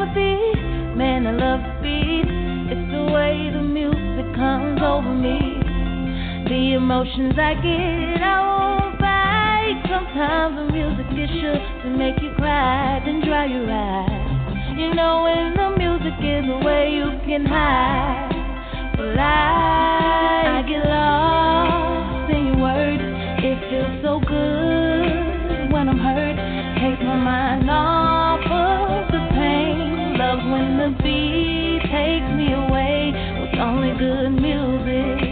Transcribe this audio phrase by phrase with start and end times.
[0.00, 2.24] A beat, man, I love the beat.
[2.72, 5.60] It's the way the music comes over me.
[6.48, 9.78] The emotions I get, I won't fight.
[9.92, 14.80] Sometimes the music is sure to make you cry, then dry your eyes.
[14.80, 18.32] You know when the music is the way you can hide.
[18.96, 23.04] But I, I get lost in your words.
[23.44, 26.36] It feels so good when I'm hurt.
[26.80, 28.01] Takes my mind off
[30.90, 31.78] the
[32.34, 35.30] me away with only good music.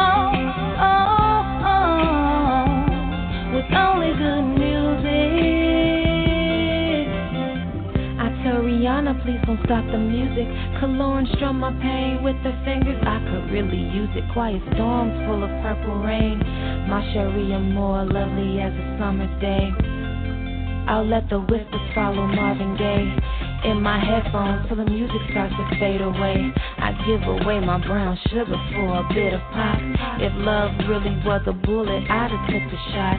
[0.00, 0.32] Oh,
[0.80, 2.64] oh, oh,
[3.52, 5.34] with only good music.
[8.16, 10.48] I tell Rihanna, please don't stop the music.
[10.96, 13.02] Lauryn strum my pain with her fingers.
[13.04, 14.24] I could really use it.
[14.32, 16.38] Quiet storms full of purple rain.
[16.88, 19.70] My Cherie Amour lovely as a summer day.
[20.88, 23.33] I'll let the whispers follow Marvin Gaye
[23.64, 26.52] in my headphones till the music starts to fade away.
[26.78, 29.80] I give away my brown sugar for a bit of pop.
[30.20, 33.18] If love really was a bullet, I'd have took the shot.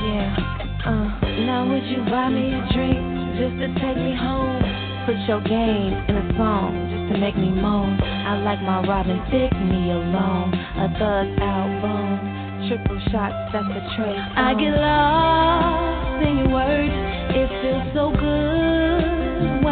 [0.00, 0.64] Yeah.
[0.84, 1.08] Uh,
[1.44, 2.96] now would you buy me a drink
[3.36, 4.60] just to take me home?
[5.04, 8.00] Put your game in a song just to make me moan.
[8.00, 10.48] I like my Robin Thicke me alone.
[10.80, 12.32] A thug album.
[12.68, 14.24] Triple shots, that's a trace.
[14.36, 16.94] I get lost in your words.
[17.36, 18.73] It feels so good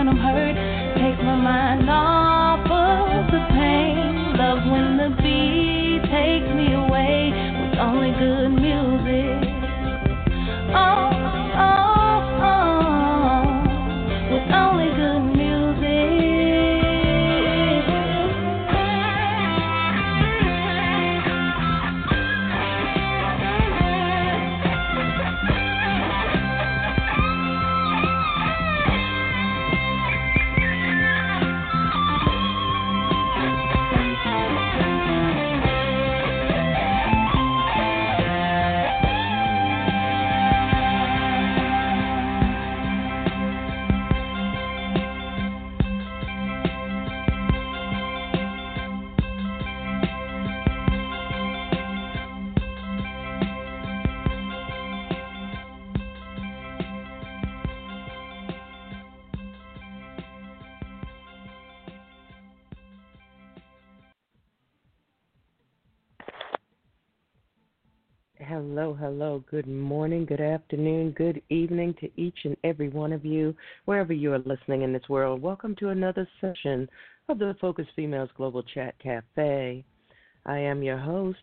[0.05, 0.57] when I'm hurt.
[0.99, 4.35] Takes my mind off of the pain.
[4.37, 8.62] Love when the beat takes me away with only good
[69.53, 73.55] Good morning, good afternoon, good evening to each and every one of you,
[73.85, 75.43] wherever you are listening in this world.
[75.43, 76.89] Welcome to another session
[77.29, 79.85] of the Focus Females Global Chat Cafe.
[80.47, 81.43] I am your host,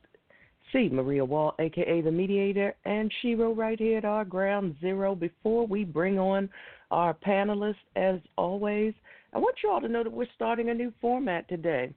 [0.73, 0.89] C.
[0.91, 5.13] Maria Wall, aka the Mediator, and Shiro right here at our ground zero.
[5.13, 6.49] Before we bring on
[6.89, 8.95] our panelists, as always,
[9.35, 11.93] I want you all to know that we're starting a new format today.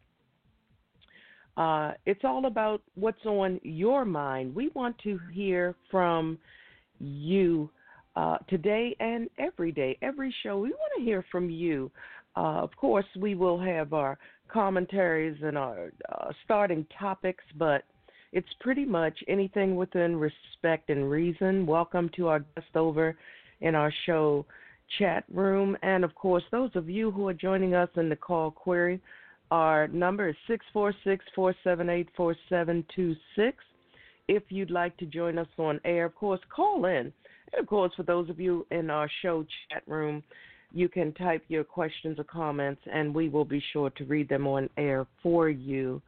[1.57, 4.55] Uh, it's all about what's on your mind.
[4.55, 6.39] We want to hear from
[6.99, 7.69] you
[8.17, 10.59] uh, today and every day, every show.
[10.59, 11.91] We want to hear from you.
[12.37, 14.19] Uh, of course, we will have our
[14.49, 17.85] commentaries and our uh, starting topics, but
[18.33, 21.67] it's pretty much anything within respect and reason.
[21.67, 23.17] Welcome to our guest over
[23.61, 24.47] in our show
[24.99, 25.77] chat room.
[25.83, 29.01] And of course, those of you who are joining us in the call query,
[29.53, 33.59] our number is 646 478 4726.
[34.27, 37.13] If you'd like to join us on air, of course, call in.
[37.53, 40.23] And of course, for those of you in our show chat room,
[40.73, 44.47] you can type your questions or comments, and we will be sure to read them
[44.47, 46.01] on air for you.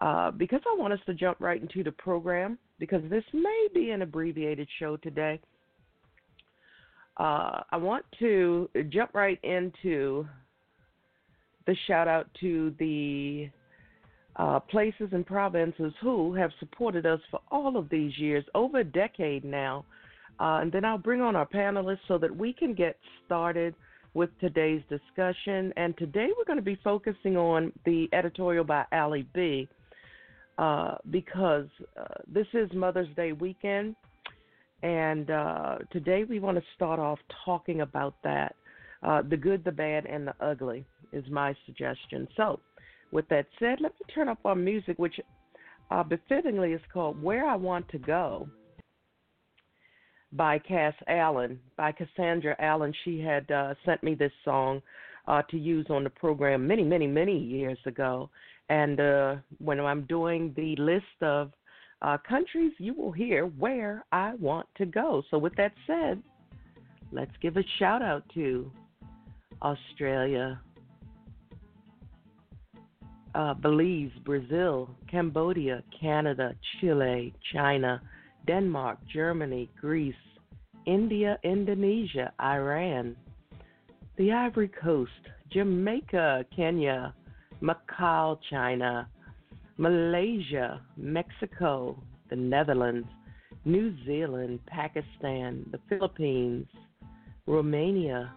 [0.00, 3.90] Uh, because I want us to jump right into the program, because this may be
[3.90, 5.40] an abbreviated show today,
[7.16, 10.24] uh, I want to jump right into
[11.66, 13.48] the shout out to the
[14.36, 18.84] uh, places and provinces who have supported us for all of these years, over a
[18.84, 19.84] decade now.
[20.38, 23.74] Uh, and then I'll bring on our panelists so that we can get started
[24.12, 25.72] with today's discussion.
[25.76, 29.68] And today we're going to be focusing on the editorial by Allie B.
[30.58, 31.66] Uh, because
[32.00, 33.94] uh, this is Mother's Day weekend,
[34.82, 38.56] and uh, today we want to start off talking about that
[39.02, 40.84] uh, the good, the bad, and the ugly
[41.16, 42.28] is my suggestion.
[42.36, 42.60] So,
[43.12, 45.18] with that said, let me turn up our music, which
[45.90, 48.48] uh, befittingly is called Where I Want to Go
[50.32, 52.92] by Cass Allen, by Cassandra Allen.
[53.04, 54.82] She had uh, sent me this song
[55.28, 58.28] uh, to use on the program many, many, many years ago.
[58.68, 61.52] And uh, when I'm doing the list of
[62.02, 65.22] uh, countries, you will hear where I want to go.
[65.30, 66.22] So, with that said,
[67.12, 68.70] let's give a shout out to
[69.62, 70.60] Australia,
[73.36, 78.00] uh, Belize, Brazil, Cambodia, Canada, Chile, China,
[78.46, 80.14] Denmark, Germany, Greece,
[80.86, 83.14] India, Indonesia, Iran,
[84.16, 85.10] the Ivory Coast,
[85.52, 87.14] Jamaica, Kenya,
[87.62, 89.06] Macau, China,
[89.76, 93.08] Malaysia, Mexico, the Netherlands,
[93.66, 96.66] New Zealand, Pakistan, the Philippines,
[97.46, 98.32] Romania,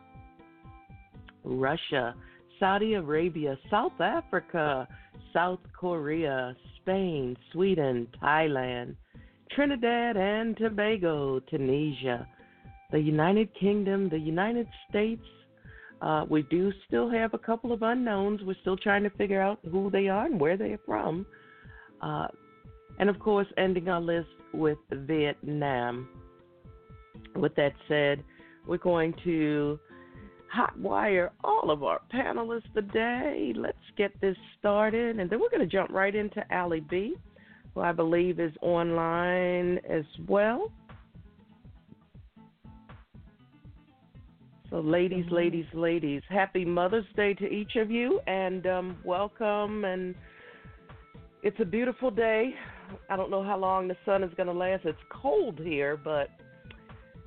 [1.45, 2.15] Russia,
[2.59, 4.87] Saudi Arabia, South Africa,
[5.33, 8.95] South Korea, Spain, Sweden, Thailand,
[9.51, 12.27] Trinidad and Tobago, Tunisia,
[12.91, 15.23] the United Kingdom, the United States.
[16.01, 18.41] Uh, we do still have a couple of unknowns.
[18.43, 21.25] We're still trying to figure out who they are and where they're from.
[22.01, 22.27] Uh,
[22.99, 26.07] and of course, ending our list with Vietnam.
[27.35, 28.23] With that said,
[28.65, 29.79] we're going to
[30.55, 33.53] hotwire all of our panelists today.
[33.55, 37.15] Let's get this started, and then we're going to jump right into Allie B,
[37.73, 40.71] who I believe is online as well.
[44.69, 45.35] So, ladies, mm-hmm.
[45.35, 49.83] ladies, ladies, happy Mother's Day to each of you, and um, welcome.
[49.83, 50.13] And
[51.41, 52.53] it's a beautiful day.
[53.09, 54.85] I don't know how long the sun is going to last.
[54.85, 56.29] It's cold here, but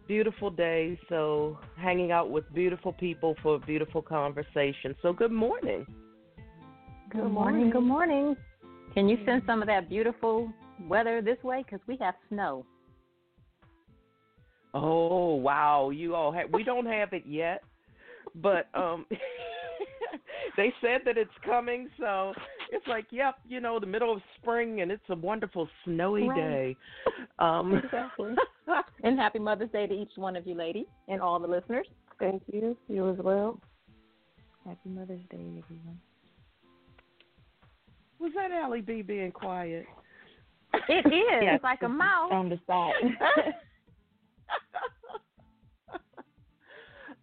[0.07, 0.99] beautiful day.
[1.09, 4.95] So, hanging out with beautiful people for a beautiful conversation.
[5.03, 5.87] So, good morning.
[7.11, 7.71] Good morning.
[7.71, 8.37] Good morning.
[8.95, 10.53] Can you send some of that beautiful
[10.89, 11.63] weather this way?
[11.65, 12.65] Because we have snow.
[14.75, 15.91] Oh wow!
[15.91, 16.51] You all have.
[16.51, 17.63] We don't have it yet,
[18.37, 19.05] but um,
[20.57, 21.91] they said that it's coming.
[21.99, 22.33] So
[22.73, 26.37] it's like, yep, you know, the middle of spring, and it's a wonderful snowy right.
[26.37, 26.77] day.
[27.39, 28.35] Um, exactly.
[29.05, 31.87] and happy Mother's Day to each one of you, ladies, and all the listeners.
[32.19, 32.77] Thank you.
[32.89, 33.61] You as well.
[34.65, 36.01] Happy Mother's Day, everyone.
[38.19, 39.85] Was that Allie B being quiet?
[40.89, 41.13] It is.
[41.13, 42.93] Yes, it's like a mouse on the side.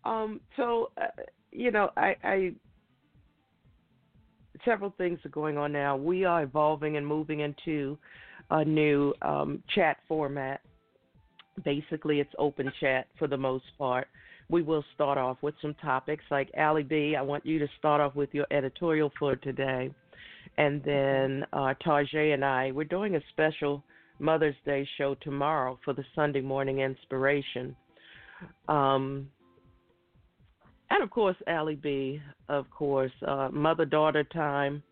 [0.05, 0.41] um.
[0.57, 1.07] So, uh,
[1.51, 2.53] you know, I, I
[4.65, 5.95] several things are going on now.
[5.95, 7.97] We are evolving and moving into
[8.51, 10.61] a new um, chat format.
[11.63, 14.07] Basically, it's open chat for the most part.
[14.49, 17.15] We will start off with some topics like Allie B.
[17.17, 19.91] I want you to start off with your editorial for today,
[20.57, 23.83] and then uh, and I we're doing a special
[24.17, 27.75] Mother's Day show tomorrow for the Sunday morning inspiration.
[28.67, 29.29] Um,
[30.89, 34.83] and of course, Allie B, of course, uh, mother daughter time.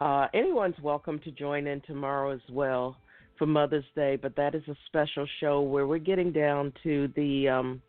[0.00, 2.96] Uh, anyone's welcome to join in tomorrow as well
[3.38, 7.48] for Mother's Day, but that is a special show where we're getting down to the
[7.48, 7.82] um,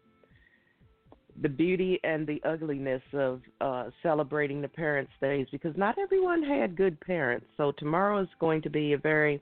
[1.41, 6.77] the beauty and the ugliness of uh, celebrating the parents' days because not everyone had
[6.77, 7.45] good parents.
[7.57, 9.41] So tomorrow is going to be a very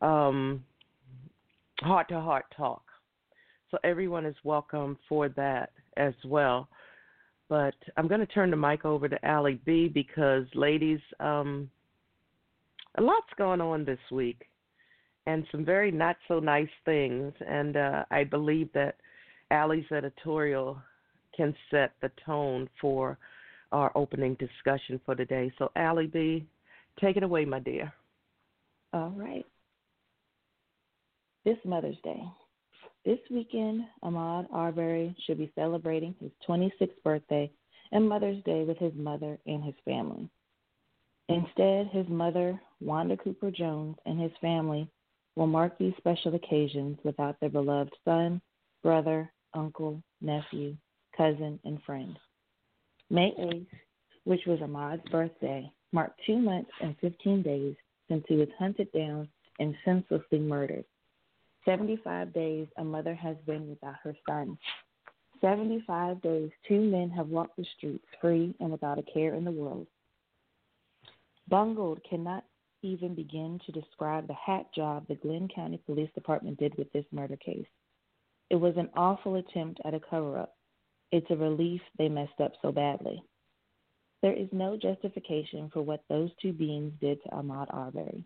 [0.00, 2.82] heart to heart talk.
[3.70, 6.68] So everyone is welcome for that as well.
[7.48, 11.70] But I'm going to turn the mic over to Allie B because, ladies, um,
[12.96, 14.46] a lot's going on this week
[15.26, 17.32] and some very not so nice things.
[17.46, 18.96] And uh, I believe that
[19.50, 20.78] Allie's editorial
[21.36, 23.18] can set the tone for
[23.72, 25.52] our opening discussion for today.
[25.58, 26.46] So, Allie B,
[27.00, 27.92] take it away, my dear.
[28.92, 29.46] All right.
[31.44, 32.20] This Mother's Day,
[33.04, 37.50] this weekend, Ahmaud Arbery should be celebrating his 26th birthday
[37.92, 40.28] and Mother's Day with his mother and his family.
[41.28, 44.88] Instead, his mother, Wanda Cooper Jones, and his family
[45.36, 48.40] will mark these special occasions without their beloved son,
[48.82, 50.76] brother, uncle, nephew,
[51.16, 52.18] cousin, and friend.
[53.10, 53.66] May 8th,
[54.24, 57.76] which was Ahmaud's birthday, marked two months and 15 days
[58.08, 59.28] since he was hunted down
[59.58, 60.84] and senselessly murdered
[61.64, 64.58] 75 days a mother has been without her son.
[65.40, 69.50] 75 days two men have walked the streets free and without a care in the
[69.50, 69.86] world.
[71.48, 72.44] Bungled cannot
[72.82, 77.04] even begin to describe the hack job the Glynn County Police Department did with this
[77.12, 77.66] murder case.
[78.50, 80.56] It was an awful attempt at a cover up.
[81.10, 83.22] It's a relief they messed up so badly.
[84.22, 88.24] There is no justification for what those two beings did to Ahmaud Arbery.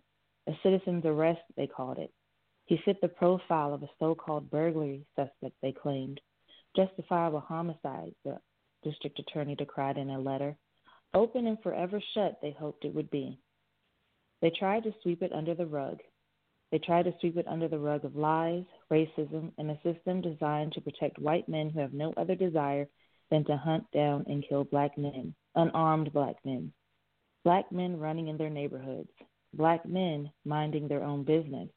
[0.48, 2.12] A citizen's arrest, they called it.
[2.66, 6.21] He fit the profile of a so called burglary suspect, they claimed.
[6.76, 8.40] Justifiable homicide, the
[8.83, 10.57] District Attorney decried in a letter.
[11.14, 13.38] Open and forever shut, they hoped it would be.
[14.40, 16.00] They tried to sweep it under the rug.
[16.71, 20.73] They tried to sweep it under the rug of lies, racism, and a system designed
[20.73, 22.88] to protect white men who have no other desire
[23.31, 26.73] than to hunt down and kill black men, unarmed black men,
[27.45, 29.11] black men running in their neighborhoods,
[29.52, 31.69] black men minding their own business.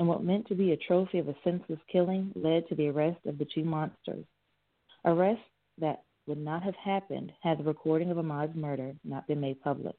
[0.00, 3.18] And what meant to be a trophy of a senseless killing led to the arrest
[3.26, 4.24] of the two monsters.
[5.04, 5.44] Arrests
[5.76, 9.94] that would not have happened had the recording of Ahmaud's murder not been made public.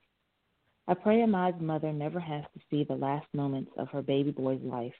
[0.87, 4.63] I pray Ahmaud's mother never has to see the last moments of her baby boy's
[4.63, 4.95] life,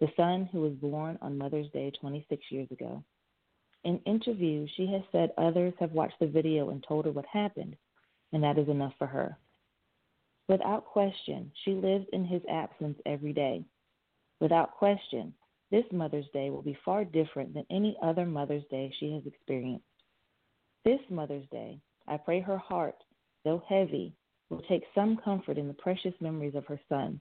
[0.00, 3.04] the son who was born on Mother's Day 26 years ago.
[3.84, 7.76] In interviews, she has said others have watched the video and told her what happened,
[8.32, 9.38] and that is enough for her.
[10.48, 13.64] Without question, she lives in his absence every day.
[14.42, 15.32] Without question,
[15.70, 19.84] this Mother's Day will be far different than any other Mother's Day she has experienced.
[20.84, 22.96] This Mother's Day, I pray her heart,
[23.44, 24.16] though heavy,
[24.50, 27.20] will take some comfort in the precious memories of her son.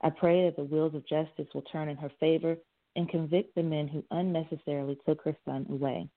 [0.00, 2.56] I pray that the wheels of justice will turn in her favor
[2.94, 6.08] and convict the men who unnecessarily took her son away.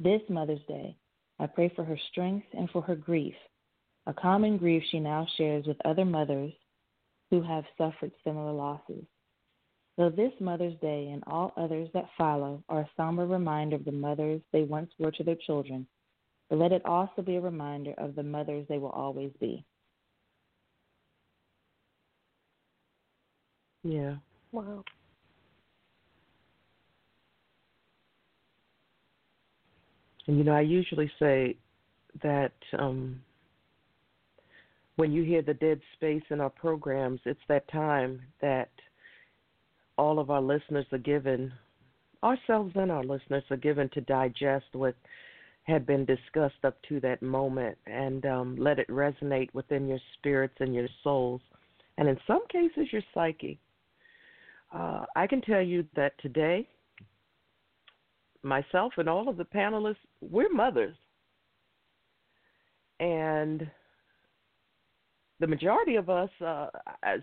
[0.00, 0.96] This Mother's Day,
[1.38, 3.34] I pray for her strength and for her grief,
[4.06, 6.54] a common grief she now shares with other mothers
[7.30, 9.04] who have suffered similar losses.
[9.96, 13.92] Though this Mother's Day and all others that follow are a somber reminder of the
[13.92, 15.86] mothers they once were to their children,
[16.48, 19.64] but let it also be a reminder of the mothers they will always be.
[23.82, 24.16] Yeah.
[24.52, 24.84] Wow.
[30.26, 31.56] And you know, I usually say
[32.22, 33.20] that um,
[34.98, 38.68] when you hear the dead space in our programs, it's that time that
[39.96, 41.52] all of our listeners are given,
[42.24, 44.96] ourselves and our listeners are given to digest what
[45.62, 50.56] had been discussed up to that moment and um, let it resonate within your spirits
[50.58, 51.40] and your souls,
[51.96, 53.60] and in some cases, your psyche.
[54.74, 56.66] Uh, I can tell you that today,
[58.42, 60.96] myself and all of the panelists, we're mothers.
[62.98, 63.70] And
[65.40, 66.68] the majority of us, uh,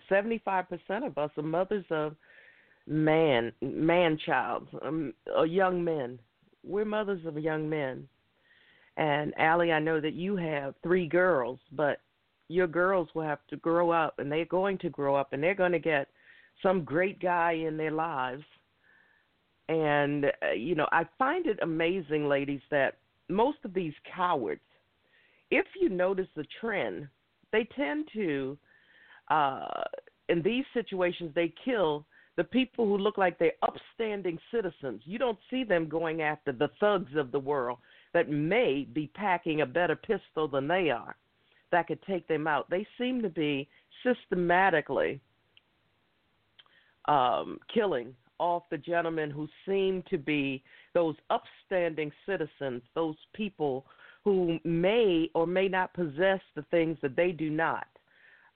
[0.10, 2.16] 75% of us, are mothers of
[2.88, 6.20] man, man child, um, or young men.
[6.64, 8.08] We're mothers of young men.
[8.98, 12.00] And Allie, I know that you have three girls, but
[12.48, 15.56] your girls will have to grow up, and they're going to grow up, and they're
[15.56, 16.08] going to get
[16.64, 18.44] some great guy in their lives
[19.68, 22.98] and, uh, you know, I find it amazing, ladies, that
[23.30, 24.62] most of these cowards,
[25.50, 27.08] if you notice the trend,
[27.56, 28.58] they tend to,
[29.30, 29.84] uh,
[30.28, 35.02] in these situations, they kill the people who look like they're upstanding citizens.
[35.06, 37.78] You don't see them going after the thugs of the world
[38.14, 41.16] that may be packing a better pistol than they are
[41.72, 42.70] that could take them out.
[42.70, 43.70] They seem to be
[44.04, 45.22] systematically
[47.06, 50.62] um, killing off the gentlemen who seem to be
[50.94, 53.86] those upstanding citizens, those people
[54.26, 57.88] who may or may not possess the things that they do not.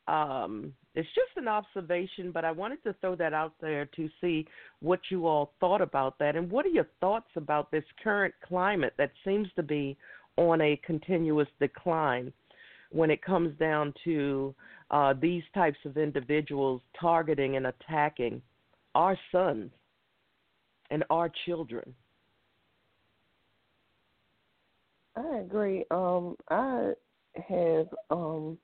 [0.07, 4.47] Um, it's just an observation, but I wanted to throw that out there to see
[4.81, 6.35] what you all thought about that.
[6.35, 9.95] And what are your thoughts about this current climate that seems to be
[10.35, 12.33] on a continuous decline
[12.91, 14.55] when it comes down to
[14.89, 18.41] uh, these types of individuals targeting and attacking
[18.95, 19.69] our sons
[20.89, 21.93] and our children.
[25.19, 25.85] I agree.
[25.91, 26.93] Um, I
[27.47, 28.57] have um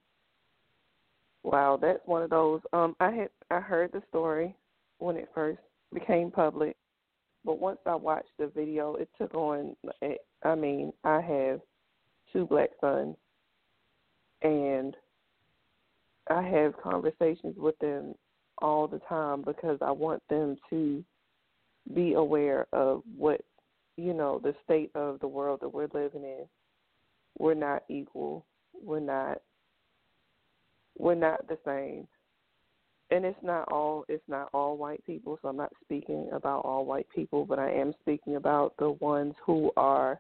[1.44, 2.62] wow, that's one of those.
[2.74, 4.56] Um I had I heard the story
[5.00, 5.60] when it first
[5.94, 6.76] became public,
[7.44, 9.76] but once I watched the video, it took on
[10.44, 11.60] I mean, I have
[12.32, 13.16] two black sons
[14.42, 14.96] and
[16.30, 18.16] I have conversations with them
[18.62, 21.04] all the time because I want them to
[21.94, 23.42] be aware of what
[23.98, 26.46] you know the state of the world that we're living in.
[27.38, 28.46] We're not equal.
[28.74, 29.42] We're not.
[30.98, 32.08] We're not the same.
[33.12, 36.86] And it's not all it's not all white people, so I'm not speaking about all
[36.86, 40.20] white people, but I am speaking about the ones who are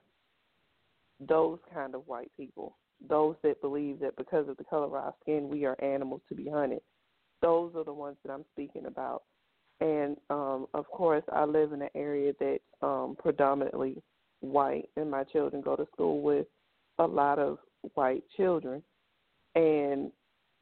[1.19, 2.77] those kind of white people.
[3.09, 6.35] Those that believe that because of the color of our skin we are animals to
[6.35, 6.81] be hunted
[7.41, 9.23] those are the ones that I'm speaking about.
[9.81, 14.01] And um, of course, I live in an area that's um, predominantly
[14.39, 16.47] white, and my children go to school with
[16.99, 17.57] a lot of
[17.93, 18.81] white children.
[19.55, 20.11] And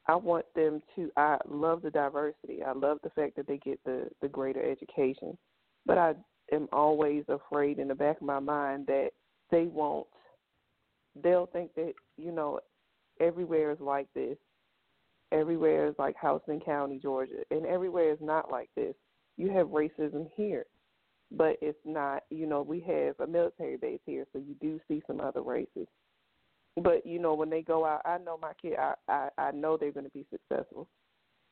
[0.08, 1.12] I want them to.
[1.15, 2.63] I love the diversity.
[2.63, 5.38] I love the fact that they get the the greater education,
[5.86, 6.13] but I
[6.51, 9.12] am always afraid in the back of my mind that
[9.50, 10.08] they won't.
[11.22, 12.60] They'll think that you know
[13.20, 14.38] everywhere is like this.
[15.34, 18.94] Everywhere is like Houston County, Georgia, and everywhere is not like this.
[19.36, 20.66] You have racism here,
[21.32, 22.24] but it's not.
[22.30, 25.88] You know, we have a military base here, so you do see some other races.
[26.78, 28.74] But you know, when they go out, I know my kid.
[28.78, 30.88] I I, I know they're going to be successful,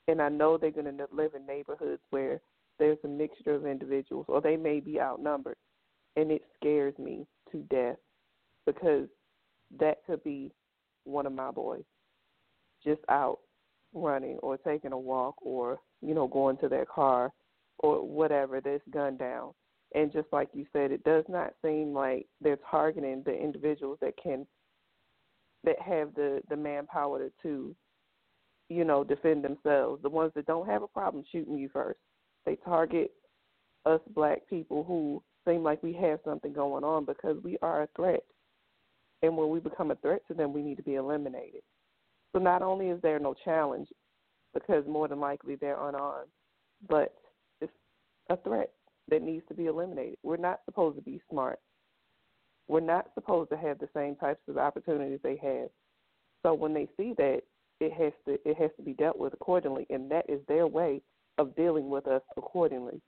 [0.07, 2.39] and I know they're going to live in neighborhoods where
[2.77, 5.57] there's a mixture of individuals, or they may be outnumbered,
[6.15, 7.97] and it scares me to death
[8.67, 9.07] because
[9.79, 10.51] that could be
[11.03, 11.83] one of my boys
[12.83, 13.39] just out
[13.93, 17.31] running or taking a walk or you know going to their car
[17.79, 19.51] or whatever that's gunned down.
[19.93, 24.13] And just like you said it does not seem like they're targeting the individuals that
[24.21, 24.45] can
[25.63, 27.75] that have the the manpower to, to
[28.69, 30.01] you know defend themselves.
[30.01, 31.99] The ones that don't have a problem shooting you first.
[32.45, 33.11] They target
[33.85, 37.89] us black people who seem like we have something going on because we are a
[37.95, 38.21] threat.
[39.23, 41.61] And when we become a threat to them, we need to be eliminated.
[42.33, 43.87] So not only is there no challenge,
[44.53, 46.29] because more than likely they're unarmed,
[46.89, 47.13] but
[47.61, 47.71] it's
[48.29, 48.71] a threat
[49.09, 50.17] that needs to be eliminated.
[50.23, 51.59] We're not supposed to be smart.
[52.67, 55.69] We're not supposed to have the same types of opportunities they have.
[56.43, 57.41] So when they see that,
[57.79, 61.01] it has to it has to be dealt with accordingly, and that is their way
[61.37, 63.01] of dealing with us accordingly.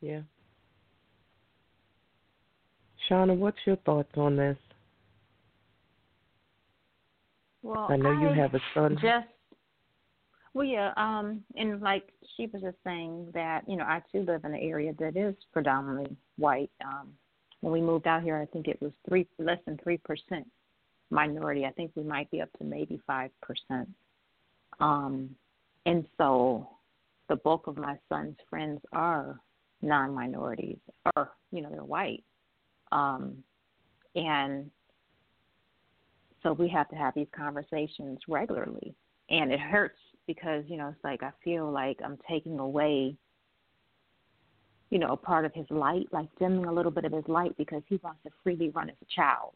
[0.00, 0.22] Yeah,
[3.08, 4.56] Shauna, what's your thoughts on this?
[7.62, 8.98] Well, I know I you have a son.
[9.00, 9.26] Just
[10.54, 14.44] well, yeah, um, and like she was just saying that you know I too live
[14.44, 16.70] in an area that is predominantly white.
[16.84, 17.12] Um,
[17.60, 20.46] when we moved out here, I think it was three less than three percent
[21.10, 21.64] minority.
[21.64, 23.88] I think we might be up to maybe five percent.
[24.80, 25.30] Um,
[25.86, 26.68] and so
[27.28, 29.38] the bulk of my son's friends are
[29.82, 30.78] non-minorities,
[31.14, 32.24] or you know they're white.
[32.90, 33.44] Um,
[34.14, 34.70] and
[36.42, 38.94] so we have to have these conversations regularly.
[39.30, 43.16] And it hurts because, you know, it's like I feel like I'm taking away,
[44.90, 47.56] you know, a part of his light, like dimming a little bit of his light
[47.56, 49.54] because he wants to freely run as a child,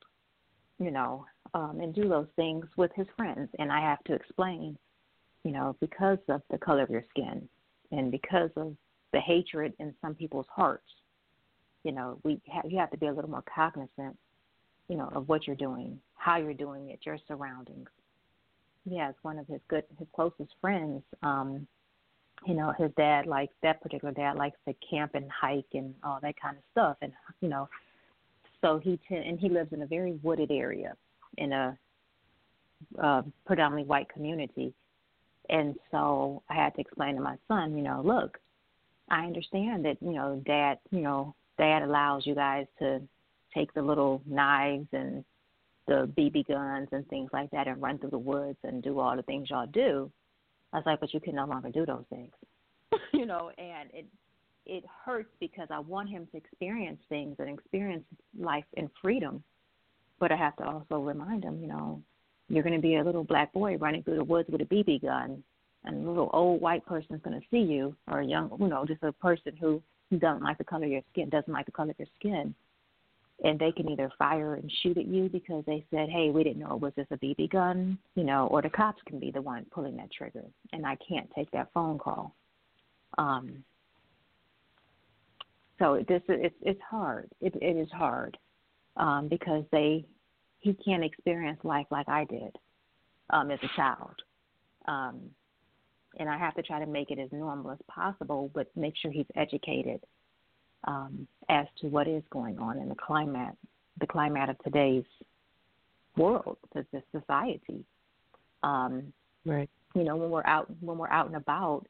[0.78, 3.48] you know, um, and do those things with his friends.
[3.58, 4.76] And I have to explain,
[5.44, 7.48] you know, because of the color of your skin
[7.92, 8.74] and because of
[9.12, 10.88] the hatred in some people's hearts
[11.84, 14.16] you know, we have, you have to be a little more cognizant,
[14.88, 17.88] you know, of what you're doing, how you're doing it, your surroundings.
[18.84, 21.02] Yeah, it's one of his good, his closest friends.
[21.22, 21.66] Um,
[22.46, 26.18] you know, his dad likes that particular dad likes to camp and hike and all
[26.22, 27.68] that kind of stuff, and you know,
[28.60, 30.96] so he t- and he lives in a very wooded area
[31.38, 31.78] in a
[33.00, 34.74] uh, predominantly white community,
[35.50, 38.38] and so I had to explain to my son, you know, look,
[39.08, 43.00] I understand that you know, dad, you know, that allows you guys to
[43.54, 45.24] take the little knives and
[45.86, 49.16] the BB guns and things like that and run through the woods and do all
[49.16, 50.10] the things y'all do.
[50.72, 52.32] I was like, but you can no longer do those things,
[53.12, 54.06] you know, and it
[54.64, 58.04] it hurts because I want him to experience things and experience
[58.38, 59.42] life in freedom,
[60.20, 62.00] but I have to also remind him, you know,
[62.48, 65.02] you're going to be a little black boy running through the woods with a BB
[65.02, 65.42] gun,
[65.84, 68.84] and a little old white person's going to see you, or a young, you know,
[68.86, 69.82] just a person who
[70.16, 72.54] doesn't like the color of your skin, doesn't like the color of your skin,
[73.42, 76.60] and they can either fire and shoot at you because they said, "Hey, we didn't
[76.60, 79.42] know it was just a BB gun," you know, or the cops can be the
[79.42, 82.34] one pulling that trigger, and I can't take that phone call.
[83.18, 83.64] Um,
[85.78, 87.28] so this it's it's hard.
[87.40, 88.38] It it is hard
[88.96, 90.06] um, because they
[90.60, 92.56] he can't experience life like I did
[93.30, 94.14] um, as a child.
[94.86, 95.30] Um,
[96.18, 99.10] and I have to try to make it as normal as possible, but make sure
[99.10, 100.00] he's educated
[100.84, 103.54] um, as to what is going on in the climate,
[104.00, 105.04] the climate of today's
[106.16, 107.84] world, this society.
[108.62, 109.12] Um,
[109.44, 109.68] right.
[109.94, 111.86] You know, when we're out, when we're out and about,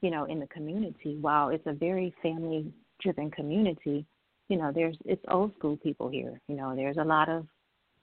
[0.00, 4.04] you know, in the community, while it's a very family-driven community,
[4.48, 6.40] you know, there's it's old school people here.
[6.48, 7.46] You know, there's a lot of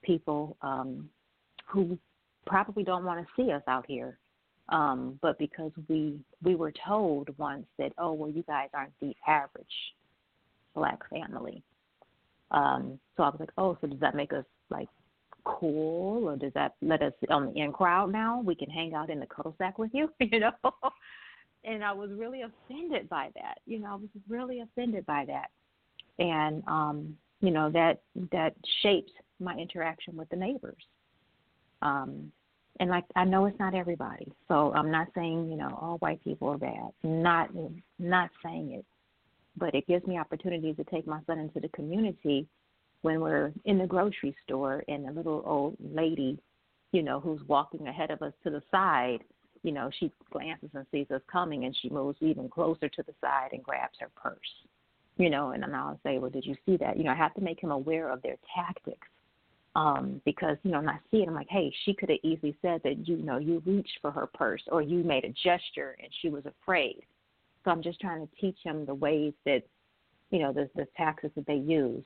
[0.03, 1.09] people um,
[1.67, 1.97] who
[2.45, 4.17] probably don't want to see us out here
[4.71, 9.13] um, but because we we were told once that oh well you guys aren't the
[9.27, 9.65] average
[10.73, 11.63] black family,
[12.51, 14.87] um, so I was like oh so does that make us like
[15.43, 16.27] cool?
[16.29, 19.19] Or does that let us on the in crowd now we can hang out in
[19.19, 20.51] the cuddle sack with you you know?
[21.63, 25.49] And I was really offended by that you know I was really offended by that.
[26.19, 30.83] And um you know that that shaped my interaction with the neighbors.
[31.81, 32.31] Um
[32.79, 36.23] and like I know it's not everybody, so I'm not saying you know all white
[36.23, 36.91] people are bad.
[37.03, 37.49] Not
[37.99, 38.85] not saying it,
[39.57, 42.47] but it gives me opportunities to take my son into the community
[43.01, 46.37] when we're in the grocery store and a little old lady,
[46.91, 49.19] you know, who's walking ahead of us to the side,
[49.63, 53.13] you know, she glances and sees us coming and she moves even closer to the
[53.21, 54.37] side and grabs her purse.
[55.17, 56.97] You know, and then I'll say, Well, did you see that?
[56.97, 59.07] You know, I have to make him aware of their tactics.
[59.73, 62.57] Um, because, you know, and I see it, I'm like, hey, she could have easily
[62.61, 66.11] said that, you know, you reached for her purse or you made a gesture and
[66.21, 67.03] she was afraid.
[67.63, 69.63] So I'm just trying to teach him the ways that,
[70.31, 72.03] you know, the, the tactics that they use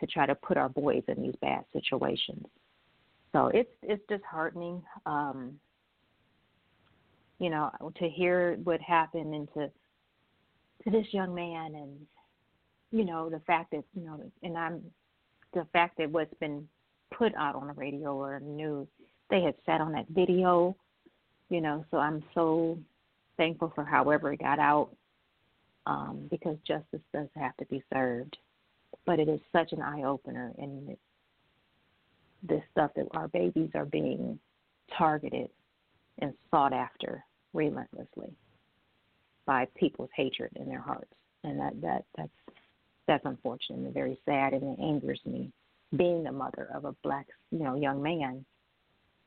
[0.00, 2.46] to try to put our boys in these bad situations.
[3.32, 5.58] So it's it's disheartening, um,
[7.38, 9.70] you know, to hear what happened and to
[10.84, 12.06] to this young man, and
[12.92, 14.82] you know the fact that you know, and I'm
[15.52, 16.66] the fact that what's been
[17.16, 18.86] put out on the radio or news,
[19.28, 20.74] they had sat on that video,
[21.50, 21.84] you know.
[21.90, 22.78] So I'm so
[23.36, 24.90] thankful for however it got out,
[25.86, 28.36] um, because justice does have to be served.
[29.04, 30.96] But it is such an eye opener and
[32.42, 34.38] this stuff that our babies are being
[34.96, 35.48] targeted
[36.18, 38.32] and sought after relentlessly
[39.44, 41.12] by people's hatred in their hearts.
[41.44, 42.30] And that that that's
[43.06, 45.52] that's unfortunate and very sad and it angers me.
[45.96, 48.44] Being the mother of a black you know young man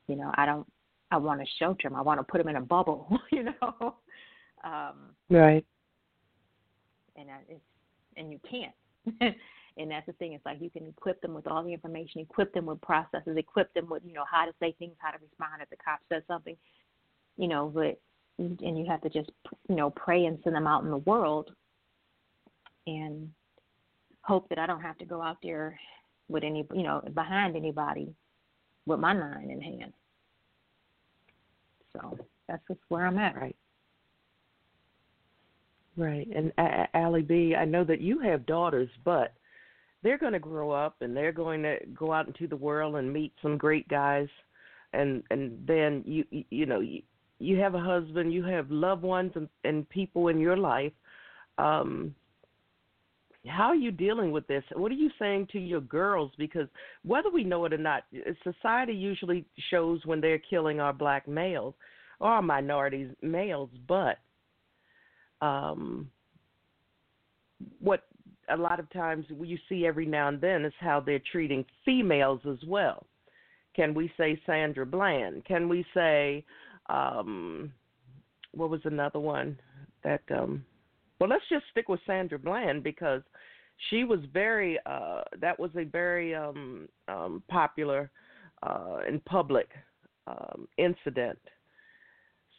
[0.10, 0.68] you know i don't
[1.12, 3.96] i want to shelter him i want to put him in a bubble you know
[4.64, 5.66] um right
[7.16, 7.62] and I, it's
[8.18, 9.36] and you can't
[9.80, 10.34] And that's the thing.
[10.34, 13.74] It's like you can equip them with all the information, equip them with processes, equip
[13.74, 16.22] them with, you know, how to say things, how to respond if the cop says
[16.28, 16.58] something,
[17.38, 18.00] you know, but,
[18.38, 19.32] and you have to just,
[19.70, 21.52] you know, pray and send them out in the world
[22.88, 23.30] and
[24.22, 25.80] hope that I don't have to go out there
[26.28, 28.14] with any, you know, behind anybody
[28.86, 29.94] with my nine in hand.
[32.02, 33.36] So that's just where I'm at.
[33.36, 33.56] Right.
[35.98, 36.28] Right.
[36.34, 36.54] And
[36.94, 39.34] Allie B, I know that you have daughters, but
[40.02, 43.12] they're going to grow up and they're going to go out into the world and
[43.12, 44.28] meet some great guys
[44.94, 47.02] and and then you you know you
[47.40, 50.94] you have a husband you have loved ones and, and people in your life
[51.58, 52.14] um
[53.48, 56.68] how are you dealing with this what are you saying to your girls because
[57.06, 58.04] whether we know it or not
[58.44, 61.74] society usually shows when they're killing our black males
[62.20, 64.18] or our minorities males but
[65.42, 66.10] um
[67.80, 68.04] what
[68.50, 72.42] a lot of times you see every now and then is how they're treating females
[72.50, 73.06] as well.
[73.76, 75.46] Can we say Sandra Bland?
[75.46, 76.44] Can we say
[76.90, 77.72] um
[78.52, 79.60] what was another one
[80.04, 80.66] that um
[81.20, 83.22] well let's just stick with Sandra Bland because
[83.90, 88.12] she was very uh that was a very um um popular
[88.64, 89.70] uh in public
[90.28, 91.40] um incident.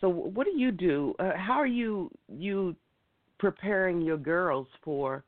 [0.01, 1.14] So what do you do?
[1.18, 2.75] Uh, how are you you
[3.38, 5.25] preparing your girls for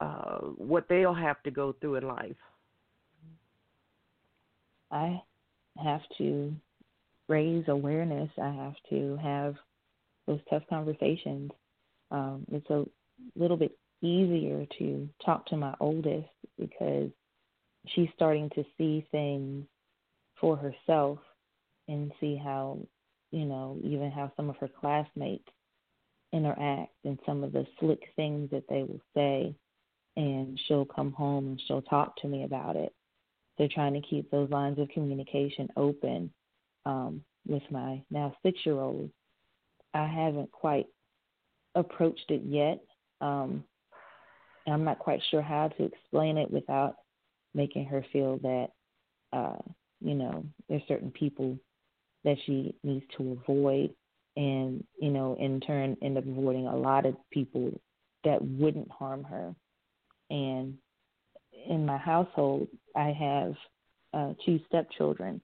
[0.00, 2.36] uh, what they'll have to go through in life?
[4.90, 5.20] I
[5.82, 6.54] have to
[7.28, 8.30] raise awareness.
[8.40, 9.54] I have to have
[10.26, 11.50] those tough conversations.
[12.10, 12.84] Um, it's a
[13.36, 17.10] little bit easier to talk to my oldest because
[17.88, 19.66] she's starting to see things
[20.40, 21.18] for herself
[21.88, 22.78] and see how,
[23.30, 25.48] you know, even how some of her classmates
[26.32, 29.54] interact and some of the slick things that they will say
[30.16, 32.92] and she'll come home and she'll talk to me about it.
[33.56, 36.30] They're trying to keep those lines of communication open
[36.84, 39.10] um, with my now six year old.
[39.94, 40.86] I haven't quite
[41.78, 42.80] approached it yet.
[43.20, 43.64] Um,
[44.66, 46.96] I'm not quite sure how to explain it without
[47.54, 48.68] making her feel that,
[49.32, 49.56] uh,
[50.00, 51.58] you know, there's certain people
[52.24, 53.94] that she needs to avoid,
[54.36, 57.72] and you know, in turn, end up avoiding a lot of people
[58.24, 59.54] that wouldn't harm her.
[60.30, 60.76] And
[61.66, 63.54] in my household, I have
[64.12, 65.40] uh, two stepchildren,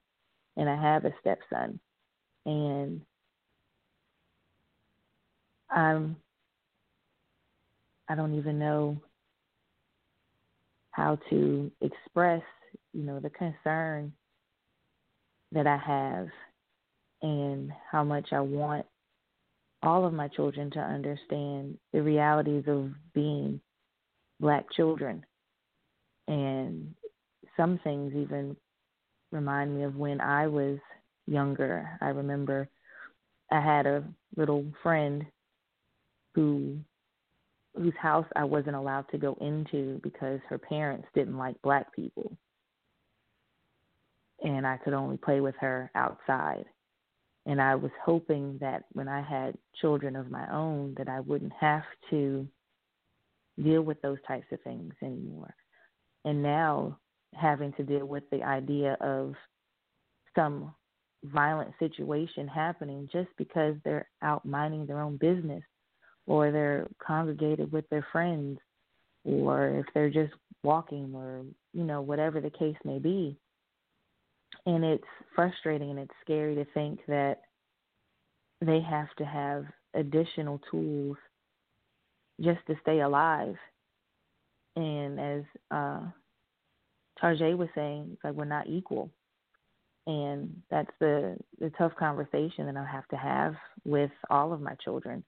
[0.57, 1.81] and I have a stepson,
[2.45, 3.01] and
[5.71, 6.17] I'm
[8.09, 8.99] I don't even know
[10.91, 12.43] how to express,
[12.93, 14.13] you know, the concern
[15.53, 16.29] that I have
[17.23, 18.87] and how much I want
[19.83, 23.61] all of my children to understand the realities of being
[24.41, 25.25] black children.
[26.29, 26.95] And
[27.57, 28.57] some things even
[29.31, 30.79] remind me of when I was
[31.27, 31.89] younger.
[32.01, 32.69] I remember
[33.51, 34.05] I had a
[34.37, 35.25] little friend
[36.35, 36.79] who
[37.77, 42.37] whose house I wasn't allowed to go into because her parents didn't like black people.
[44.43, 46.67] And I could only play with her outside.
[47.47, 51.53] And I was hoping that when I had children of my own that I wouldn't
[51.61, 52.49] have to
[53.63, 55.55] deal with those types of things anymore.
[56.25, 56.99] and now
[57.35, 59.35] having to deal with the idea of
[60.35, 60.75] some
[61.25, 65.63] violent situation happening just because they're out minding their own business
[66.27, 68.59] or they're congregated with their friends
[69.25, 70.33] or if they're just
[70.63, 73.37] walking or you know whatever the case may be
[74.67, 77.41] and it's frustrating and it's scary to think that
[78.61, 81.17] they have to have additional tools
[82.41, 83.57] just to stay alive
[84.77, 86.01] and as uh
[87.23, 89.11] Tarjay was saying, it's like we're not equal.
[90.07, 94.75] And that's the the tough conversation that I have to have with all of my
[94.85, 95.25] children.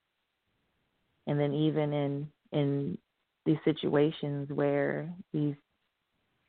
[1.27, 2.99] And then even in in
[3.45, 5.55] these situations where these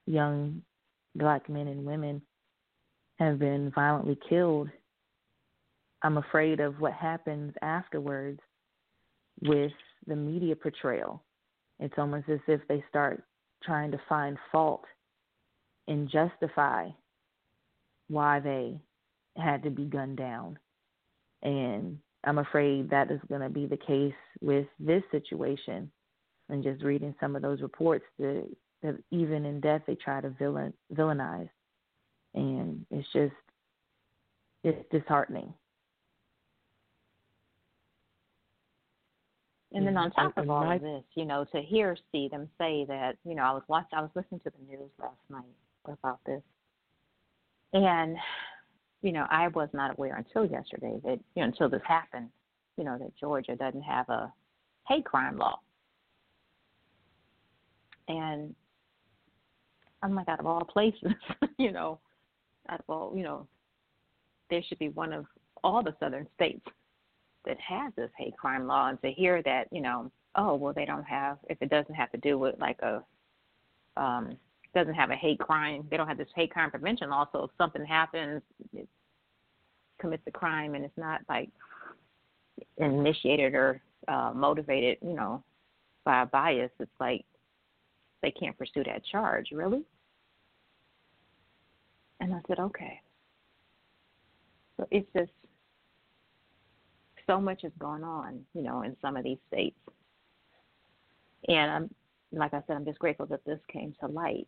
[0.06, 0.62] young
[1.16, 2.22] black men and women
[3.20, 4.70] have been violently killed,
[6.04, 8.40] I'm afraid of what happens afterwards
[9.42, 9.72] with
[10.06, 11.24] the media portrayal.
[11.80, 13.24] It's almost as if they start
[13.64, 14.86] trying to find fault
[15.88, 16.90] and justify
[18.08, 18.80] why they
[19.38, 20.58] had to be gunned down.
[21.44, 25.92] And I'm afraid that is going to be the case with this situation.
[26.50, 28.48] And just reading some of those reports that,
[28.82, 31.50] that even in death they try to villain, villainize,
[32.34, 33.34] and it's just
[34.64, 35.54] it's disheartening.
[39.74, 42.86] And then on top of all of this, you know, to hear see them say
[42.88, 45.44] that, you know, I was watching, I was listening to the news last night
[45.86, 46.42] about this,
[47.74, 48.18] and
[49.02, 52.30] you know, I was not aware until yesterday that you know until this happened,
[52.78, 54.32] you know, that Georgia doesn't have a
[54.88, 55.60] hate crime law.
[58.08, 58.56] And
[60.02, 61.12] I'm like, out of all places,
[61.58, 62.00] you know,
[62.70, 63.48] out of all, you know,
[64.50, 65.26] there should be one of
[65.64, 66.66] all the southern states
[67.46, 68.90] that has this hate crime law.
[68.90, 72.12] And to hear that, you know, oh well, they don't have if it doesn't have
[72.12, 73.04] to do with like a
[73.96, 74.38] um
[74.78, 75.88] doesn't have a hate crime.
[75.90, 77.28] They don't have this hate crime prevention law.
[77.32, 78.88] So if something happens, it
[80.00, 81.50] commits a crime, and it's not like
[82.78, 85.44] initiated or uh, motivated, you know,
[86.06, 86.70] by a bias.
[86.80, 87.26] It's like
[88.22, 89.48] they can't pursue that charge.
[89.52, 89.84] Really?
[92.20, 93.02] And I said, okay.
[94.78, 95.32] So it's just
[97.26, 99.78] so much has gone on, you know, in some of these states.
[101.48, 101.90] And I'm,
[102.32, 104.48] like I said, I'm just grateful that this came to light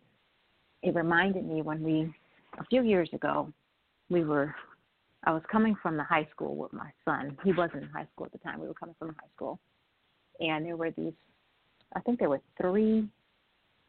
[0.81, 2.13] it reminded me when we
[2.57, 3.51] a few years ago
[4.09, 4.53] we were
[5.23, 7.37] I was coming from the high school with my son.
[7.43, 8.61] He wasn't in high school at the time.
[8.61, 9.59] We were coming from high school.
[10.39, 11.13] And there were these
[11.95, 13.07] I think there were three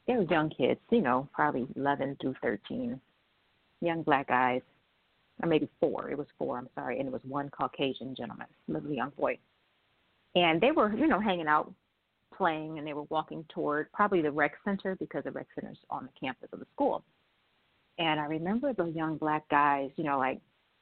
[0.07, 3.01] they were young kids, you know, probably eleven through thirteen,
[3.81, 4.63] young black guys.
[5.43, 6.11] Or maybe four.
[6.11, 9.39] It was four, I'm sorry, and it was one Caucasian gentleman, little young boy.
[10.35, 11.73] And they were, you know, hanging out
[12.37, 15.79] playing and they were walking toward probably the rec center because the rec center is
[15.91, 17.05] on the campus of the school.
[17.99, 20.41] And I remember those young black guys, you know, like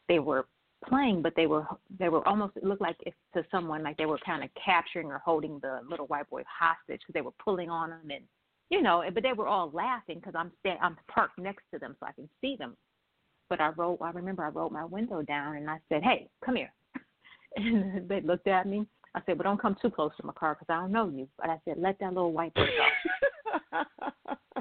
[0.09, 0.47] they were
[0.87, 1.67] playing, but they were
[1.99, 5.09] they were almost it looked like if to someone like they were kind of capturing
[5.09, 8.25] or holding the little white boy hostage because they were pulling on him and
[8.71, 11.97] you know, but they were all laughing because I'm sta- I'm parked next to them
[11.99, 12.77] so I can see them.
[13.49, 16.57] But I wrote I remember I rolled my window down and I said, "Hey, come
[16.57, 16.73] here,"
[17.57, 20.55] and they looked at me I said, well, don't come too close to my car
[20.55, 21.29] because I don't know you.
[21.38, 22.66] But I said, let that little white boy
[23.73, 23.79] go.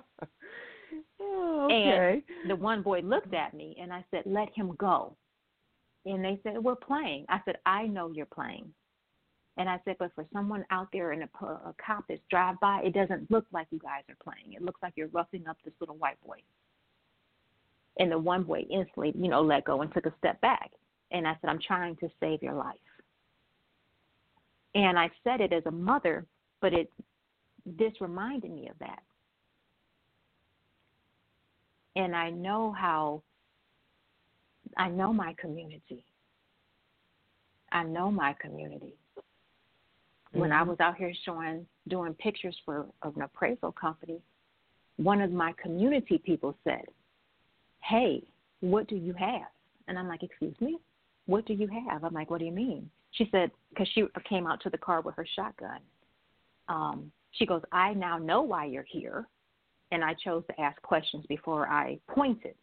[1.21, 2.23] oh, okay.
[2.41, 5.15] And the one boy looked at me and I said, let him go.
[6.05, 7.25] And they said, we're playing.
[7.27, 8.71] I said, I know you're playing.
[9.57, 12.81] And I said, but for someone out there and a, a cop that's drive by,
[12.85, 14.53] it doesn't look like you guys are playing.
[14.53, 16.37] It looks like you're roughing up this little white boy.
[17.99, 20.69] And the one boy instantly, you know, let go and took a step back.
[21.11, 22.75] And I said, I'm trying to save your life.
[24.75, 26.25] And I said it as a mother,
[26.61, 26.91] but it
[27.65, 29.01] this reminded me of that.
[31.95, 33.23] And I know how
[34.77, 36.03] I know my community.
[37.71, 38.93] I know my community.
[39.15, 40.39] Mm-hmm.
[40.39, 40.69] When I mm-hmm.
[40.69, 44.21] was out here showing doing pictures for an appraisal company,
[44.97, 46.85] one of my community people said,
[47.83, 48.23] Hey,
[48.59, 49.47] what do you have?
[49.87, 50.77] And I'm like, Excuse me?
[51.25, 52.03] What do you have?
[52.03, 52.89] I'm like, What do you mean?
[53.17, 55.79] She said because she came out to the car with her shotgun.
[56.69, 59.27] Um, she goes i now know why you're here
[59.91, 62.55] and i chose to ask questions before i pointed.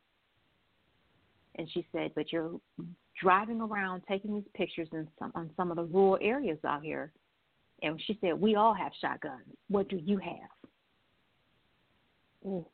[1.56, 2.52] And she said but you're
[3.22, 7.12] driving around taking these pictures in some on some of the rural areas out here.
[7.82, 9.44] And she said we all have shotguns.
[9.68, 10.50] What do you have?
[12.46, 12.66] Ooh.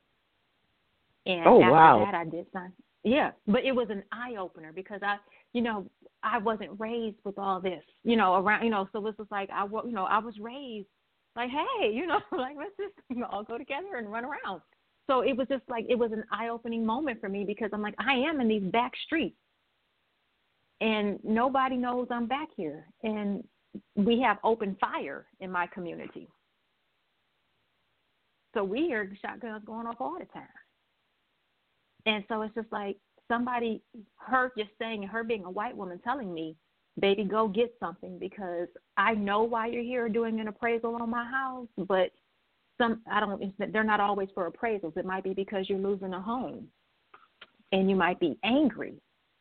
[1.26, 2.04] and oh, after wow.
[2.04, 2.72] that i did some
[3.04, 5.16] yeah but it was an eye opener because i
[5.52, 5.86] you know
[6.22, 9.48] I wasn't raised with all this, you know, around, you know, so this was like
[9.50, 10.88] I, you know, I was raised
[11.36, 14.60] like, hey, you know, like let's just you know, all go together and run around,
[15.06, 17.94] So it was just like it was an eye-opening moment for me because I'm like
[17.98, 19.36] I am in these back streets,
[20.80, 23.42] and nobody knows I'm back here, and
[23.96, 26.28] we have open fire in my community.
[28.52, 30.48] So we hear shotguns going off all the time.
[32.06, 32.96] And so it's just like
[33.28, 33.82] somebody,
[34.16, 36.56] her just saying, her being a white woman telling me,
[36.98, 41.24] baby, go get something because I know why you're here doing an appraisal on my
[41.24, 42.10] house, but
[42.78, 44.96] some, I don't, they're not always for appraisals.
[44.96, 46.66] It might be because you're losing a home
[47.72, 48.94] and you might be angry.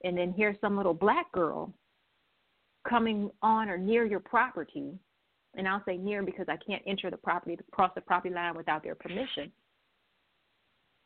[0.04, 1.74] And then here's some little black girl
[2.88, 4.94] coming on or near your property.
[5.56, 8.84] And I'll say near because I can't enter the property, cross the property line without
[8.84, 9.52] their permission.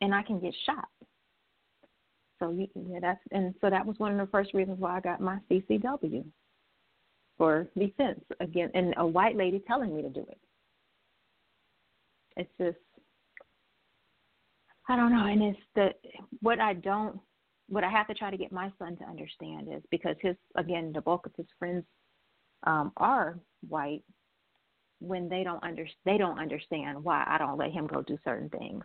[0.01, 0.89] And I can get shot.
[2.43, 5.21] So yeah, that's and so that was one of the first reasons why I got
[5.21, 6.25] my CCW
[7.37, 10.39] for defense again, and a white lady telling me to do it.
[12.35, 12.77] It's just
[14.89, 15.91] I don't know, and it's the
[16.41, 17.17] what I don't
[17.69, 20.91] what I have to try to get my son to understand is because his again
[20.93, 21.85] the bulk of his friends
[22.63, 24.03] um, are white
[24.99, 28.49] when they don't under they don't understand why I don't let him go do certain
[28.49, 28.83] things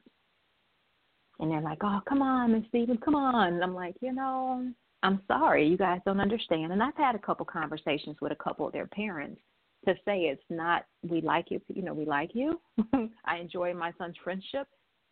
[1.40, 4.72] and they're like, "Oh, come on, Miss Stevens, come on." And I'm like, you know,
[5.02, 6.72] I'm sorry, you guys don't understand.
[6.72, 9.40] And I've had a couple conversations with a couple of their parents
[9.86, 12.60] to say it's not we like you, you know, we like you.
[13.24, 14.66] I enjoy my son's friendship,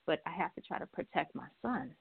[0.07, 1.93] but I have to try to protect my son.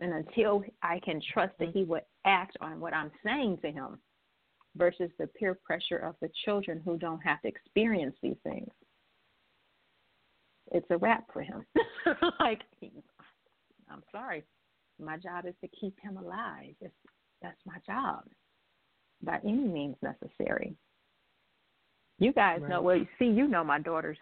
[0.00, 1.78] And until I can trust that mm-hmm.
[1.78, 3.98] he would act on what I'm saying to him
[4.76, 8.70] versus the peer pressure of the children who don't have to experience these things,
[10.72, 11.64] it's a wrap for him.
[12.40, 12.62] like
[13.90, 14.44] I'm sorry.
[15.00, 16.74] My job is to keep him alive.
[16.80, 16.94] It's,
[17.42, 18.24] that's my job
[19.22, 20.74] by any means necessary.
[22.18, 22.70] You guys right.
[22.70, 24.18] know, well, see, you know my daughter's,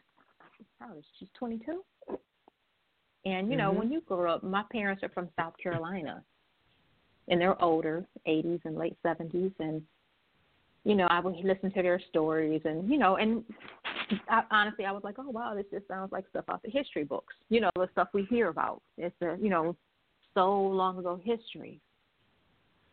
[1.18, 1.83] she's 22.
[3.24, 3.78] And, you know, mm-hmm.
[3.78, 6.22] when you grow up, my parents are from South Carolina
[7.28, 9.52] and they're older, 80s and late 70s.
[9.59, 9.83] And,
[10.85, 13.44] you know, I would listen to their stories and, you know, and
[14.29, 17.05] I, honestly, I was like, oh wow, this just sounds like stuff out the history
[17.05, 17.35] books.
[17.49, 18.83] You know, the stuff we hear about.
[18.97, 19.77] It's a you know,
[20.35, 21.81] so long ago history.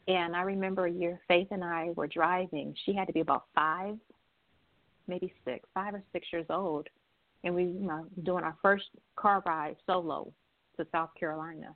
[0.07, 2.75] And I remember a year Faith and I were driving.
[2.85, 3.95] She had to be about five,
[5.07, 6.87] maybe six, five or six years old,
[7.43, 10.31] and we you know doing our first car ride solo
[10.77, 11.75] to South Carolina.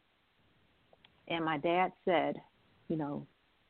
[1.28, 2.42] And my dad said,
[2.88, 3.26] you know,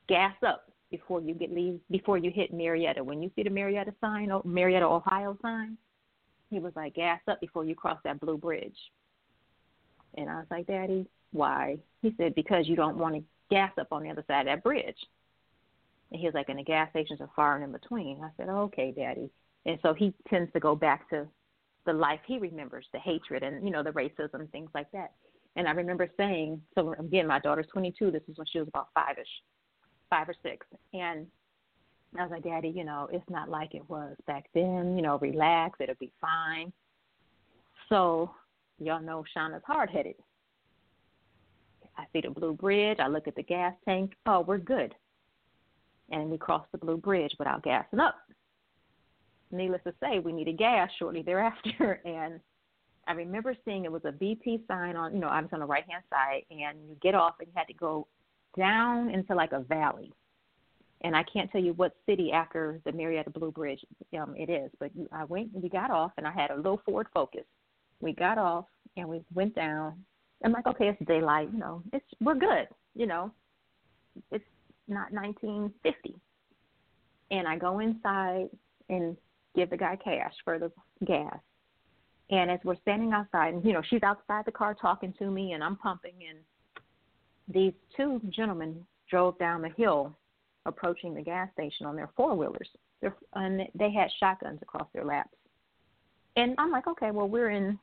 [0.08, 3.02] gas up before you get leave before you hit Marietta.
[3.02, 5.76] When you see the Marietta sign, oh, Marietta, Ohio sign,
[6.50, 8.76] he was like, gas up before you cross that blue bridge.
[10.16, 11.78] And I was like, Daddy, why?
[12.02, 14.64] He said, because you don't want to gas up on the other side of that
[14.64, 14.96] bridge.
[16.10, 18.20] And he was like, and the gas stations are far and in between.
[18.22, 19.30] I said, oh, okay, Daddy.
[19.66, 21.28] And so he tends to go back to
[21.86, 25.12] the life he remembers, the hatred and you know the racism, things like that.
[25.56, 28.10] And I remember saying, so again, my daughter's 22.
[28.10, 29.26] This is when she was about five-ish
[30.10, 30.66] five or six.
[30.92, 31.26] And
[32.18, 34.96] I was like, Daddy, you know, it's not like it was back then.
[34.96, 36.72] You know, relax, it'll be fine.
[37.88, 38.30] So,
[38.78, 40.16] y'all know Shauna's hard headed.
[41.96, 42.98] I see the blue bridge.
[42.98, 44.12] I look at the gas tank.
[44.26, 44.94] Oh, we're good.
[46.10, 48.16] And we cross the blue bridge without gassing up.
[49.52, 52.00] Needless to say, we needed gas shortly thereafter.
[52.04, 52.40] And
[53.06, 55.66] I remember seeing it was a BP sign on, you know, I was on the
[55.66, 58.06] right hand side, and you get off and you had to go
[58.56, 60.12] down into like a valley.
[61.02, 63.80] And I can't tell you what city after the Marietta Blue Bridge
[64.18, 67.06] um, it is, but I went, we got off, and I had a little Ford
[67.14, 67.44] Focus.
[68.00, 70.04] We got off and we went down.
[70.44, 73.30] I'm like, okay, it's daylight, you know, it's we're good, you know,
[74.30, 74.44] it's
[74.88, 76.16] not 1950.
[77.30, 78.48] And I go inside
[78.88, 79.16] and
[79.54, 80.70] give the guy cash for the
[81.06, 81.38] gas.
[82.30, 85.52] And as we're standing outside, and you know, she's outside the car talking to me,
[85.52, 86.38] and I'm pumping, and
[87.52, 90.16] these two gentlemen drove down the hill
[90.66, 92.68] approaching the gas station on their four wheelers.
[93.34, 95.36] And they had shotguns across their laps.
[96.36, 97.78] And I'm like, okay, well, we're in,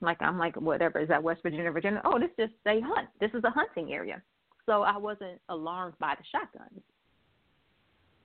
[0.00, 2.00] like, I'm like, whatever, is that West Virginia, Virginia?
[2.04, 3.08] Oh, this just, they hunt.
[3.20, 4.22] This is a hunting area.
[4.66, 6.80] So I wasn't alarmed by the shotguns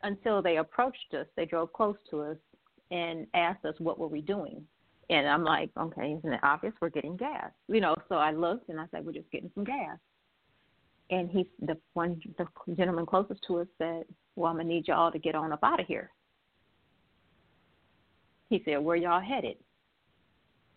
[0.02, 1.28] until they approached us.
[1.36, 2.38] They drove close to us
[2.90, 4.64] and asked us what were we doing.
[5.10, 7.52] And I'm like, okay, isn't it obvious we're getting gas?
[7.68, 9.98] You know, so I looked and I said, we're just getting some gas.
[11.12, 12.46] And he, the one, the
[12.76, 14.06] gentleman closest to us said,
[14.36, 16.12] "Well, I'm gonna need y'all to get on up out of here."
[18.50, 19.58] He said, "Where y'all headed?"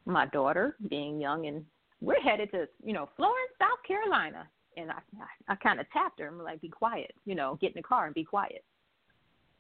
[0.05, 1.65] My daughter, being young, and
[2.01, 4.49] we're headed to, you know, Florence, South Carolina.
[4.77, 6.29] And I, I, I kind of tapped her.
[6.29, 8.65] I'm like, "Be quiet, you know, get in the car and be quiet."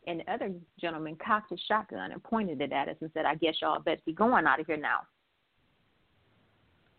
[0.06, 3.34] And the other gentleman cocked his shotgun and pointed it at us and said, "I
[3.34, 5.00] guess y'all better be going out of here now."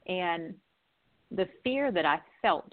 [0.06, 0.54] And
[1.32, 2.72] the fear that I felt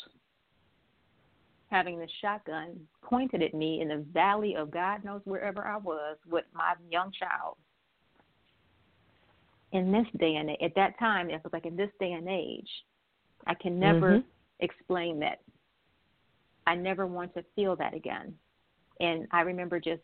[1.71, 6.17] having the shotgun pointed at me in the valley of God knows wherever I was
[6.29, 7.57] with my young child.
[9.73, 12.69] In this day and at that time, it was like in this day and age,
[13.47, 14.29] I can never mm-hmm.
[14.59, 15.41] explain that.
[16.67, 18.35] I never want to feel that again.
[18.99, 20.03] And I remember just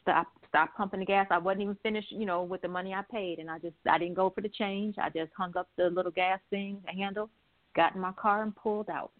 [0.00, 1.26] stop stop pumping the gas.
[1.30, 3.98] I wasn't even finished, you know, with the money I paid, and I just I
[3.98, 4.96] didn't go for the change.
[4.98, 7.28] I just hung up the little gas thing, the handle,
[7.76, 9.12] got in my car, and pulled out.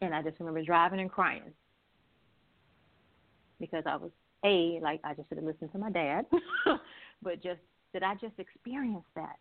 [0.00, 1.42] And I just remember driving and crying
[3.60, 4.10] because I was
[4.44, 6.24] a like I just should have listened to my dad,
[7.22, 7.60] but just
[7.92, 9.36] did I just experience that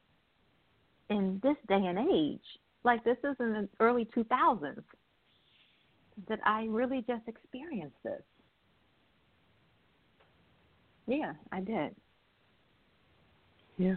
[1.10, 2.40] in this day and age?
[2.84, 4.84] Like this is in the early 2000s.
[6.28, 8.24] That I really just experienced this.
[11.06, 11.96] Yeah, I did.
[13.78, 13.96] Yeah.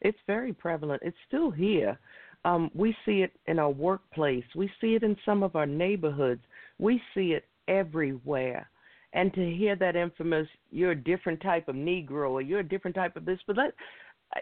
[0.00, 1.02] It's very prevalent.
[1.04, 1.98] It's still here.
[2.46, 4.44] Um, we see it in our workplace.
[4.54, 6.42] We see it in some of our neighborhoods.
[6.78, 8.70] We see it everywhere.
[9.14, 12.94] And to hear that infamous, you're a different type of Negro or you're a different
[12.94, 13.72] type of this, but let,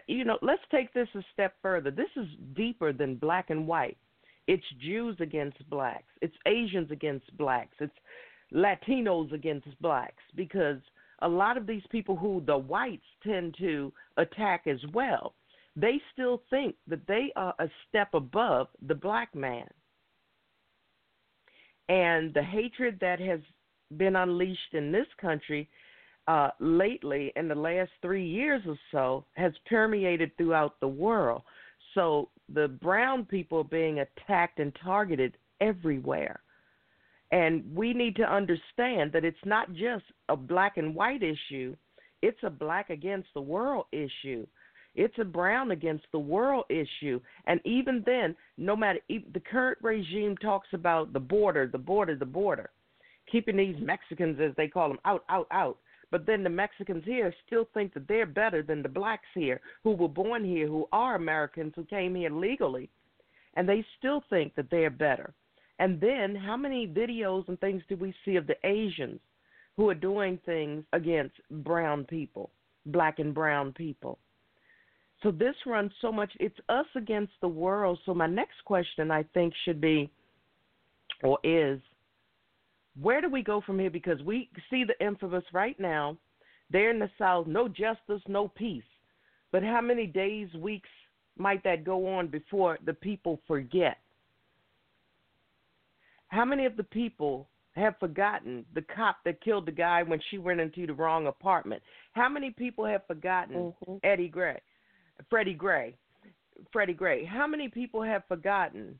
[0.05, 1.89] you know, let's take this a step further.
[1.89, 3.97] This is deeper than black and white.
[4.45, 6.11] It's Jews against blacks.
[6.21, 7.75] It's Asians against blacks.
[7.79, 7.93] It's
[8.53, 10.77] Latinos against blacks because
[11.23, 15.33] a lot of these people who the whites tend to attack as well,
[15.75, 19.67] they still think that they are a step above the black man.
[21.89, 23.39] And the hatred that has
[23.97, 25.69] been unleashed in this country
[26.27, 31.43] uh, lately, in the last three years or so, has permeated throughout the world.
[31.93, 36.39] So the brown people are being attacked and targeted everywhere.
[37.31, 41.75] And we need to understand that it's not just a black and white issue,
[42.21, 44.47] it's a black against the world issue.
[44.95, 47.19] It's a brown against the world issue.
[47.47, 52.25] And even then, no matter the current regime talks about the border, the border, the
[52.25, 52.69] border,
[53.29, 55.77] keeping these Mexicans, as they call them, out, out, out.
[56.11, 59.91] But then the Mexicans here still think that they're better than the blacks here who
[59.91, 62.89] were born here, who are Americans, who came here legally.
[63.55, 65.33] And they still think that they're better.
[65.79, 69.19] And then how many videos and things do we see of the Asians
[69.75, 72.51] who are doing things against brown people,
[72.85, 74.19] black and brown people?
[75.25, 77.97] So this runs so much, it's us against the world.
[78.05, 80.11] So my next question, I think, should be
[81.23, 81.79] or is
[83.01, 83.89] where do we go from here?
[83.89, 86.15] Because we see the infamous right now.
[86.69, 88.83] They're in the South, no justice, no peace.
[89.51, 90.89] But how many days, weeks
[91.39, 93.97] might that go on before the people forget?
[96.27, 100.37] How many of the people have forgotten the cop that killed the guy when she
[100.37, 101.81] went into the wrong apartment?
[102.13, 103.95] How many people have forgotten mm-hmm.
[104.03, 104.61] Eddie Gray,
[105.29, 105.95] Freddie Gray,
[106.71, 107.25] Freddie Gray?
[107.25, 108.97] How many people have forgotten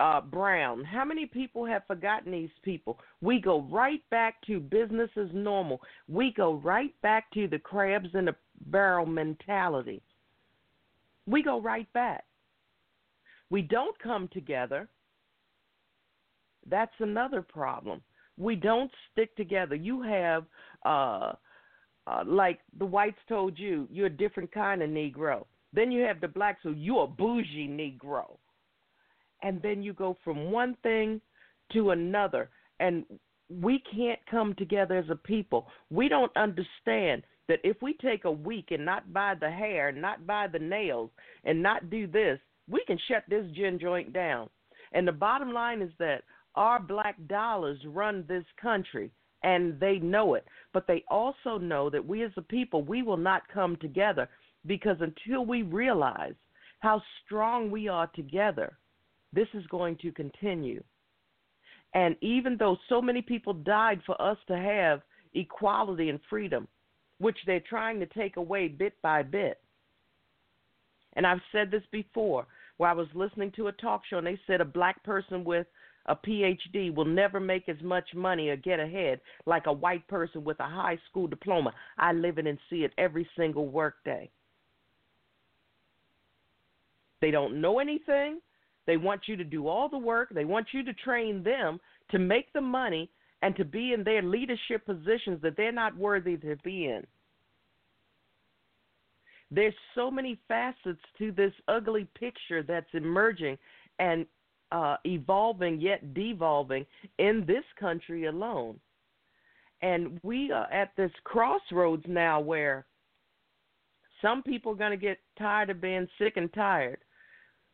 [0.00, 0.84] uh, Brown?
[0.84, 2.98] How many people have forgotten these people?
[3.20, 5.80] We go right back to business as normal.
[6.08, 8.36] We go right back to the crabs in the
[8.66, 10.02] barrel mentality.
[11.26, 12.24] We go right back.
[13.50, 14.88] We don't come together
[16.70, 18.02] that's another problem.
[18.36, 19.74] We don't stick together.
[19.74, 20.44] You have,
[20.84, 21.32] uh,
[22.06, 25.44] uh, like the whites told you, you're a different kind of Negro.
[25.72, 28.36] Then you have the blacks who you're a bougie Negro.
[29.42, 31.20] And then you go from one thing
[31.72, 32.50] to another.
[32.80, 33.04] And
[33.50, 35.66] we can't come together as a people.
[35.90, 40.26] We don't understand that if we take a week and not buy the hair, not
[40.26, 41.10] buy the nails,
[41.44, 42.38] and not do this,
[42.68, 44.48] we can shut this gin joint down.
[44.92, 46.22] And the bottom line is that
[46.54, 49.10] our black dollars run this country
[49.44, 50.44] and they know it.
[50.72, 54.28] But they also know that we as a people, we will not come together
[54.66, 56.32] because until we realize
[56.80, 58.76] how strong we are together,
[59.32, 60.82] this is going to continue.
[61.92, 65.02] And even though so many people died for us to have
[65.34, 66.66] equality and freedom,
[67.18, 69.60] which they're trying to take away bit by bit.
[71.16, 72.46] And I've said this before,
[72.78, 75.66] where I was listening to a talk show and they said a black person with
[76.06, 80.44] a PhD will never make as much money or get ahead like a white person
[80.44, 81.72] with a high school diploma.
[81.98, 84.30] I live it and see it every single workday.
[87.20, 88.40] They don't know anything.
[88.86, 90.28] They want you to do all the work.
[90.34, 91.80] They want you to train them
[92.10, 96.36] to make the money and to be in their leadership positions that they're not worthy
[96.36, 97.06] to be in.
[99.50, 103.56] There's so many facets to this ugly picture that's emerging,
[103.98, 104.26] and
[104.74, 106.84] uh, evolving yet devolving
[107.18, 108.78] in this country alone.
[109.82, 112.84] And we are at this crossroads now where
[114.20, 116.98] some people are going to get tired of being sick and tired.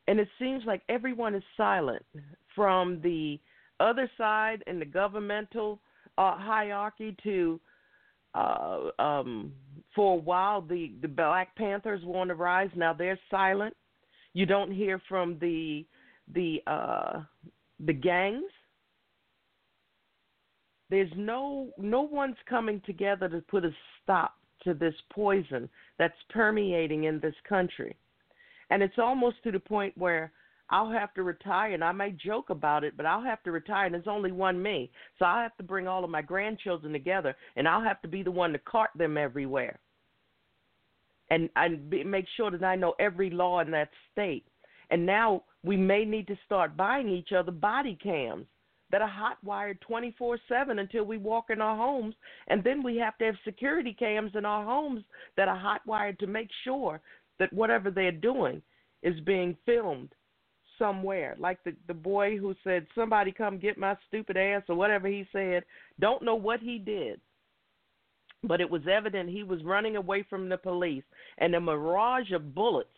[0.09, 2.05] And it seems like everyone is silent
[2.55, 3.39] from the
[3.79, 5.81] other side in the governmental
[6.19, 7.59] uh, hierarchy to
[8.35, 9.53] uh, um,
[9.95, 12.71] for a while the the Black Panthers on the rise.
[12.77, 13.75] Now they're silent.
[14.35, 15.87] You don't hear from the
[16.35, 17.21] the uh,
[17.85, 18.51] the gangs.
[20.89, 23.71] There's no no one's coming together to put a
[24.03, 25.69] stop to this poison
[25.99, 27.97] that's permeating in this country.
[28.71, 30.33] And it's almost to the point where
[30.71, 33.87] I'll have to retire, and I may joke about it, but I'll have to retire,
[33.87, 34.91] and there's only one me.
[35.19, 38.23] So I'll have to bring all of my grandchildren together, and I'll have to be
[38.23, 39.81] the one to cart them everywhere.
[41.31, 44.45] And, and be, make sure that I know every law in that state.
[44.91, 48.47] And now we may need to start buying each other body cams
[48.91, 52.15] that are hot wired 24 7 until we walk in our homes.
[52.49, 55.05] And then we have to have security cams in our homes
[55.37, 57.01] that are hot wired to make sure
[57.39, 58.63] that whatever they're doing
[59.03, 60.13] is being filmed
[60.79, 61.37] somewhere.
[61.39, 65.27] Like the, the boy who said, Somebody come get my stupid ass, or whatever he
[65.33, 65.65] said.
[66.01, 67.21] Don't know what he did.
[68.43, 71.05] But it was evident he was running away from the police,
[71.39, 72.89] and a mirage of bullets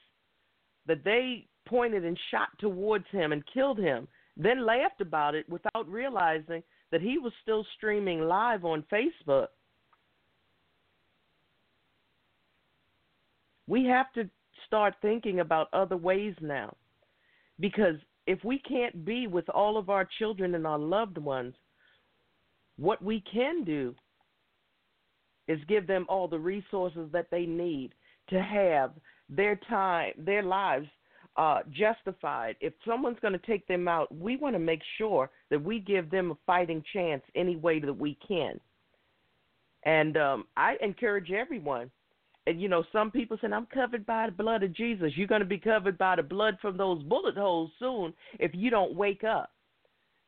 [0.86, 5.88] that they pointed and shot towards him and killed him then laughed about it without
[5.88, 9.48] realizing that he was still streaming live on Facebook.
[13.66, 14.28] We have to
[14.66, 16.74] start thinking about other ways now.
[17.60, 17.96] Because
[18.26, 21.54] if we can't be with all of our children and our loved ones,
[22.76, 23.94] what we can do
[25.48, 27.92] is give them all the resources that they need
[28.30, 28.92] to have
[29.28, 30.86] their time, their lives
[31.36, 32.56] uh, justified.
[32.60, 36.10] If someone's going to take them out, we want to make sure that we give
[36.10, 38.60] them a fighting chance any way that we can.
[39.84, 41.90] And um, I encourage everyone.
[42.46, 45.42] And you know, some people say, "I'm covered by the blood of Jesus." You're going
[45.42, 49.22] to be covered by the blood from those bullet holes soon if you don't wake
[49.22, 49.51] up.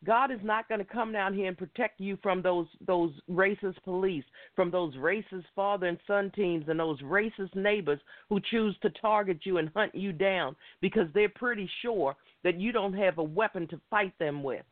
[0.04, 3.82] God is not going to come down here and protect you from those those racist
[3.84, 4.24] police,
[4.54, 9.38] from those racist father and son teams, and those racist neighbors who choose to target
[9.44, 13.66] you and hunt you down because they're pretty sure that you don't have a weapon
[13.68, 14.64] to fight them with.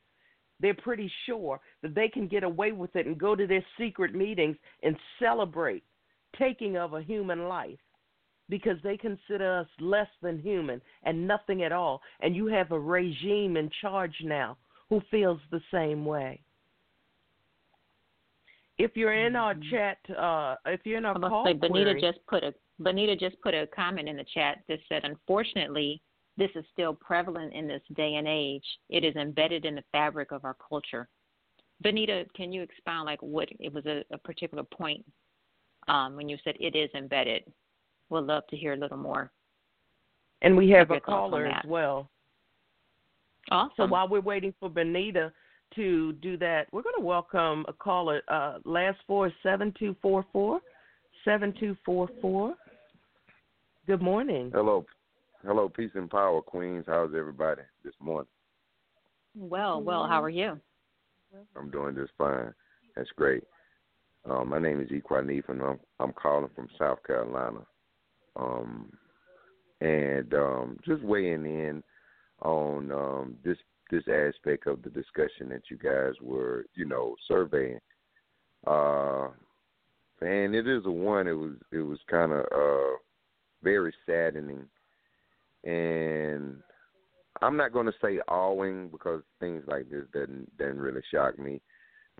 [0.60, 4.14] They're pretty sure that they can get away with it and go to their secret
[4.14, 5.82] meetings and celebrate
[6.38, 7.78] taking of a human life
[8.48, 12.00] because they consider us less than human and nothing at all.
[12.20, 14.56] And you have a regime in charge now
[14.92, 16.38] who feels the same way.
[18.76, 19.70] If you're in our mm-hmm.
[19.70, 23.40] chat, uh, if you're in our call say, Benita query, just put a Benita just
[23.40, 26.02] put a comment in the chat that said, unfortunately,
[26.36, 28.64] this is still prevalent in this day and age.
[28.90, 31.08] It is embedded in the fabric of our culture.
[31.80, 35.02] Benita, can you expound like what it was a, a particular point
[35.88, 37.44] um, when you said it is embedded?
[38.10, 39.32] We'd love to hear a little more.
[40.42, 42.10] And we have a caller as well.
[43.50, 43.72] Awesome.
[43.76, 45.32] So while we're waiting for Benita
[45.74, 48.22] to do that, we're going to welcome a caller.
[48.28, 50.60] Uh, last four is 7244.
[51.24, 52.54] 7244.
[53.86, 54.50] Good morning.
[54.54, 54.84] Hello.
[55.44, 56.84] Hello, peace and power, Queens.
[56.86, 58.28] How's everybody this morning?
[59.34, 60.60] Well, well, how are you?
[61.56, 62.52] I'm doing just fine.
[62.94, 63.42] That's great.
[64.28, 67.60] Um, my name is Equanif, and I'm, I'm calling from South Carolina.
[68.36, 68.92] Um,
[69.80, 71.82] and um, just weighing in
[72.42, 73.58] on um, this
[73.90, 77.78] this aspect of the discussion that you guys were, you know, surveying.
[78.66, 79.28] Uh,
[80.22, 81.26] and it is a one.
[81.26, 82.96] It was it was kind of uh,
[83.62, 84.64] very saddening,
[85.64, 86.56] and
[87.42, 91.60] I'm not going to say awing because things like this doesn't doesn't really shock me.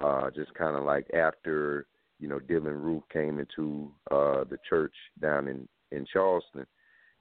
[0.03, 1.87] Uh, just kind of like after
[2.19, 6.67] you know Dylann Roof came into uh, the church down in in Charleston,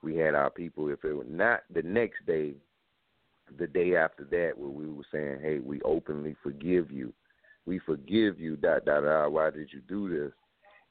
[0.01, 0.89] we had our people.
[0.89, 2.55] If it was not the next day,
[3.57, 7.13] the day after that where we were saying, "Hey, we openly forgive you.
[7.65, 9.31] We forgive you." Dot dot dot.
[9.31, 10.33] Why did you do this?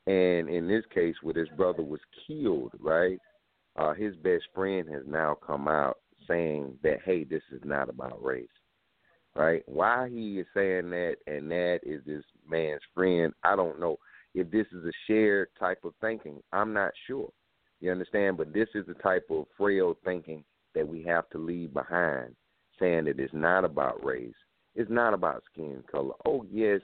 [0.06, 3.18] And in this case, where this brother was killed, right?
[3.76, 8.22] Uh, his best friend has now come out saying that, "Hey, this is not about
[8.22, 8.48] race."
[9.34, 9.62] Right?
[9.68, 13.32] Why he is saying that, and that is this man's friend.
[13.44, 13.98] I don't know
[14.34, 16.42] if this is a shared type of thinking.
[16.52, 17.32] I'm not sure.
[17.80, 18.36] You understand?
[18.36, 20.44] But this is the type of frail thinking
[20.74, 22.34] that we have to leave behind
[22.80, 24.34] saying that it's not about race.
[24.74, 26.14] It's not about skin color.
[26.26, 26.80] Oh yes,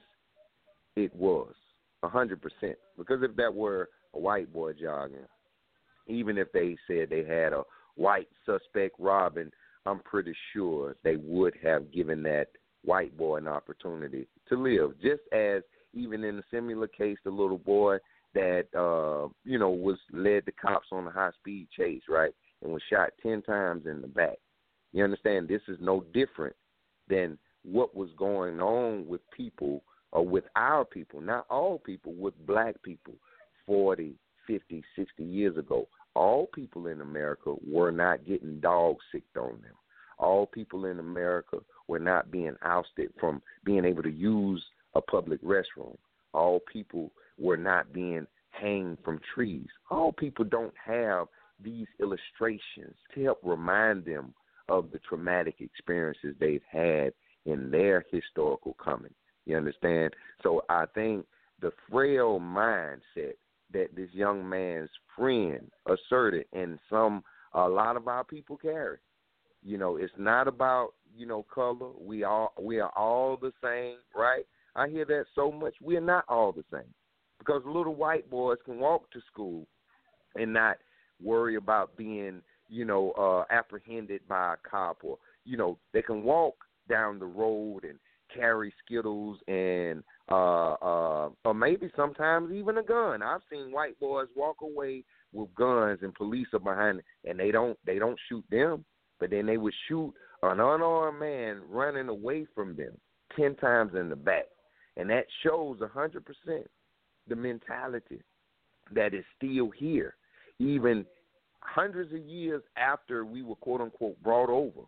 [0.94, 1.55] it was
[2.03, 2.76] a hundred percent.
[2.97, 5.26] Because if that were a white boy jogging,
[6.07, 7.62] even if they said they had a
[7.94, 9.51] white suspect robbing,
[9.86, 12.49] I'm pretty sure they would have given that
[12.84, 15.01] white boy an opportunity to live.
[15.01, 17.99] Just as even in a similar case, the little boy
[18.34, 22.72] that uh, you know was led the cops on a high speed chase, right, and
[22.72, 24.36] was shot ten times in the back.
[24.97, 25.47] You understand?
[25.47, 26.57] This is no different
[27.07, 32.32] than what was going on with people or with our people, not all people, with
[32.47, 33.12] black people
[33.66, 34.14] 40,
[34.47, 35.86] 50, 60 years ago.
[36.14, 39.74] All people in America were not getting dog sicked on them.
[40.18, 45.42] All people in America were not being ousted from being able to use a public
[45.42, 45.99] restroom.
[46.32, 49.68] All people were not being hanged from trees.
[49.90, 51.26] All people don't have
[51.62, 54.32] these illustrations to help remind them
[54.68, 57.12] of the traumatic experiences they've had
[57.44, 59.14] in their historical coming.
[59.44, 60.14] You understand?
[60.42, 61.26] So I think
[61.60, 63.34] the frail mindset
[63.72, 67.22] that this young man's friend asserted and some
[67.54, 68.98] a lot of our people carry.
[69.62, 71.90] You know, it's not about, you know, color.
[71.98, 74.44] We all we are all the same, right?
[74.74, 75.74] I hear that so much.
[75.82, 76.92] We are not all the same.
[77.38, 79.66] Because little white boys can walk to school
[80.34, 80.76] and not
[81.22, 86.22] worry about being, you know, uh apprehended by a cop or you know, they can
[86.22, 86.54] walk
[86.88, 87.98] down the road and
[88.34, 93.22] carry skittles and uh uh or maybe sometimes even a gun.
[93.22, 97.78] I've seen white boys walk away with guns and police are behind and they don't
[97.84, 98.84] they don't shoot them,
[99.20, 100.12] but then they would shoot
[100.42, 102.98] an unarmed man running away from them
[103.36, 104.46] ten times in the back.
[104.96, 106.66] And that shows a hundred percent
[107.28, 108.22] the mentality
[108.94, 110.14] that is still here,
[110.58, 111.04] even
[111.61, 114.82] hundreds of years after we were quote unquote brought over,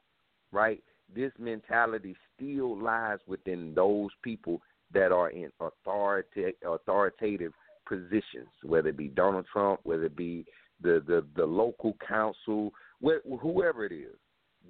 [0.52, 0.82] right?
[1.14, 4.60] This mentality still lies within those people
[4.92, 7.52] that are in authoritative authoritative
[7.86, 10.44] positions, whether it be Donald Trump, whether it be
[10.80, 12.72] the the, the local council,
[13.04, 14.16] wh- whoever it is.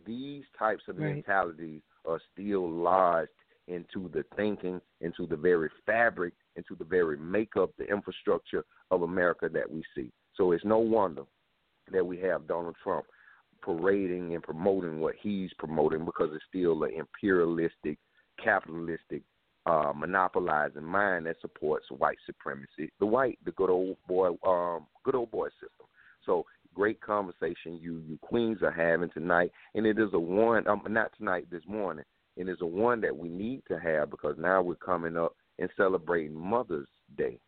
[0.06, 1.14] These types of right.
[1.14, 3.30] mentalities are still lodged
[3.66, 9.48] into the thinking, into the very fabric, into the very makeup, the infrastructure of America
[9.52, 10.10] that we see.
[10.34, 11.24] So it's no wonder
[11.92, 13.06] that we have Donald Trump
[13.62, 17.98] parading and promoting what he's promoting because it's still an imperialistic,
[18.42, 19.22] capitalistic,
[19.66, 25.14] uh, monopolizing mind that supports white supremacy, the white, the good old boy, um, good
[25.14, 25.86] old boy system.
[26.24, 30.82] So great conversation you you queens are having tonight, and it is a one, um,
[30.88, 32.04] not tonight, this morning,
[32.36, 35.68] and it's a one that we need to have because now we're coming up and
[35.76, 37.38] celebrating Mother's Day,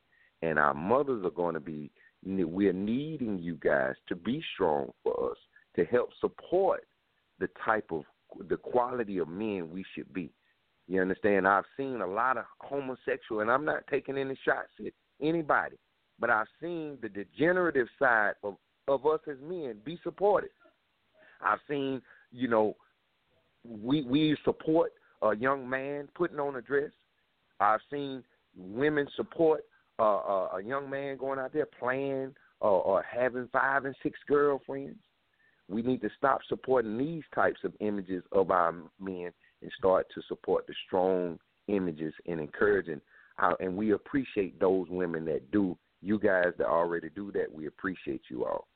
[0.43, 1.91] and our mothers are going to be.
[2.25, 5.39] We're needing you guys to be strong for us
[5.77, 6.87] to help support
[7.39, 8.03] the type of
[8.49, 10.31] the quality of men we should be.
[10.87, 11.47] You understand?
[11.47, 15.77] I've seen a lot of homosexual, and I'm not taking any shots at anybody,
[16.19, 18.57] but I've seen the degenerative side of
[18.89, 20.51] of us as men be supported.
[21.41, 22.03] I've seen,
[22.33, 22.75] you know,
[23.65, 24.93] we we support
[25.23, 26.91] a young man putting on a dress.
[27.61, 28.25] I've seen
[28.57, 29.63] women support
[30.01, 34.99] uh, a, young man going out there playing or, or having five and six girlfriends.
[35.69, 39.33] We need to stop supporting these types of images of our men
[39.63, 41.39] and start to support the strong
[41.69, 43.01] images and encouraging.
[43.39, 45.77] Our, and we appreciate those women that do.
[46.03, 48.67] You guys that already do that, we appreciate you all.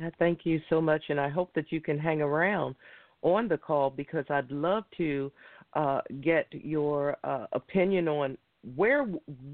[0.00, 2.74] I thank you so much, and I hope that you can hang around
[3.22, 5.30] on the call because I'd love to
[5.74, 8.38] uh, get your uh, opinion on
[8.76, 9.04] where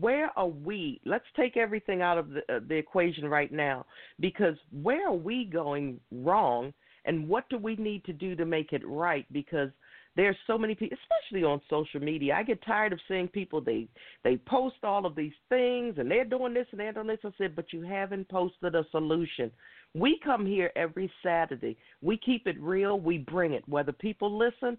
[0.01, 1.01] where are we?
[1.05, 3.87] Let's take everything out of the, uh, the equation right now
[4.21, 6.73] because where are we going wrong,
[7.05, 9.27] and what do we need to do to make it right?
[9.33, 9.71] Because
[10.17, 12.35] there's so many people, especially on social media.
[12.35, 13.87] I get tired of seeing people they
[14.25, 17.19] they post all of these things and they're doing this and they're doing this.
[17.23, 19.51] I said, but you haven't posted a solution.
[19.95, 21.77] We come here every Saturday.
[22.03, 22.99] We keep it real.
[22.99, 23.63] We bring it.
[23.69, 24.79] Whether people listen,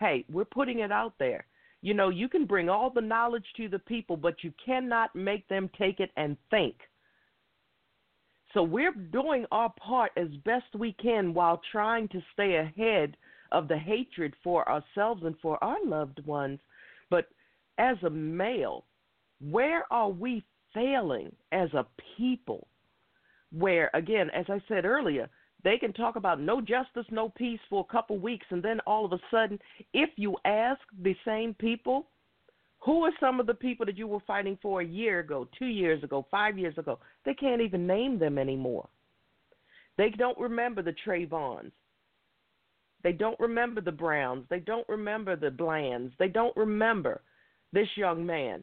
[0.00, 1.44] hey, we're putting it out there.
[1.82, 5.48] You know, you can bring all the knowledge to the people, but you cannot make
[5.48, 6.74] them take it and think.
[8.52, 13.16] So we're doing our part as best we can while trying to stay ahead
[13.52, 16.58] of the hatred for ourselves and for our loved ones.
[17.10, 17.28] But
[17.78, 18.84] as a male,
[19.40, 22.66] where are we failing as a people?
[23.52, 25.28] Where, again, as I said earlier,
[25.62, 29.04] they can talk about no justice, no peace for a couple weeks, and then all
[29.04, 29.58] of a sudden,
[29.92, 32.06] if you ask the same people,
[32.80, 35.66] who are some of the people that you were fighting for a year ago, two
[35.66, 36.98] years ago, five years ago?
[37.24, 38.88] They can't even name them anymore.
[39.98, 41.72] They don't remember the Trayvons.
[43.02, 44.46] They don't remember the Browns.
[44.48, 46.14] They don't remember the Blands.
[46.18, 47.20] They don't remember
[47.72, 48.62] this young man.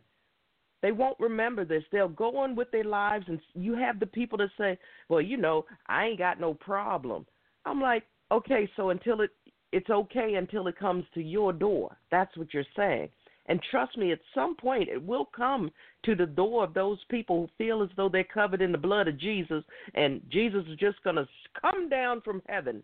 [0.81, 1.83] They won't remember this.
[1.91, 4.77] They'll go on with their lives, and you have the people that say,
[5.09, 7.25] "Well, you know, I ain't got no problem."
[7.65, 9.31] I'm like, okay, so until it
[9.73, 11.97] it's okay until it comes to your door.
[12.09, 13.09] That's what you're saying.
[13.47, 15.71] And trust me, at some point it will come
[16.05, 19.07] to the door of those people who feel as though they're covered in the blood
[19.07, 19.63] of Jesus,
[19.93, 21.27] and Jesus is just going to
[21.61, 22.83] come down from heaven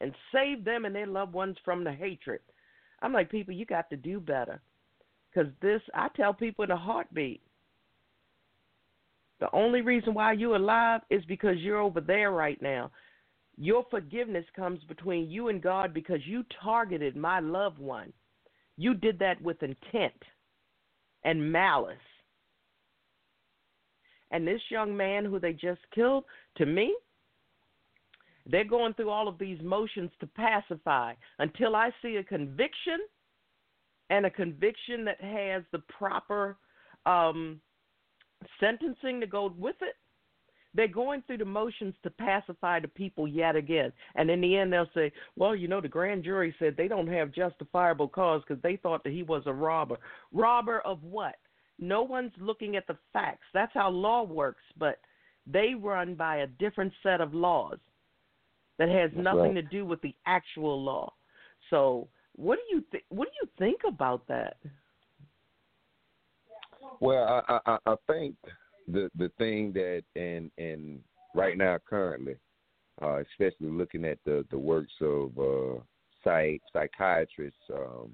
[0.00, 2.40] and save them and their loved ones from the hatred.
[3.02, 4.60] I'm like, people, you got to do better.
[5.32, 7.42] Because this, I tell people in a heartbeat,
[9.38, 12.90] the only reason why you're alive is because you're over there right now.
[13.56, 18.12] Your forgiveness comes between you and God because you targeted my loved one.
[18.76, 20.14] You did that with intent
[21.24, 21.96] and malice.
[24.30, 26.24] And this young man who they just killed,
[26.56, 26.94] to me,
[28.46, 32.98] they're going through all of these motions to pacify until I see a conviction
[34.10, 36.58] and a conviction that has the proper
[37.06, 37.60] um,
[38.58, 39.94] sentencing to go with it.
[40.72, 43.92] They're going through the motions to pacify the people yet again.
[44.14, 47.08] And in the end, they'll say, well, you know, the grand jury said they don't
[47.08, 49.98] have justifiable cause because they thought that he was a robber.
[50.32, 51.36] Robber of what?
[51.80, 53.46] No one's looking at the facts.
[53.52, 55.00] That's how law works, but
[55.44, 57.78] they run by a different set of laws
[58.78, 59.54] that has That's nothing right.
[59.54, 61.12] to do with the actual law.
[61.70, 62.08] So,
[62.40, 64.56] what do you th- what do you think about that?
[67.00, 68.34] Well, I, I, I think
[68.88, 71.00] the the thing that and and
[71.34, 72.36] right now currently,
[73.02, 75.80] uh, especially looking at the the works of uh,
[76.24, 78.10] psych psychiatrist um,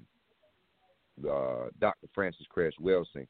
[1.23, 2.07] uh, Dr.
[2.13, 3.27] Frances Cress Welsing,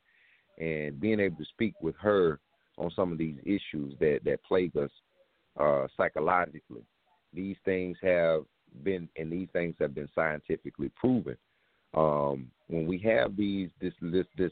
[0.57, 2.39] and being able to speak with her
[2.77, 4.91] on some of these issues that that plague us
[5.59, 6.83] uh, psychologically.
[7.33, 8.45] These things have
[8.83, 11.37] been and these things have been scientifically proven.
[11.93, 14.51] Um, when we have these this this this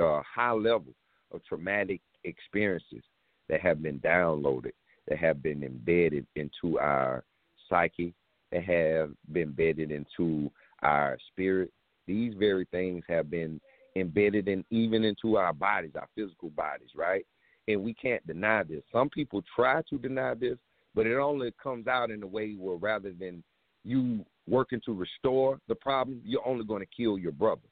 [0.00, 0.94] uh, high level
[1.32, 3.02] of traumatic experiences
[3.48, 4.72] that have been downloaded,
[5.08, 7.24] that have been embedded into our
[7.68, 8.14] psyche,
[8.52, 10.50] that have been embedded into
[10.82, 11.72] our spirit.
[12.06, 13.60] These very things have been
[13.96, 17.26] embedded in even into our bodies, our physical bodies, right?
[17.68, 18.82] And we can't deny this.
[18.92, 20.58] Some people try to deny this,
[20.94, 23.42] but it only comes out in a way where rather than
[23.84, 27.68] you working to restore the problem, you're only going to kill your brother.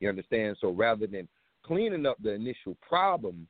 [0.00, 0.56] You understand?
[0.60, 1.28] So rather than
[1.64, 3.46] cleaning up the initial problem,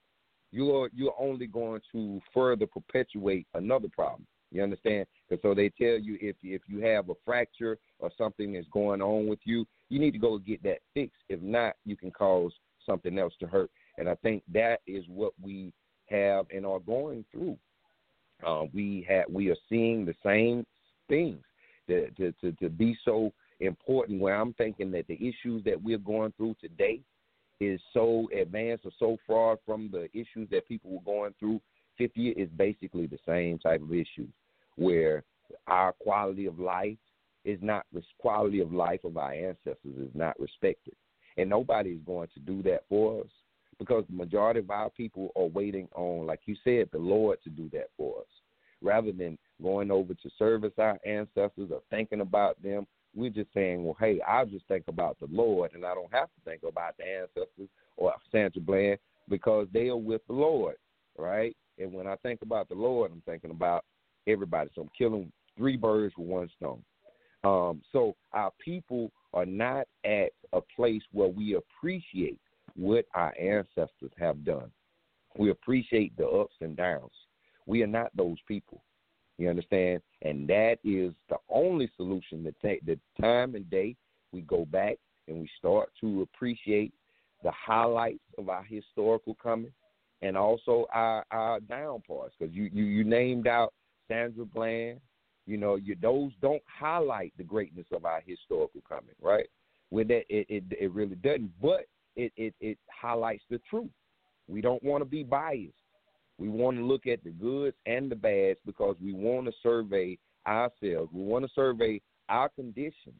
[0.52, 4.26] you're you're only going to further perpetuate another problem.
[4.52, 5.06] You understand?
[5.28, 9.02] Because so they tell you if if you have a fracture or something that's going
[9.02, 11.22] on with you, you need to go get that fixed.
[11.28, 12.52] If not, you can cause
[12.86, 13.70] something else to hurt.
[13.98, 15.72] And I think that is what we
[16.06, 17.56] have and are going through.
[18.46, 20.66] Uh, we have we are seeing the same
[21.08, 21.42] things
[21.88, 24.20] to, to to to be so important.
[24.20, 27.00] Where I'm thinking that the issues that we're going through today
[27.60, 31.60] is so advanced or so far from the issues that people were going through
[31.98, 34.30] 50 years is basically the same type of issues
[34.76, 35.22] where
[35.68, 36.96] our quality of life
[37.44, 37.86] is not
[38.18, 40.94] quality of life of our ancestors is not respected
[41.36, 43.30] and nobody is going to do that for us
[43.78, 47.50] because the majority of our people are waiting on like you said the lord to
[47.50, 48.26] do that for us
[48.82, 53.84] rather than going over to service our ancestors or thinking about them we're just saying,
[53.84, 56.96] well, hey, I'll just think about the Lord, and I don't have to think about
[56.98, 58.98] the ancestors or Sandra Bland
[59.28, 60.76] because they are with the Lord,
[61.16, 61.56] right?
[61.78, 63.84] And when I think about the Lord, I'm thinking about
[64.26, 64.70] everybody.
[64.74, 66.82] So I'm killing three birds with one stone.
[67.44, 72.38] Um, so our people are not at a place where we appreciate
[72.76, 74.70] what our ancestors have done.
[75.36, 77.12] We appreciate the ups and downs.
[77.66, 78.82] We are not those people.
[79.38, 80.00] You understand?
[80.22, 83.96] And that is the only solution to take the time and day
[84.32, 84.96] we go back
[85.26, 86.92] and we start to appreciate
[87.42, 89.72] the highlights of our historical coming
[90.22, 92.34] and also our our down parts.
[92.38, 93.72] Because you, you you named out
[94.08, 95.00] Sandra Bland,
[95.46, 99.46] you know, you those don't highlight the greatness of our historical coming, right?
[99.90, 101.86] With that it, it it really doesn't, but
[102.16, 103.90] it, it it highlights the truth.
[104.48, 105.72] We don't want to be biased.
[106.38, 110.18] We want to look at the goods and the bads because we want to survey
[110.46, 111.10] ourselves.
[111.12, 113.12] We want to survey our condition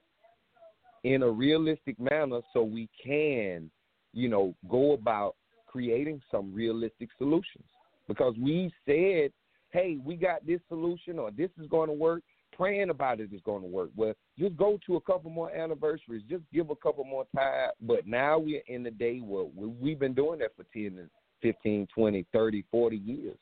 [1.05, 3.71] in a realistic manner so we can,
[4.13, 5.37] you know, go about
[5.67, 7.65] creating some realistic solutions.
[8.09, 9.33] Because we said,
[9.71, 12.23] hey, we got this solution or this is going to work,
[12.57, 13.91] praying about it is going to work.
[13.97, 17.71] Well, just go to a couple more anniversaries, just give a couple more time.
[17.81, 21.09] But now we're in the day where we've been doing that for 10
[21.43, 23.37] 15, 20, 30, 40 years.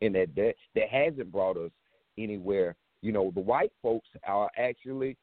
[0.00, 1.70] And that, that, that hasn't brought us
[2.18, 2.74] anywhere.
[3.00, 5.16] You know, the white folks are actually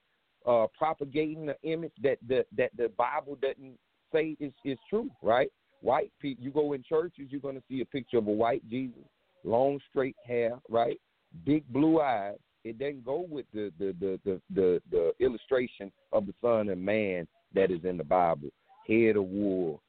[0.48, 3.78] uh, propagating the image that the, that the Bible doesn't
[4.14, 5.52] say is, is true, right?
[5.82, 8.68] White people, you go in churches, you're going to see a picture of a white
[8.70, 9.04] Jesus,
[9.44, 11.00] long straight hair, right?
[11.46, 12.38] Big blue eyes.
[12.64, 16.84] It doesn't go with the the, the, the, the, the illustration of the Son and
[16.84, 18.50] Man that is in the Bible.
[18.88, 19.82] Head of wool,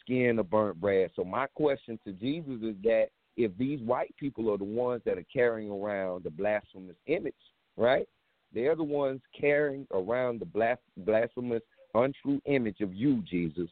[0.00, 1.10] skin of burnt brass.
[1.16, 3.06] So my question to Jesus is that
[3.36, 7.34] if these white people are the ones that are carrying around the blasphemous image,
[7.76, 8.08] right?
[8.52, 11.62] They're the ones carrying around the blasphemous,
[11.94, 13.68] untrue image of you, Jesus.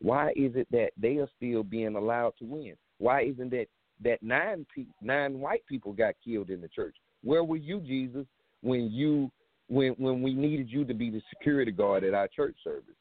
[0.00, 2.74] Why is it that they are still being allowed to win?
[2.98, 3.66] Why isn't that
[4.02, 6.96] that nine pe- nine white people got killed in the church?
[7.22, 8.26] Where were you, Jesus,
[8.62, 9.30] when you
[9.68, 12.96] when when we needed you to be the security guard at our church service?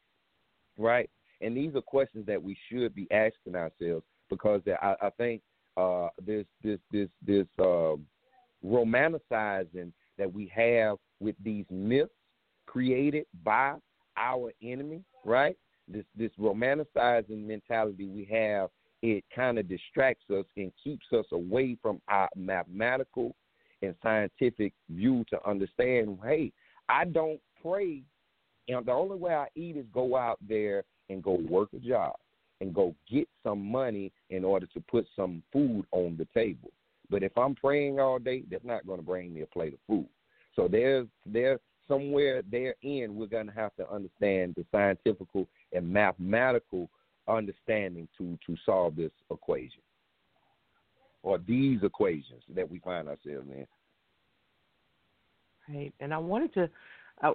[0.77, 1.09] Right?
[1.41, 5.41] And these are questions that we should be asking ourselves because I, I think
[5.77, 7.95] uh, this this this this uh,
[8.65, 12.11] romanticizing that we have with these myths
[12.65, 13.75] created by
[14.17, 15.57] our enemy, right?
[15.87, 18.69] This this romanticizing mentality we have,
[19.01, 23.35] it kind of distracts us and keeps us away from our mathematical
[23.81, 26.51] and scientific view to understand, hey,
[26.89, 28.01] I don't pray.
[28.67, 32.15] And the only way I eat is go out there and go work a job
[32.61, 36.71] and go get some money in order to put some food on the table.
[37.09, 39.79] But if I'm praying all day, that's not going to bring me a plate of
[39.87, 40.07] food.
[40.55, 45.27] So there's there somewhere therein we're going to have to understand the scientific
[45.73, 46.89] and mathematical
[47.27, 49.81] understanding to to solve this equation
[51.23, 53.67] or these equations that we find ourselves in.
[55.73, 56.69] Right, and I wanted to,
[57.23, 57.31] uh,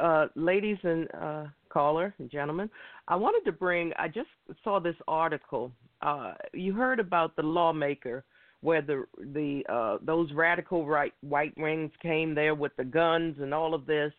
[0.00, 2.70] uh, ladies and uh, caller and gentlemen,
[3.06, 3.92] I wanted to bring.
[3.98, 4.28] I just
[4.64, 5.70] saw this article.
[6.02, 8.24] Uh, you heard about the lawmaker
[8.62, 13.52] where the the uh, those radical right white wings came there with the guns and
[13.52, 14.12] all of this,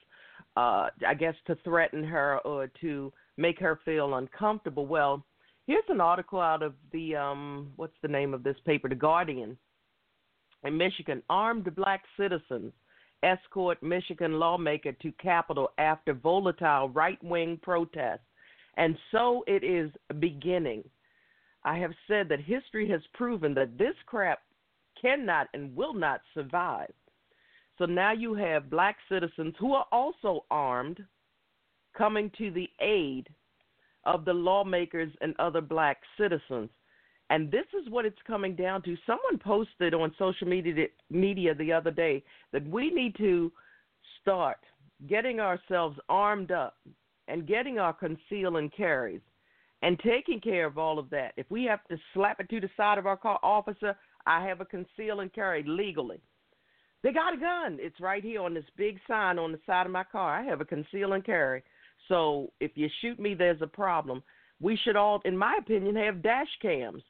[0.55, 4.85] uh, I guess to threaten her or to make her feel uncomfortable.
[4.85, 5.25] Well,
[5.67, 9.57] here's an article out of the um, what's the name of this paper, The Guardian,
[10.63, 11.21] in Michigan.
[11.29, 12.73] Armed black citizens
[13.23, 18.21] escort Michigan lawmaker to Capitol after volatile right wing protests.
[18.77, 20.83] And so it is beginning.
[21.63, 24.39] I have said that history has proven that this crap
[24.99, 26.93] cannot and will not survive.
[27.77, 31.03] So now you have black citizens who are also armed
[31.95, 33.27] coming to the aid
[34.05, 36.69] of the lawmakers and other black citizens.
[37.29, 38.95] And this is what it's coming down to.
[39.05, 42.23] Someone posted on social media media the other day
[42.53, 43.51] that we need to
[44.21, 44.57] start
[45.09, 46.77] getting ourselves armed up
[47.27, 49.21] and getting our conceal and carries
[49.81, 51.33] and taking care of all of that.
[51.37, 53.95] If we have to slap it to the side of our car, officer,
[54.25, 56.19] I have a conceal and carry legally.
[57.03, 57.77] They got a gun.
[57.79, 60.39] It's right here on this big sign on the side of my car.
[60.39, 61.63] I have a conceal and carry.
[62.07, 64.23] So if you shoot me, there's a problem.
[64.59, 67.03] We should all, in my opinion, have dash cams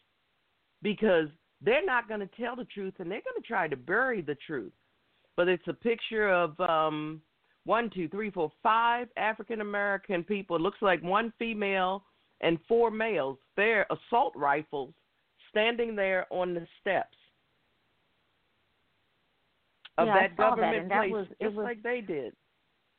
[0.81, 1.27] because
[1.61, 4.37] they're not going to tell the truth and they're going to try to bury the
[4.45, 4.73] truth.
[5.35, 7.21] But it's a picture of um,
[7.65, 10.55] one, two, three, four, five African American people.
[10.55, 12.03] It looks like one female
[12.41, 14.93] and four males, They're assault rifles
[15.49, 17.17] standing there on the steps
[19.97, 22.33] of yeah, that government that, place, was, just was, like they did.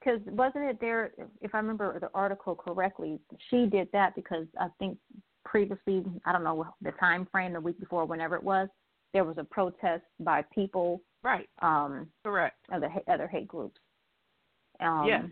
[0.00, 1.12] Because wasn't it there?
[1.40, 3.18] If I remember the article correctly,
[3.50, 4.98] she did that because I think
[5.44, 8.68] previously, I don't know the time frame, the week before, whenever it was,
[9.12, 11.48] there was a protest by people, right?
[11.62, 12.56] Um, Correct.
[12.72, 13.80] Other other hate groups.
[14.80, 15.24] Um, yes.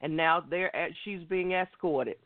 [0.00, 2.16] and now they're at, she's being escorted.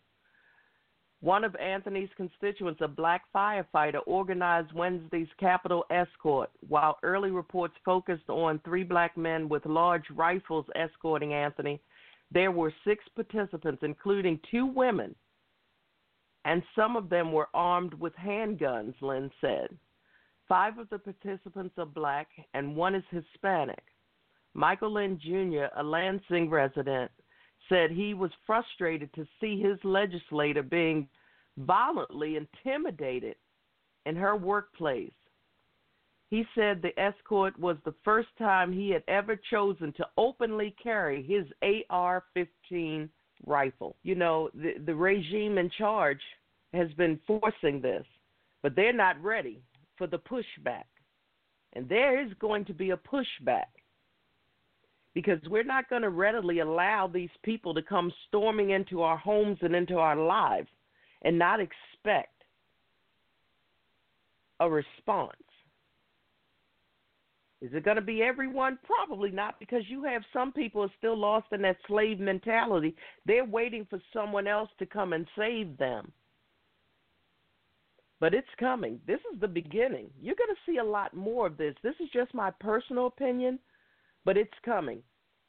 [1.23, 6.51] One of Anthony's constituents, a black firefighter, organized Wednesday's Capitol escort.
[6.67, 11.79] While early reports focused on three black men with large rifles escorting Anthony,
[12.33, 15.15] there were six participants, including two women,
[16.47, 19.77] and some of them were armed with handguns, Lynn said.
[20.49, 23.83] Five of the participants are black, and one is Hispanic.
[24.55, 27.11] Michael Lynn Jr., a Lansing resident,
[27.71, 31.09] said he was frustrated to see his legislator being
[31.57, 33.37] violently intimidated
[34.05, 35.13] in her workplace.
[36.29, 41.23] He said the escort was the first time he had ever chosen to openly carry
[41.23, 41.47] his
[41.89, 43.09] AR 15
[43.47, 43.97] rifle.
[44.03, 46.21] You know, the, the regime in charge
[46.73, 48.05] has been forcing this,
[48.63, 49.61] but they're not ready
[49.97, 50.85] for the pushback.
[51.73, 53.67] And there is going to be a pushback
[55.15, 59.59] because we're not going to readily allow these people to come storming into our homes
[59.63, 60.69] and into our lives
[61.23, 62.45] and not expect
[64.61, 65.37] a response.
[67.61, 68.79] Is it going to be everyone?
[68.85, 72.95] Probably not, because you have some people are still lost in that slave mentality.
[73.27, 76.11] They're waiting for someone else to come and save them.
[78.19, 79.01] But it's coming.
[79.07, 80.11] This is the beginning.
[80.21, 81.75] You're going to see a lot more of this.
[81.83, 83.59] This is just my personal opinion,
[84.25, 85.03] but it's coming.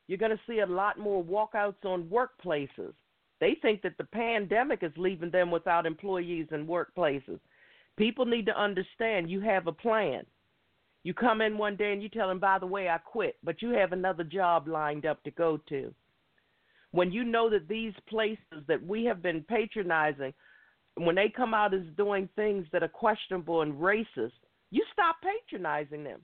[0.08, 2.94] You're going to see a lot more walkouts on workplaces.
[3.40, 7.40] They think that the pandemic is leaving them without employees in workplaces.
[7.98, 10.26] People need to understand you have a plan.
[11.04, 13.62] You come in one day and you tell them, by the way, I quit, but
[13.62, 15.94] you have another job lined up to go to.
[16.92, 20.34] When you know that these places that we have been patronizing,
[20.96, 24.34] when they come out as doing things that are questionable and racist,
[24.70, 26.22] you stop patronizing them.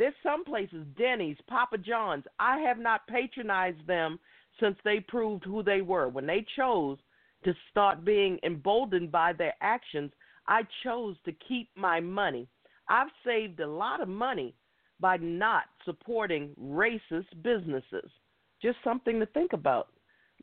[0.00, 4.18] There's some places, Denny's, Papa John's, I have not patronized them
[4.58, 6.08] since they proved who they were.
[6.08, 6.96] When they chose
[7.44, 10.10] to start being emboldened by their actions,
[10.48, 12.48] I chose to keep my money.
[12.88, 14.54] I've saved a lot of money
[15.00, 18.10] by not supporting racist businesses.
[18.62, 19.88] Just something to think about.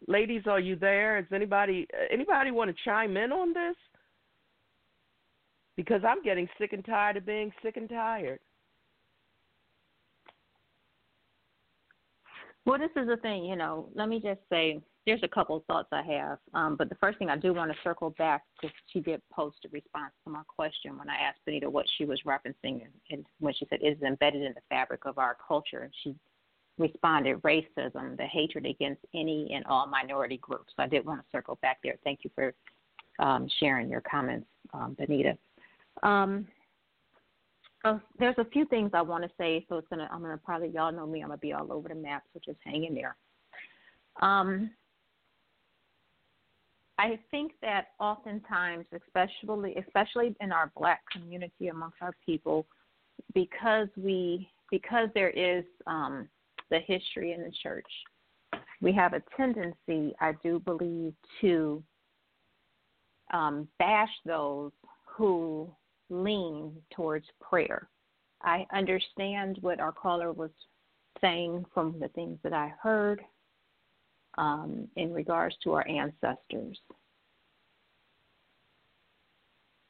[0.08, 1.20] Ladies, are you there?
[1.20, 3.76] Does anybody anybody want to chime in on this?
[5.76, 8.40] Because I'm getting sick and tired of being sick and tired.
[12.68, 13.88] Well, this is the thing, you know.
[13.96, 16.38] Let me just say, there's a couple of thoughts I have.
[16.54, 19.56] Um, but the first thing I do want to circle back because she did post
[19.64, 23.54] a response to my question when I asked Benita what she was referencing, and, when
[23.54, 26.14] she said is embedded in the fabric of our culture, and she
[26.78, 30.74] responded racism, the hatred against any and all minority groups.
[30.78, 31.96] I did want to circle back there.
[32.04, 32.54] Thank you for
[33.20, 35.38] um, sharing your comments, um, Benita.
[36.04, 36.46] Um,
[37.88, 40.70] uh, there's a few things I want to say, so it's gonna I'm gonna probably
[40.70, 43.16] y'all know me, I'm gonna be all over the map, so just hang in there.
[44.22, 44.72] Um,
[47.00, 52.66] I think that oftentimes, especially especially in our black community amongst our people,
[53.34, 56.28] because we because there is um,
[56.70, 57.86] the history in the church,
[58.82, 61.84] we have a tendency, I do believe, to
[63.32, 64.72] um, bash those
[65.06, 65.70] who
[66.10, 67.90] lean towards prayer.
[68.42, 70.52] I understand what our caller was
[71.22, 73.22] saying from the things that I heard
[74.38, 76.80] um, in regards to our ancestors.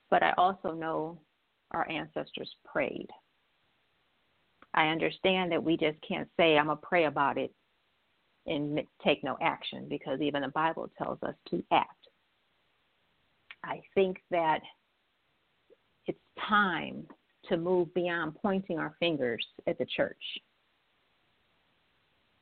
[0.10, 1.20] But I also know
[1.72, 3.08] our ancestors prayed.
[4.74, 7.52] I understand that we just can't say, I'm going to pray about it
[8.46, 11.92] and take no action because even the Bible tells us to act.
[13.64, 14.62] I think that
[16.48, 17.06] time
[17.50, 20.22] to move beyond pointing our fingers at the church.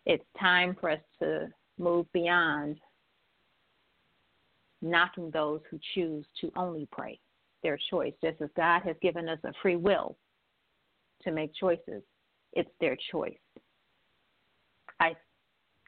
[0.05, 2.79] It's time for us to move beyond
[4.81, 7.19] knocking those who choose to only pray
[7.63, 8.13] their choice.
[8.23, 10.15] Just as God has given us a free will
[11.23, 12.03] to make choices,
[12.53, 13.33] it's their choice.
[14.99, 15.15] I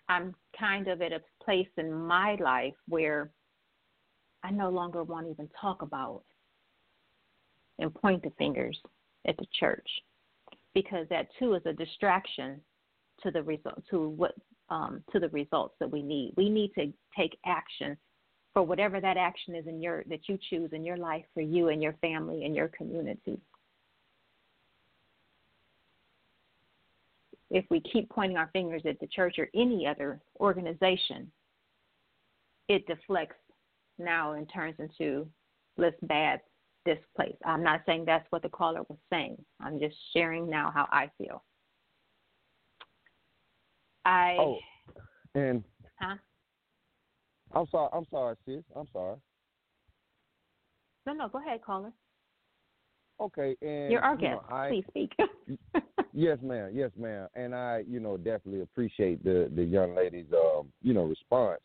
[0.10, 3.30] I'm kind of at a place in my life where
[4.43, 6.24] I no longer want to even talk about
[7.80, 8.80] and point the fingers
[9.28, 9.88] at the church
[10.73, 12.59] because that too is a distraction
[13.23, 14.34] to the result to what
[14.69, 16.34] um, to the results that we need.
[16.36, 17.97] We need to take action
[18.53, 21.69] for whatever that action is in your that you choose in your life for you
[21.69, 23.39] and your family and your community.
[27.49, 31.32] If we keep pointing our fingers at the church or any other organization,
[32.67, 33.38] it deflects
[33.97, 35.28] now and turns into
[35.78, 36.41] let's bad
[36.88, 37.35] this place.
[37.45, 39.38] I'm not saying that's what the caller was saying.
[39.61, 41.43] I'm just sharing now how I feel.
[44.05, 44.59] I Oh,
[45.35, 45.63] and
[45.99, 46.15] huh?
[47.53, 47.89] I'm sorry.
[47.93, 48.63] I'm sorry, sis.
[48.75, 49.17] I'm sorry.
[51.05, 51.91] No, no, go ahead, caller.
[53.19, 54.33] Okay, and You're our you guest.
[54.49, 55.11] know, I, Please speak.
[56.13, 56.71] yes, ma'am.
[56.73, 57.27] Yes, ma'am.
[57.35, 61.61] And I, you know, definitely appreciate the the young lady's, um, you know, response.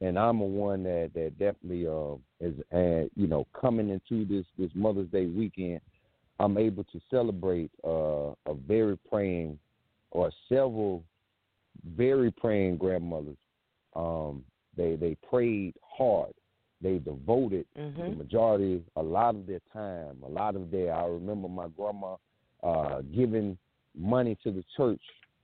[0.00, 4.46] And I'm a one that that definitely uh, is, uh, you know, coming into this
[4.58, 5.80] this Mother's Day weekend.
[6.40, 9.58] I'm able to celebrate uh, a very praying,
[10.10, 11.04] or several
[11.96, 13.36] very praying grandmothers.
[13.94, 14.44] Um,
[14.76, 16.32] they they prayed hard.
[16.80, 18.10] They devoted Mm-hmm.
[18.10, 20.92] the majority, a lot of their time, a lot of their.
[20.92, 22.16] I remember my grandma
[22.62, 23.56] uh, giving
[23.96, 25.00] money to the church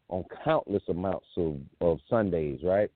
[0.09, 2.91] on countless amounts of, of Sundays, right?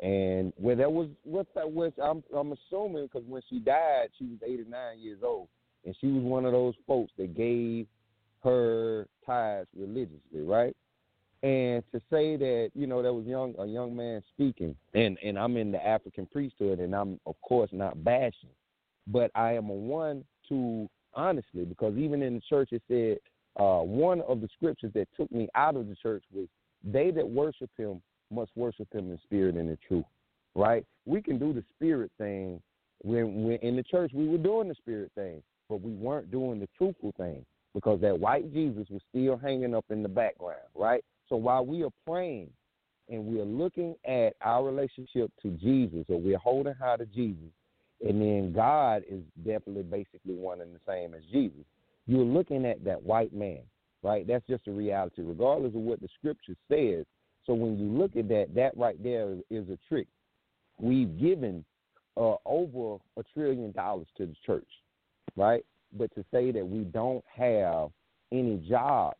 [0.00, 4.24] And where that was what that was, I'm I'm assuming because when she died, she
[4.24, 5.48] was 89 years old,
[5.84, 7.86] and she was one of those folks that gave
[8.42, 10.76] her tithes religiously, right?
[11.42, 15.38] And to say that you know there was young a young man speaking, and and
[15.38, 18.50] I'm in the African priesthood, and I'm of course not bashing,
[19.06, 23.18] but I am a one to honestly because even in the church it said
[23.62, 26.48] uh, one of the scriptures that took me out of the church was
[26.82, 28.02] they that worship him
[28.34, 30.04] must worship him in spirit and in truth.
[30.54, 30.84] Right?
[31.04, 32.60] We can do the spirit thing
[33.02, 36.60] when when in the church we were doing the spirit thing, but we weren't doing
[36.60, 41.04] the truthful thing because that white Jesus was still hanging up in the background, right?
[41.28, 42.50] So while we are praying
[43.08, 47.50] and we are looking at our relationship to Jesus or we're holding high to Jesus,
[48.06, 51.64] and then God is definitely basically one and the same as Jesus,
[52.06, 53.62] you're looking at that white man
[54.04, 54.26] right?
[54.26, 57.06] That's just a reality, regardless of what the scripture says.
[57.46, 60.06] So when you look at that, that right there is, a trick.
[60.78, 61.64] We've given
[62.16, 64.68] uh, over a trillion dollars to the church,
[65.36, 65.64] right?
[65.96, 67.90] But to say that we don't have
[68.32, 69.16] any jobs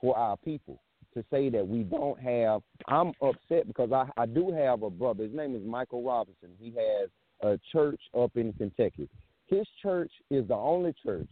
[0.00, 0.80] for our people,
[1.14, 5.24] to say that we don't have, I'm upset because I, I do have a brother.
[5.24, 6.50] His name is Michael Robinson.
[6.58, 7.10] He has
[7.42, 9.08] a church up in Kentucky.
[9.46, 11.28] His church is the only church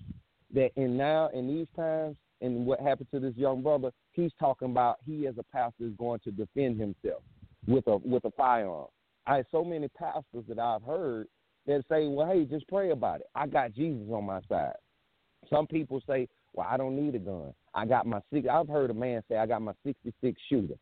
[0.55, 4.71] that in now in these times and what happened to this young brother, he's talking
[4.71, 7.23] about he as a pastor is going to defend himself
[7.67, 8.89] with a with a firearm.
[9.27, 11.29] I have so many pastors that I've heard
[11.67, 13.27] that say, Well, hey, just pray about it.
[13.35, 14.75] I got Jesus on my side.
[15.49, 17.55] Some people say, Well, I don't need a gun.
[17.75, 20.75] I got my six I've heard a man say I got my sixty six shooter.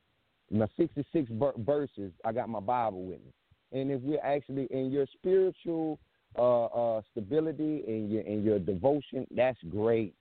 [0.50, 3.32] My sixty six verses, I got my Bible with me.
[3.80, 5.98] And if we're actually in your spiritual
[6.38, 10.14] uh, uh, stability and your and your devotion, that's great.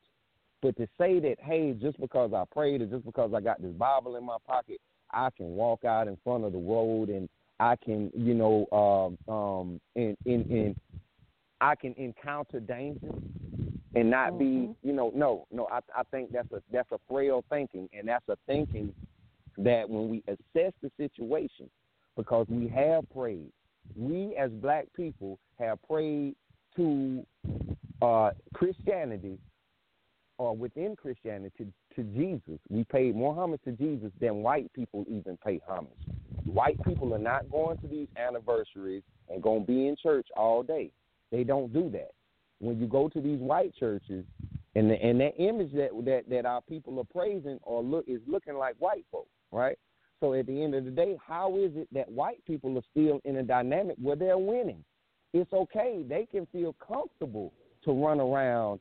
[0.61, 3.73] But to say that, hey, just because I prayed or just because I got this
[3.73, 4.79] Bible in my pocket,
[5.11, 7.29] I can walk out in front of the road and
[7.59, 10.75] I can, you know, um, um, and, and, and
[11.61, 13.11] I can encounter danger
[13.95, 14.67] and not mm-hmm.
[14.67, 15.67] be, you know, no, no.
[15.71, 18.93] I, I think that's a that's a frail thinking, and that's a thinking
[19.57, 21.69] that when we assess the situation,
[22.15, 23.51] because we have prayed,
[23.95, 26.35] we as black people have prayed
[26.75, 27.25] to
[28.01, 29.39] uh, Christianity
[30.37, 31.65] or within Christianity to,
[31.95, 32.59] to Jesus.
[32.69, 35.91] We paid more homage to Jesus than white people even pay homage.
[36.45, 40.63] White people are not going to these anniversaries and going to be in church all
[40.63, 40.91] day.
[41.31, 42.11] They don't do that.
[42.59, 44.25] When you go to these white churches,
[44.75, 48.21] and the, and that image that, that that our people are praising or look is
[48.27, 49.77] looking like white folks, right?
[50.19, 53.19] So at the end of the day, how is it that white people are still
[53.25, 54.83] in a dynamic where they're winning?
[55.33, 56.03] It's okay.
[56.07, 57.53] They can feel comfortable
[57.85, 58.79] to run around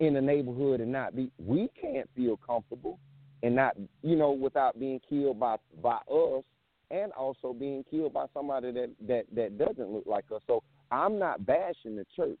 [0.00, 1.30] in the neighborhood and not be.
[1.38, 2.98] We can't feel comfortable
[3.42, 6.44] and not, you know, without being killed by by us
[6.90, 10.42] and also being killed by somebody that that that doesn't look like us.
[10.46, 12.38] So I'm not bashing the church.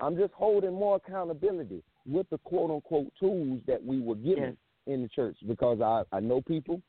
[0.00, 4.54] I'm just holding more accountability with the quote unquote tools that we were given yes.
[4.86, 6.80] in the church because I I know people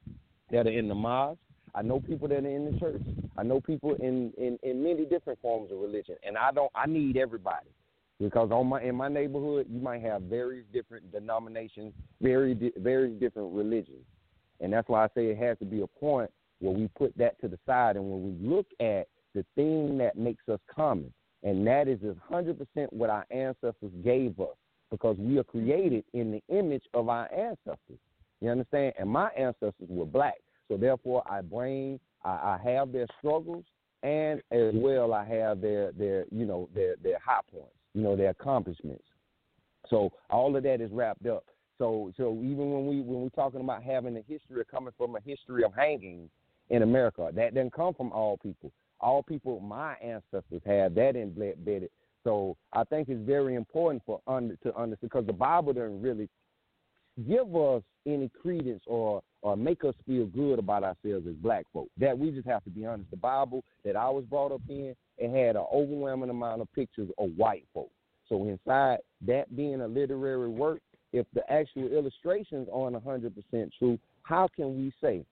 [0.51, 1.39] that are in the mosque.
[1.75, 3.01] I know people that are in the church.
[3.35, 6.71] I know people in, in, in many different forms of religion, and I don't.
[6.75, 7.69] I need everybody
[8.19, 12.71] because on my in my neighborhood you might have various different denominations, very di-
[13.19, 14.05] different religions,
[14.59, 17.39] and that's why I say it has to be a point where we put that
[17.41, 21.11] to the side, and when we look at the thing that makes us common,
[21.43, 22.55] and that is 100%
[22.91, 24.55] what our ancestors gave us,
[24.91, 27.99] because we are created in the image of our ancestors.
[28.39, 28.93] You understand?
[28.99, 30.35] And my ancestors were black.
[30.69, 33.65] So therefore I bring I, I have their struggles
[34.03, 38.15] and as well I have their their you know their their high points, you know,
[38.15, 39.03] their accomplishments.
[39.89, 41.45] So all of that is wrapped up.
[41.77, 45.15] So so even when we when we're talking about having a history of coming from
[45.15, 46.29] a history of hanging
[46.69, 48.71] in America, that doesn't come from all people.
[48.99, 51.89] All people, my ancestors had that embedded.
[52.23, 56.29] So I think it's very important for under to understand because the Bible doesn't really
[57.27, 61.89] give us any credence or or make us feel good about ourselves as black folk.
[61.97, 63.11] That we just have to be honest.
[63.11, 67.09] The Bible that I was brought up in, it had an overwhelming amount of pictures
[67.17, 67.93] of white folks.
[68.29, 70.81] So inside that being a literary work,
[71.11, 73.33] if the actual illustrations aren't 100%
[73.77, 75.23] true, how can we say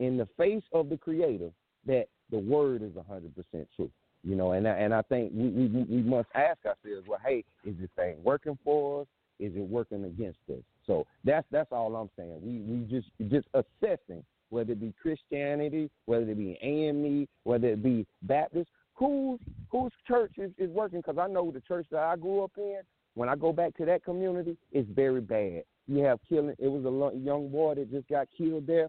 [0.00, 1.50] in the face of the creator
[1.86, 3.32] that the word is 100%
[3.76, 3.90] true?
[4.22, 7.74] You know, and and I think we, we we must ask ourselves, well, hey, is
[7.80, 9.06] this thing working for us?
[9.38, 10.62] Is it working against us?
[10.86, 12.38] So that's that's all I'm saying.
[12.42, 17.82] We we just just assessing whether it be Christianity, whether it be AME, whether it
[17.82, 18.68] be Baptist,
[19.00, 19.40] whose
[19.70, 21.00] whose church is, is working?
[21.00, 22.80] Because I know the church that I grew up in.
[23.14, 25.64] When I go back to that community, it's very bad.
[25.88, 26.54] You have killing.
[26.58, 28.88] It was a young boy that just got killed there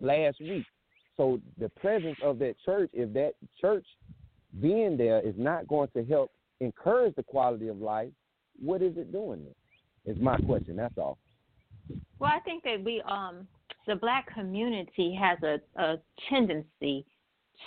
[0.00, 0.66] last week.
[1.16, 3.86] So the presence of that church, if that church
[4.60, 8.10] being there is not going to help encourage the quality of life,
[8.60, 10.14] what is it doing there?
[10.14, 10.76] Is my question.
[10.76, 11.18] That's all.
[12.18, 13.46] Well, I think that we, um,
[13.86, 15.96] the black community has a, a
[16.28, 17.06] tendency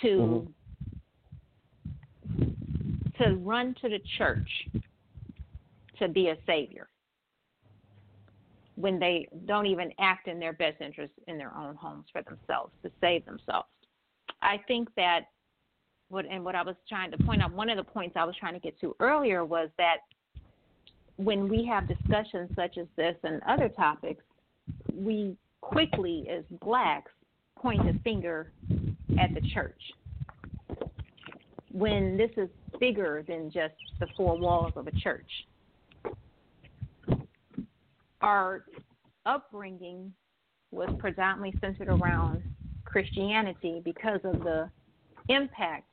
[0.02, 0.50] to mm-hmm.
[3.20, 4.48] To run to the church
[5.98, 6.88] to be a savior
[8.76, 12.72] when they don't even act in their best interest in their own homes for themselves
[12.82, 13.68] to save themselves.
[14.40, 15.26] I think that
[16.08, 18.34] what and what I was trying to point out, one of the points I was
[18.36, 19.98] trying to get to earlier was that
[21.16, 24.24] when we have discussions such as this and other topics,
[24.94, 27.12] we quickly, as blacks,
[27.58, 28.52] point a finger
[29.20, 29.80] at the church.
[31.70, 32.48] When this is
[32.80, 35.30] bigger than just the four walls of a church.
[38.22, 38.64] Our
[39.26, 40.12] upbringing
[40.72, 42.42] was predominantly centered around
[42.84, 44.68] Christianity because of the
[45.28, 45.86] impact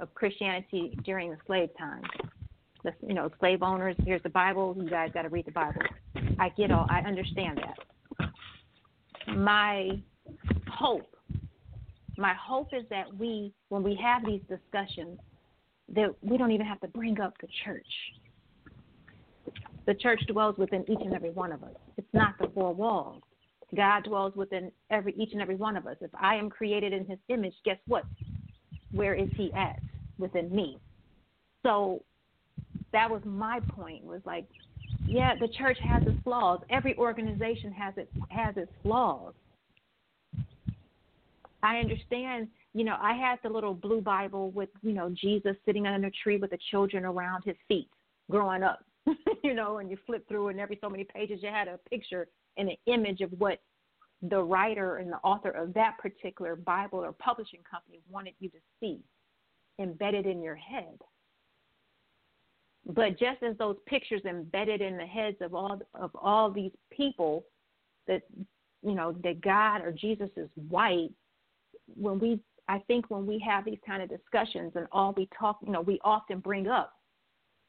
[0.00, 2.02] of Christianity during the slave time.
[2.84, 5.82] The, you know, slave owners, here's the Bible, you guys got to read the Bible.
[6.40, 8.28] I get all, I understand that.
[9.36, 10.00] My
[10.68, 11.14] hope,
[12.18, 15.18] my hope is that we, when we have these discussions,
[15.94, 17.86] that we don't even have to bring up the church.
[19.86, 21.74] The church dwells within each and every one of us.
[21.96, 23.22] It's not the four walls.
[23.74, 25.96] God dwells within every each and every one of us.
[26.00, 28.04] If I am created in his image, guess what?
[28.92, 29.80] Where is he at?
[30.18, 30.78] Within me.
[31.62, 32.02] So
[32.92, 34.46] that was my point, was like,
[35.06, 36.60] yeah, the church has its flaws.
[36.70, 39.32] Every organization has its has its flaws.
[41.62, 45.86] I understand, you know, I had the little blue Bible with, you know, Jesus sitting
[45.86, 47.88] under a tree with the children around his feet
[48.30, 48.84] growing up.
[49.42, 52.28] you know, and you flip through and every so many pages you had a picture
[52.56, 53.60] and an image of what
[54.30, 58.58] the writer and the author of that particular Bible or publishing company wanted you to
[58.78, 59.00] see
[59.80, 60.98] embedded in your head.
[62.86, 67.44] But just as those pictures embedded in the heads of all of all these people
[68.06, 68.22] that
[68.82, 71.10] you know that God or Jesus is white,
[71.94, 75.58] when we I think when we have these kind of discussions and all we talk,
[75.64, 76.92] you know, we often bring up,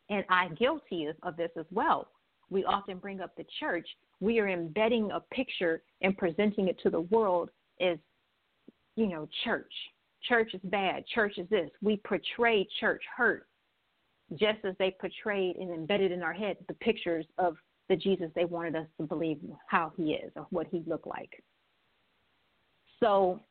[0.10, 2.08] and I'm guilty of, this as well.
[2.50, 3.88] We often bring up the church
[4.24, 7.50] we are embedding a picture and presenting it to the world
[7.82, 7.98] as,
[8.96, 9.72] you know, church.
[10.24, 11.06] Church is bad.
[11.08, 11.70] Church is this.
[11.82, 13.48] We portray church hurt
[14.36, 17.58] just as they portrayed and embedded in our head the pictures of
[17.90, 21.44] the Jesus they wanted us to believe how he is or what he looked like.
[23.02, 23.42] So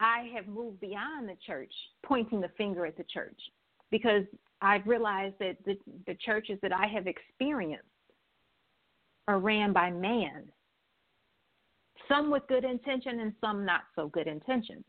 [0.00, 1.72] I have moved beyond the church,
[2.04, 3.38] pointing the finger at the church,
[3.90, 4.24] because
[4.60, 7.84] I've realized that the, the churches that I have experienced
[9.28, 10.44] are ran by man.
[12.08, 14.84] Some with good intention and some not so good intention.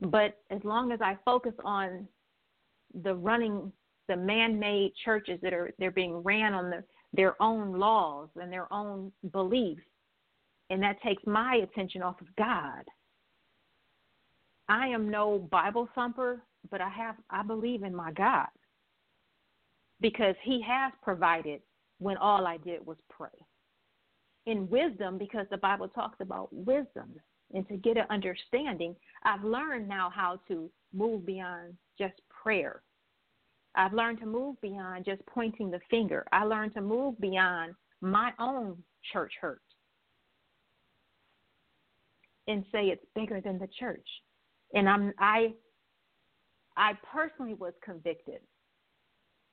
[0.00, 2.08] But as long as I focus on
[3.02, 3.72] the running,
[4.08, 8.72] the man-made churches that are they're being ran on the, their own laws and their
[8.72, 9.82] own beliefs,
[10.70, 12.84] and that takes my attention off of God.
[14.68, 18.46] I am no Bible thumper, but I have I believe in my God
[20.00, 21.60] because He has provided
[21.98, 23.28] when all I did was pray.
[24.46, 27.10] In wisdom, because the Bible talks about wisdom,
[27.52, 32.82] and to get an understanding, I've learned now how to move beyond just prayer.
[33.74, 36.24] I've learned to move beyond just pointing the finger.
[36.32, 38.82] I learned to move beyond my own
[39.12, 39.60] church hurt
[42.46, 44.06] and say it's bigger than the church.
[44.74, 45.54] And I'm I
[46.76, 48.40] I personally was convicted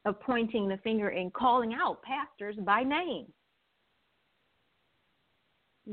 [0.06, 3.26] of pointing the finger and calling out pastors by name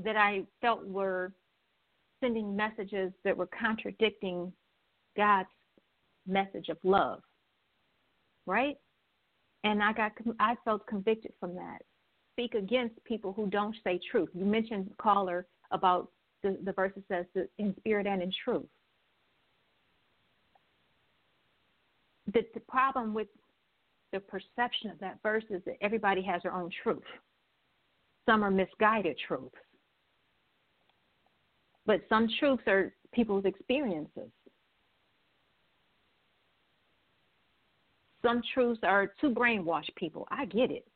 [0.04, 1.32] that I felt were
[2.20, 4.52] sending messages that were contradicting
[5.16, 5.48] God's
[6.26, 7.20] message of love.
[8.46, 8.76] Right?
[9.64, 11.78] And I got I felt convicted from that.
[12.32, 14.28] Speak against people who don't say truth.
[14.34, 16.08] You mentioned caller about
[16.44, 17.24] the, the verse says
[17.58, 18.66] in spirit and in truth.
[22.32, 23.28] The, the problem with
[24.12, 27.02] the perception of that verse is that everybody has their own truth.
[28.26, 29.54] Some are misguided truths.
[31.86, 34.30] But some truths are people's experiences.
[38.22, 40.26] Some truths are to brainwash people.
[40.30, 40.86] I get it.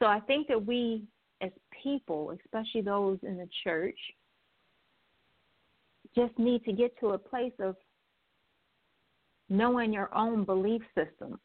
[0.00, 1.04] So I think that we,
[1.40, 1.50] as
[1.82, 3.98] people, especially those in the church,
[6.14, 7.76] just need to get to a place of
[9.48, 11.38] knowing your own belief system,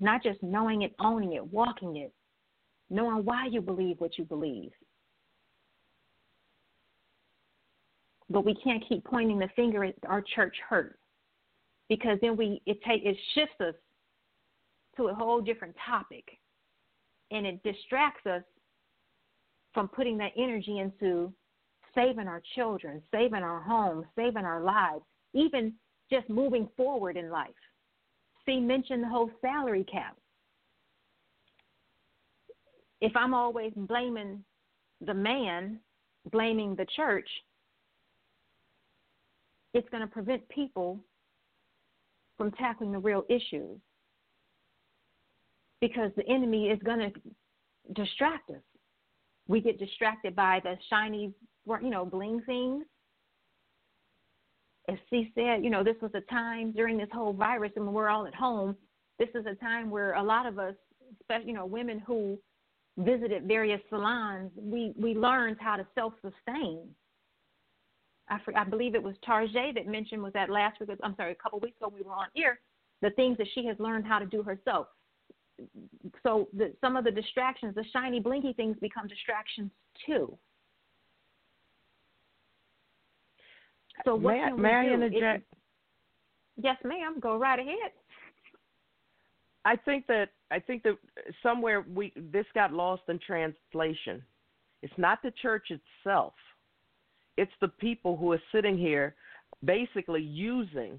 [0.00, 2.12] not just knowing it, owning it, walking it,
[2.90, 4.70] knowing why you believe what you believe.
[8.30, 10.98] But we can't keep pointing the finger at our church hurt
[11.88, 13.74] because then we it take it shifts us
[14.96, 16.24] to a whole different topic
[17.30, 18.42] and it distracts us
[19.72, 21.32] from putting that energy into
[21.94, 25.04] saving our children, saving our homes, saving our lives,
[25.34, 25.72] even
[26.10, 27.50] just moving forward in life.
[28.46, 30.16] See, mention the whole salary cap.
[33.00, 34.44] If I'm always blaming
[35.00, 35.80] the man,
[36.30, 37.28] blaming the church,
[39.74, 41.00] it's going to prevent people
[42.36, 43.78] from tackling the real issues
[45.80, 48.62] because the enemy is going to distract us.
[49.48, 51.32] We get distracted by the shiny,
[51.66, 52.84] you know, bling things
[54.88, 58.08] as C said, you know, this was a time during this whole virus and we're
[58.08, 58.76] all at home.
[59.18, 60.74] This is a time where a lot of us
[61.20, 62.38] especially you know women who
[62.98, 66.88] visited various salons, we we learned how to self sustain.
[68.28, 70.90] I, I believe it was Tarjay that mentioned was that last week.
[71.02, 72.60] I'm sorry, a couple weeks ago we were on here.
[73.02, 74.86] The things that she has learned how to do herself.
[76.22, 79.70] So the, some of the distractions, the shiny blinky things, become distractions
[80.06, 80.36] too.
[84.04, 84.94] So what may, can we may I do?
[84.94, 85.44] interject?
[85.52, 85.58] It,
[86.64, 87.16] yes, ma'am.
[87.20, 87.92] Go right ahead.
[89.64, 90.96] I think that I think that
[91.42, 94.22] somewhere we this got lost in translation.
[94.82, 96.34] It's not the church itself.
[97.36, 99.14] It's the people who are sitting here
[99.64, 100.98] basically using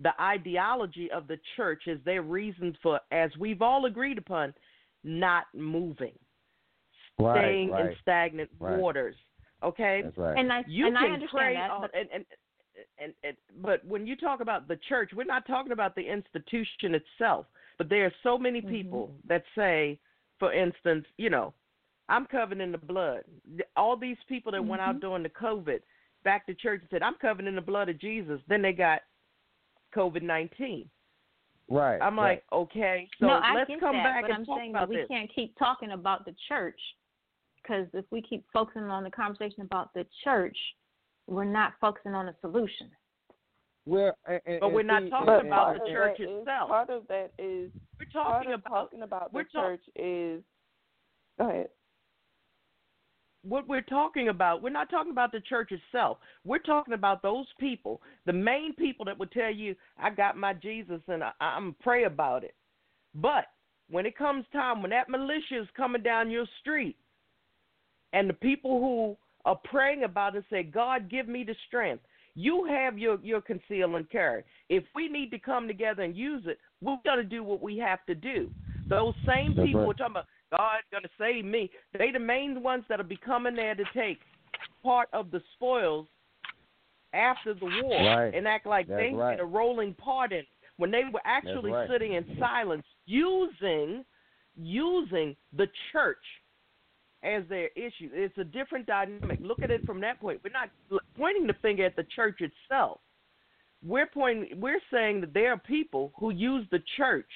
[0.00, 4.52] the ideology of the church is their reasons for as we've all agreed upon
[5.04, 6.12] not moving.
[7.18, 8.78] Right, staying right, in stagnant right.
[8.78, 9.16] waters.
[9.62, 10.02] Okay?
[10.04, 10.38] That's right.
[10.38, 12.24] And I you and can I understand pray that, on, but and, and,
[12.98, 16.94] and, and but when you talk about the church, we're not talking about the institution
[16.94, 17.46] itself.
[17.78, 18.70] But there are so many Mm-hmm.
[18.70, 19.98] people that say,
[20.38, 21.54] for instance, you know,
[22.10, 23.22] I'm covered in the blood.
[23.76, 24.96] All these people that went Mm-hmm.
[24.96, 25.80] out during the COVID
[26.22, 28.40] back to church and said, I'm covered in the blood of Jesus.
[28.48, 29.00] Then they got
[29.96, 30.88] COVID 19.
[31.70, 31.98] right.
[32.00, 32.32] I'm right.
[32.34, 34.88] like, okay, so no, let's come that, back but and I'm talk saying about that
[34.88, 35.08] we this.
[35.08, 36.78] can't keep talking about the church
[37.62, 40.56] because if we keep focusing on the conversation about the church,
[41.26, 42.88] we're not focusing on the solution.
[43.86, 46.18] well, and, and, But we're and not see, talking and- But and- about the church
[46.18, 46.68] that is- itself.
[46.68, 50.42] part of that is We're talking about talking about the we're talk- church is.
[51.38, 51.68] Go ahead.
[53.46, 56.18] What we're talking about, we're not talking about the church itself.
[56.44, 60.54] We're talking about those people, the main people that would tell you, I got my
[60.54, 62.54] Jesus and I, I'm pray about it.
[63.14, 63.46] But
[63.88, 66.96] when it comes time, when that militia is coming down your street
[68.12, 69.16] and the people who
[69.48, 72.02] are praying about it say, God, give me the strength.
[72.34, 74.44] You have your, your conceal and carry.
[74.68, 77.78] If we need to come together and use it, we're going to do what we
[77.78, 78.50] have to do.
[78.88, 79.90] Those same That's people right.
[79.90, 80.26] are talking about,
[80.56, 81.70] God's going to save me.
[81.98, 84.18] They the main ones that'll be coming there to take
[84.82, 86.06] part of the spoils
[87.12, 88.34] after the war Right.
[88.34, 89.32] and act like That's they right.
[89.32, 90.46] had a rolling part in it
[90.76, 91.88] when they were actually right.
[91.90, 94.04] sitting in silence using
[94.58, 96.16] using the church
[97.22, 98.08] as their issue.
[98.12, 99.38] It's a different dynamic.
[99.42, 100.40] Look at it from that point.
[100.44, 100.70] We're not
[101.16, 103.00] pointing the finger at the church itself.
[103.84, 104.58] We're pointing.
[104.60, 107.28] We're saying that there are people who use the church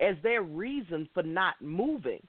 [0.00, 2.20] as their reason for not moving,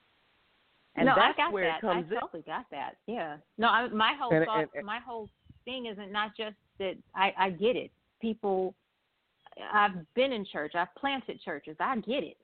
[1.00, 1.78] and no, that's I got where that.
[1.78, 2.20] it comes I in.
[2.20, 2.92] totally got that.
[3.06, 3.36] Yeah.
[3.58, 5.28] No, I, my whole And- thought, and- and- my whole
[5.64, 7.90] thing isn't not just that I, I get it.
[8.20, 8.74] People,
[9.72, 10.72] I've been in church.
[10.74, 11.76] I've planted churches.
[11.80, 12.36] I get it.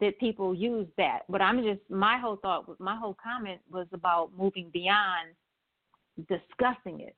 [0.00, 4.30] That people use that, but I'm just my whole thought, my whole comment was about
[4.36, 5.28] moving beyond
[6.28, 7.14] discussing it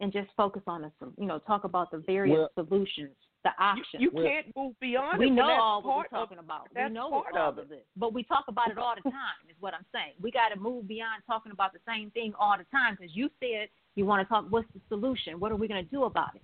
[0.00, 3.50] and just focus on sol- you know, talk about the various Well- solutions, the
[3.98, 5.30] You, you can't move beyond we it.
[5.30, 6.68] know that's all what part we're of- talking about.
[6.74, 7.68] We know part all of of it.
[7.70, 9.42] this, but we talk about it all the time.
[9.48, 10.12] Is what I'm saying.
[10.20, 13.28] We got to move beyond talking about the same thing all the time because you
[13.40, 14.46] said you want to talk.
[14.50, 15.40] What's the solution?
[15.40, 16.42] What are we going to do about it?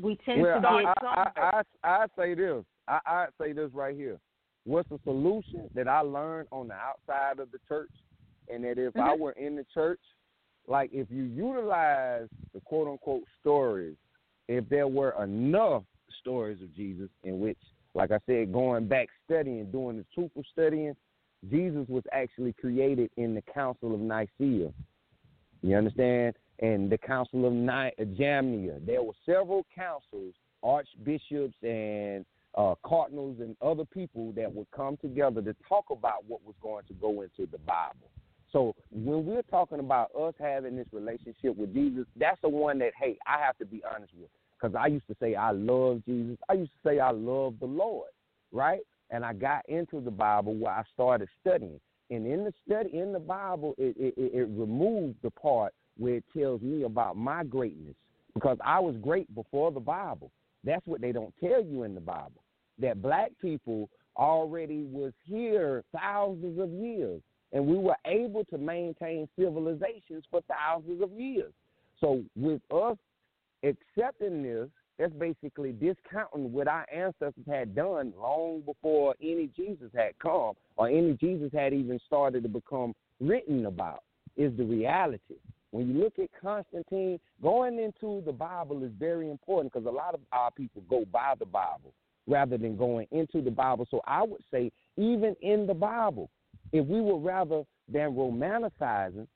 [0.00, 2.64] We tend Well, to I, get I, I, I, I say this.
[2.86, 4.18] I, I say this right here.
[4.64, 7.90] What's the solution that I learned on the outside of the church?
[8.52, 9.18] And that if I Mhm.
[9.18, 10.00] were in the church,
[10.66, 13.96] like if you utilize the quote unquote stories,
[14.50, 15.84] if there were enough
[16.20, 17.58] stories of Jesus in which,
[17.94, 20.96] like I said, going back studying, doing the truthful studying,
[21.48, 24.72] Jesus was actually created in the Council of Nicaea.
[25.62, 26.34] You understand?
[26.58, 28.84] And the Council of Ni- Jamnia.
[28.84, 35.40] There were several councils, archbishops and uh, cardinals and other people that would come together
[35.42, 38.10] to talk about what was going to go into the Bible.
[38.52, 42.92] So when we're talking about us having this relationship with Jesus, that's the one that,
[43.00, 44.28] hey, I have to be honest with.
[44.60, 46.36] Because I used to say I love Jesus.
[46.48, 48.10] I used to say I love the Lord,
[48.52, 48.80] right?
[49.10, 51.80] And I got into the Bible where I started studying.
[52.10, 56.24] And in the study in the Bible, it, it, it removed the part where it
[56.36, 57.94] tells me about my greatness
[58.34, 60.30] because I was great before the Bible.
[60.64, 62.42] That's what they don't tell you in the Bible.
[62.78, 67.22] That black people already was here thousands of years,
[67.52, 71.52] and we were able to maintain civilizations for thousands of years.
[72.00, 72.96] So with us
[73.62, 74.68] accepting this,
[74.98, 80.88] that's basically discounting what our ancestors had done long before any Jesus had come or
[80.88, 84.02] any Jesus had even started to become written about,
[84.36, 85.36] is the reality.
[85.70, 90.14] When you look at Constantine, going into the Bible is very important because a lot
[90.14, 91.94] of our people go by the Bible
[92.26, 93.86] rather than going into the Bible.
[93.90, 96.28] So I would say, even in the Bible,
[96.72, 99.26] if we were rather than romanticizing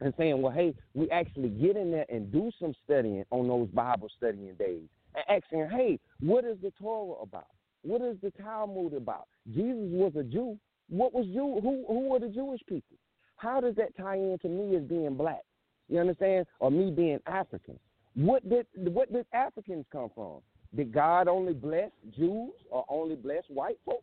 [0.00, 3.68] and saying, well, hey, we actually get in there and do some studying on those
[3.68, 7.48] Bible studying days and asking, hey, what is the Torah about?
[7.82, 9.26] What is the Talmud about?
[9.52, 10.58] Jesus was a Jew.
[10.88, 11.60] What was Jew?
[11.62, 12.96] Who who were the Jewish people?
[13.36, 15.42] How does that tie into me as being black?
[15.88, 16.46] You understand?
[16.60, 17.78] Or me being African?
[18.14, 20.40] What did what did Africans come from?
[20.74, 24.02] Did God only bless Jews or only bless white folks?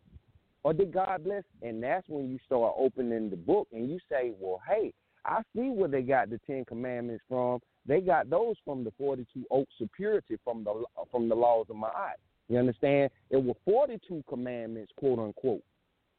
[0.66, 1.44] Or did God bless?
[1.62, 4.92] And that's when you start opening the book and you say, well, hey,
[5.24, 7.60] I see where they got the Ten Commandments from.
[7.86, 10.82] They got those from the 42 oaks of purity from the
[11.12, 12.16] from the laws of Ma'at.
[12.48, 13.12] You understand?
[13.30, 15.62] It were 42 commandments, quote unquote.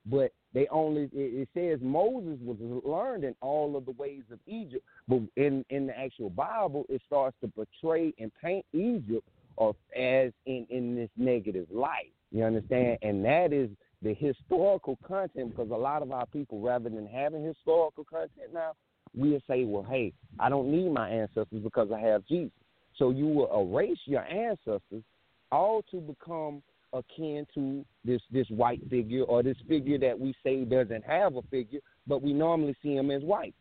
[0.06, 2.56] But they only it, it says Moses was
[2.86, 7.02] learned in all of the ways of Egypt, but in in the actual Bible, it
[7.06, 12.14] starts to portray and paint Egypt of as in in this negative light.
[12.32, 12.99] You understand?
[13.02, 13.69] And that is
[14.02, 18.74] the historical content because a lot of our people, rather than having historical content now,
[19.15, 22.52] we'll say, well, hey, I don't need my ancestors because I have Jesus.
[22.98, 25.03] So you will erase your ancestors
[25.52, 26.61] all to become
[26.94, 31.41] akin to this this white figure or this figure that we say doesn't have a
[31.44, 33.56] figure, but we normally see him as white.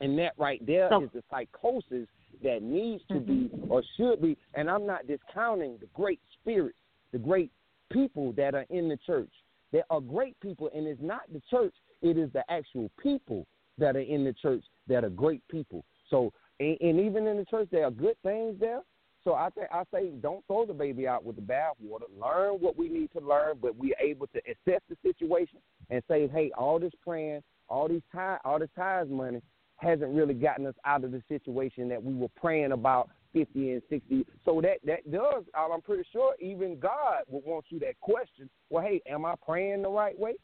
[0.00, 2.08] And that right there so, is the psychosis
[2.42, 3.70] that needs to be mm-hmm.
[3.70, 4.36] or should be.
[4.54, 6.78] And I'm not discounting the great spirits,
[7.12, 7.50] the great
[7.90, 9.30] people that are in the church.
[9.72, 13.46] There are great people, and it's not the church; it is the actual people
[13.78, 15.84] that are in the church that are great people.
[16.10, 18.82] So, and, and even in the church, there are good things there.
[19.24, 22.08] So I say, I say, don't throw the baby out with the bathwater.
[22.20, 25.58] Learn what we need to learn, but we're able to assess the situation
[25.90, 29.42] and say, hey, all this praying, all these tie, all this ties money
[29.76, 33.82] hasn't really gotten us out of the situation that we were praying about 50 and
[33.90, 34.26] 60.
[34.44, 38.48] So that that does, I'm pretty sure even God would want you that question.
[38.70, 40.34] Well, hey, am I praying the right way,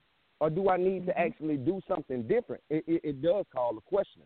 [0.41, 1.27] or do I need to Mm-hmm.
[1.27, 2.63] actually do something different?
[2.71, 4.23] It, it, it does call a question,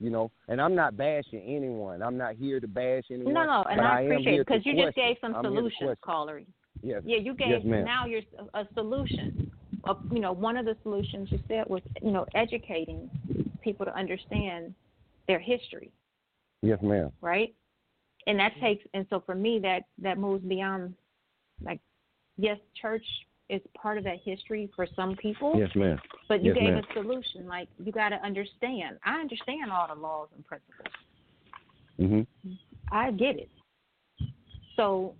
[0.00, 0.30] you know.
[0.48, 2.02] And I'm not bashing anyone.
[2.02, 3.34] I'm not here to bash anyone.
[3.34, 5.72] No, no, and I, I appreciate it because to you just gave some I'm solutions,
[5.78, 5.96] question.
[6.02, 6.42] caller.
[6.82, 7.02] Yes.
[7.06, 8.20] Yeah, you gave Yes, now you're
[8.54, 9.48] a, a solution.
[9.86, 13.10] Uh, you know, one of the solutions you said was you know educating
[13.62, 14.74] people to understand
[15.28, 15.90] their history,
[16.62, 17.10] Yes, ma'am.
[17.22, 17.54] right?
[18.26, 20.94] And that takes and so for me that that moves beyond
[21.62, 21.80] like
[22.38, 23.04] yes, church
[23.50, 25.58] is part of that history for some people.
[25.58, 26.00] Yes, ma'am.
[26.28, 26.82] But you Yes, gave ma'am.
[26.90, 27.46] a solution.
[27.46, 28.98] Like you got to understand.
[29.04, 30.88] I understand all the laws and principles.
[31.98, 32.26] Mhm.
[32.90, 33.50] I get it.
[34.76, 35.14] So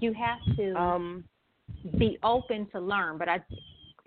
[0.00, 1.24] you have to Um,
[1.98, 3.18] be open to learn.
[3.18, 3.42] But I,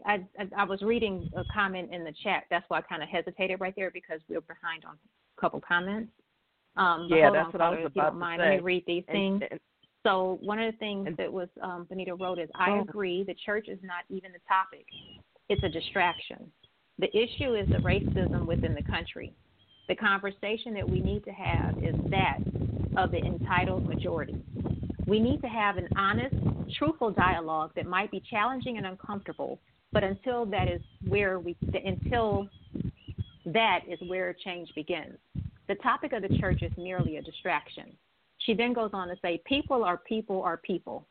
[0.06, 0.24] I,
[0.56, 2.44] I was reading a comment in the chat.
[2.50, 5.60] That's why I kind of hesitated right there because we were behind on a couple
[5.62, 6.12] comments.
[6.76, 8.42] Um, Yeah, that's on, what I was if you about don't to mind.
[8.42, 9.42] Let me read these and- things.
[9.52, 9.60] and-
[10.04, 12.82] So one of the things And- that was um, Benita wrote is, I Oh.
[12.82, 13.24] agree.
[13.24, 14.86] The church is not even the topic;
[15.50, 16.52] it's a distraction.
[17.00, 19.34] The issue is the racism within the country.
[19.88, 22.40] The conversation that we need to have is that
[22.96, 24.36] of the entitled majority.
[25.08, 26.36] We need to have an honest,
[26.78, 29.60] truthful dialogue that might be challenging and uncomfortable,
[29.92, 32.48] but until that is where we until
[33.46, 35.18] that is where change begins.
[35.68, 37.96] The topic of the church is merely a distraction.
[38.40, 41.08] She then goes on to say, People are people are people.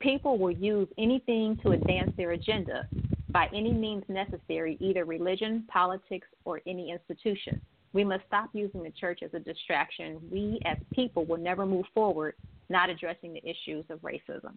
[0.00, 2.88] People will use anything to advance their agenda
[3.30, 7.60] by any means necessary, either religion, politics, or any institution.
[7.92, 10.20] We must stop using the church as a distraction.
[10.30, 12.34] We as people will never move forward
[12.68, 14.54] not addressing the issues of racism.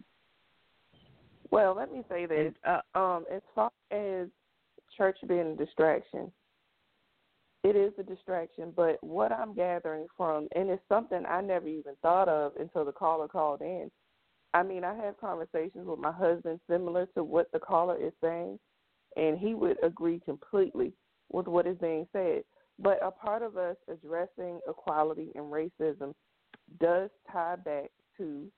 [1.50, 2.54] Well, let me say this.
[2.64, 4.28] uh, Um, as far as
[4.96, 6.32] church being a distraction,
[7.64, 8.72] it is a distraction.
[8.74, 12.92] But what I'm gathering from, and it's something I never even thought of until the
[12.92, 13.90] caller called in.
[14.54, 18.58] I mean, I have conversations with my husband similar to what the caller is saying,
[19.16, 20.92] and he would agree completely
[21.30, 22.42] with what is being said.
[22.78, 26.14] But a part of us addressing equality and racism
[26.80, 28.50] does tie back to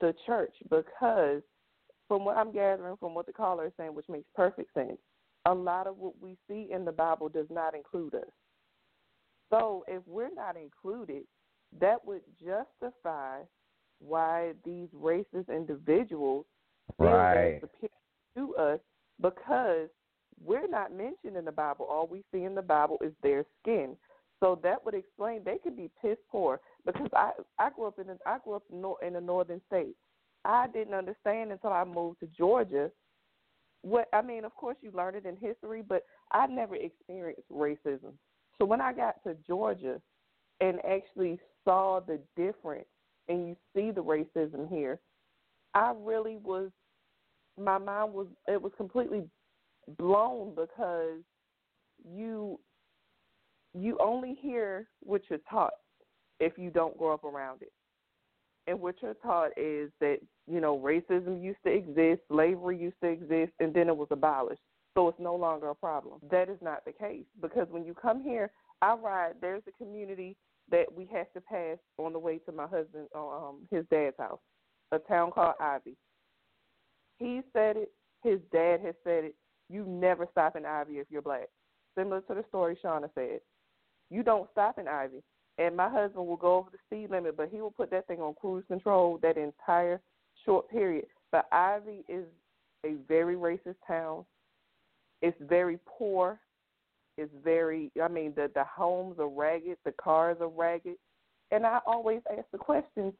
[0.00, 1.42] the church because
[2.06, 4.98] from what I'm gathering from what the caller is saying, which makes perfect sense,
[5.46, 8.30] a lot of what we see in the Bible does not include us.
[9.50, 11.24] So if we're not included,
[11.80, 13.40] that would justify
[14.00, 16.44] why these racist individuals
[16.98, 17.60] Right.
[17.60, 17.90] superior
[18.36, 18.80] to us
[19.20, 19.88] because
[20.44, 21.86] we're not mentioned in the Bible.
[21.86, 23.96] All we see in the Bible is their skin.
[24.40, 26.60] So that would explain they could be piss poor
[26.92, 28.62] because I I grew up in a, I grew up
[29.02, 29.94] in, a northern state.
[30.44, 32.90] I didn't understand until I moved to Georgia.
[33.82, 38.12] What I mean, of course, you learn it in history, but I never experienced racism.
[38.58, 40.00] So when I got to Georgia
[40.60, 42.88] and actually saw the difference,
[43.28, 44.98] and you see the racism here,
[45.74, 46.70] I really was
[47.60, 49.24] my mind was it was completely
[49.98, 51.20] blown because
[52.10, 52.58] you
[53.74, 55.72] you only hear what you're taught
[56.40, 57.72] if you don't grow up around it.
[58.66, 63.08] and what you're taught is that you know racism used to exist, slavery used to
[63.08, 64.60] exist, and then it was abolished,
[64.94, 66.18] so it's no longer a problem.
[66.30, 68.50] That is not the case because when you come here,
[68.82, 69.34] I ride.
[69.40, 70.36] There's a community
[70.70, 74.40] that we have to pass on the way to my husband, um, his dad's house,
[74.92, 75.96] a town called Ivey.
[77.18, 77.92] He said it.
[78.22, 79.34] His dad has said it.
[79.70, 81.48] You never stop in Ivey if you're black.
[81.96, 83.40] Similar to the story Shauna said.
[84.10, 85.22] You don't stop in Ivey.
[85.58, 88.20] And my husband will go over the speed limit, but he will put that thing
[88.20, 90.00] on cruise control that entire
[90.44, 91.06] short period.
[91.32, 92.24] But Ivey is
[92.86, 94.24] a very racist town.
[95.20, 96.38] It's very poor.
[97.16, 100.96] It's very I mean the the homes are ragged, the cars are ragged.
[101.50, 103.12] And I always ask the question,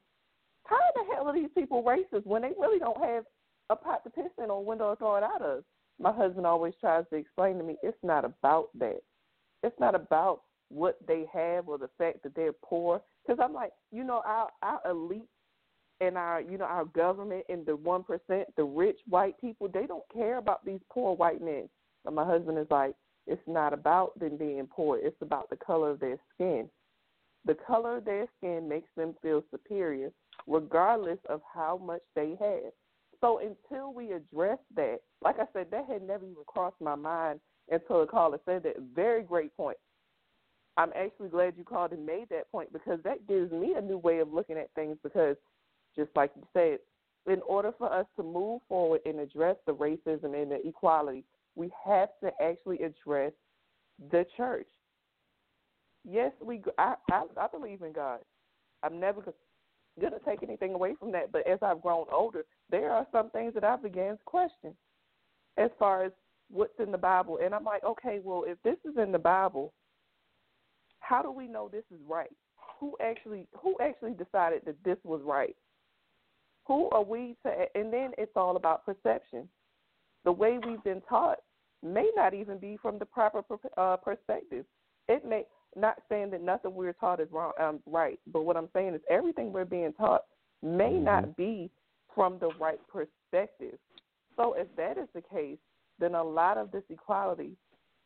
[0.64, 3.24] how the hell are these people racist when they really don't have
[3.70, 5.64] a pot to piss in or window to throw it out of?
[5.98, 9.00] My husband always tries to explain to me it's not about that.
[9.64, 13.00] It's not about what they have or the fact that they're poor.
[13.26, 15.28] Because I'm like, you know, our our elite
[16.00, 19.86] and our you know our government and the one percent, the rich white people, they
[19.86, 21.68] don't care about these poor white men.
[22.04, 22.94] And my husband is like,
[23.26, 24.98] it's not about them being poor.
[24.98, 26.68] It's about the color of their skin.
[27.44, 30.10] The color of their skin makes them feel superior,
[30.46, 32.72] regardless of how much they have.
[33.20, 37.40] So until we address that, like I said, that had never even crossed my mind
[37.70, 38.76] until the caller said that.
[38.94, 39.76] Very great point.
[40.78, 43.98] I'm actually glad you called and made that point because that gives me a new
[43.98, 45.36] way of looking at things because
[45.96, 46.78] just like you said,
[47.26, 51.24] in order for us to move forward and address the racism and the equality,
[51.56, 53.32] we have to actually address
[54.12, 54.68] the church.
[56.08, 56.62] Yes, we.
[56.78, 58.20] I I, I believe in God.
[58.84, 59.20] I'm never
[60.00, 61.32] going to take anything away from that.
[61.32, 64.74] But as I've grown older, there are some things that I began to question
[65.56, 66.12] as far as
[66.50, 67.40] what's in the Bible.
[67.42, 69.72] And I'm like, okay, well, if this is in the Bible,
[71.08, 72.30] how do we know this is right?
[72.78, 75.56] Who actually who actually decided that this was right?
[76.66, 77.50] Who are we to?
[77.74, 79.48] And then it's all about perception.
[80.24, 81.38] The way we've been taught
[81.82, 83.42] may not even be from the proper
[83.76, 84.66] uh, perspective.
[85.08, 85.44] It may
[85.74, 89.00] not saying that nothing we're taught is wrong, um, right, but what I'm saying is
[89.08, 90.24] everything we're being taught
[90.62, 91.04] may mm-hmm.
[91.04, 91.70] not be
[92.14, 93.78] from the right perspective.
[94.36, 95.58] So if that is the case,
[95.98, 97.52] then a lot of this equality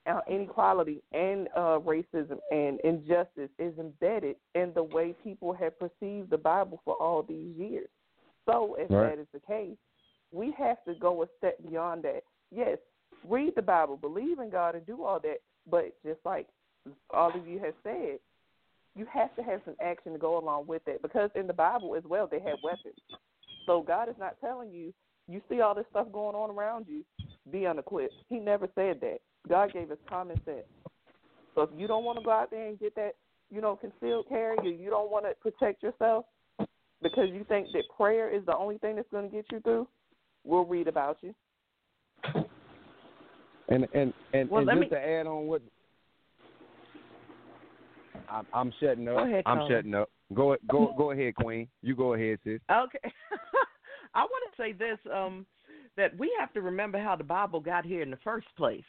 [0.06, 6.30] uh, inequality and uh, racism and injustice is embedded in the way people have perceived
[6.30, 7.88] the Bible for all these years.
[8.46, 9.16] So, if right.
[9.16, 9.76] that is the case,
[10.32, 12.22] we have to go a step beyond that.
[12.50, 12.78] Yes,
[13.28, 15.38] read the Bible, believe in God, and do all that.
[15.70, 16.48] But just like
[17.10, 18.18] all of you have said,
[18.96, 21.94] you have to have some action to go along with it because in the Bible
[21.96, 22.96] as well, they have weapons.
[23.66, 24.92] So God is not telling you,
[25.28, 27.04] you see all this stuff going on around you,
[27.50, 28.14] be unequipped.
[28.28, 29.20] He never said that.
[29.48, 30.66] God gave us common sense.
[31.54, 33.12] So if you don't want to go out there and get that,
[33.50, 36.24] you know, concealed carry, or you don't want to protect yourself
[37.02, 39.88] because you think that prayer is the only thing that's going to get you through,
[40.44, 41.34] we'll read about you.
[43.68, 44.88] And and and, well, and just me...
[44.88, 45.62] to add on what
[48.28, 49.16] I'm, I'm shutting up.
[49.16, 50.10] Go ahead, I'm shutting up.
[50.34, 51.68] Go go go ahead, Queen.
[51.82, 52.60] You go ahead, sis.
[52.70, 52.98] Okay.
[54.14, 55.46] I want to say this um,
[55.96, 58.84] that we have to remember how the Bible got here in the first place.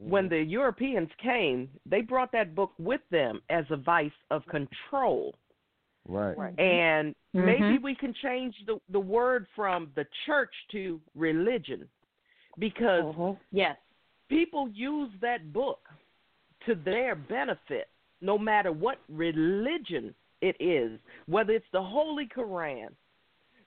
[0.00, 0.10] Mm-hmm.
[0.10, 5.34] When the Europeans came, they brought that book with them as a vice of control.
[6.08, 6.36] Right.
[6.36, 6.58] right.
[6.58, 7.46] And mm-hmm.
[7.46, 11.88] maybe we can change the the word from the church to religion
[12.58, 13.32] because uh-huh.
[13.50, 13.76] yes,
[14.28, 15.80] people use that book
[16.66, 17.88] to their benefit
[18.20, 22.88] no matter what religion it is, whether it's the Holy Quran,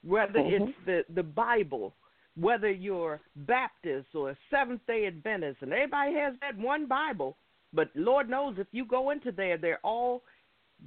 [0.02, 0.64] whether mm-hmm.
[0.64, 1.94] it's the, the Bible,
[2.40, 7.36] whether you're Baptist or Seventh day Adventist, and everybody has that one Bible,
[7.72, 10.22] but Lord knows if you go into there, they're all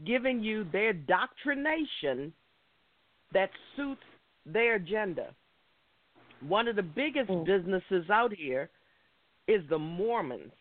[0.05, 2.33] giving you their doctrination
[3.33, 4.01] that suits
[4.45, 5.33] their agenda.
[6.41, 7.45] One of the biggest mm.
[7.45, 8.69] businesses out here
[9.47, 10.51] is the Mormons.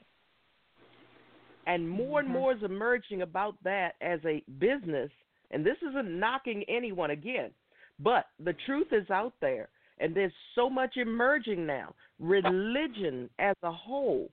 [1.67, 2.31] And more mm-hmm.
[2.33, 5.11] and more is emerging about that as a business.
[5.51, 7.51] And this isn't knocking anyone again,
[7.99, 9.69] but the truth is out there.
[9.99, 11.95] And there's so much emerging now.
[12.19, 14.31] Religion as a whole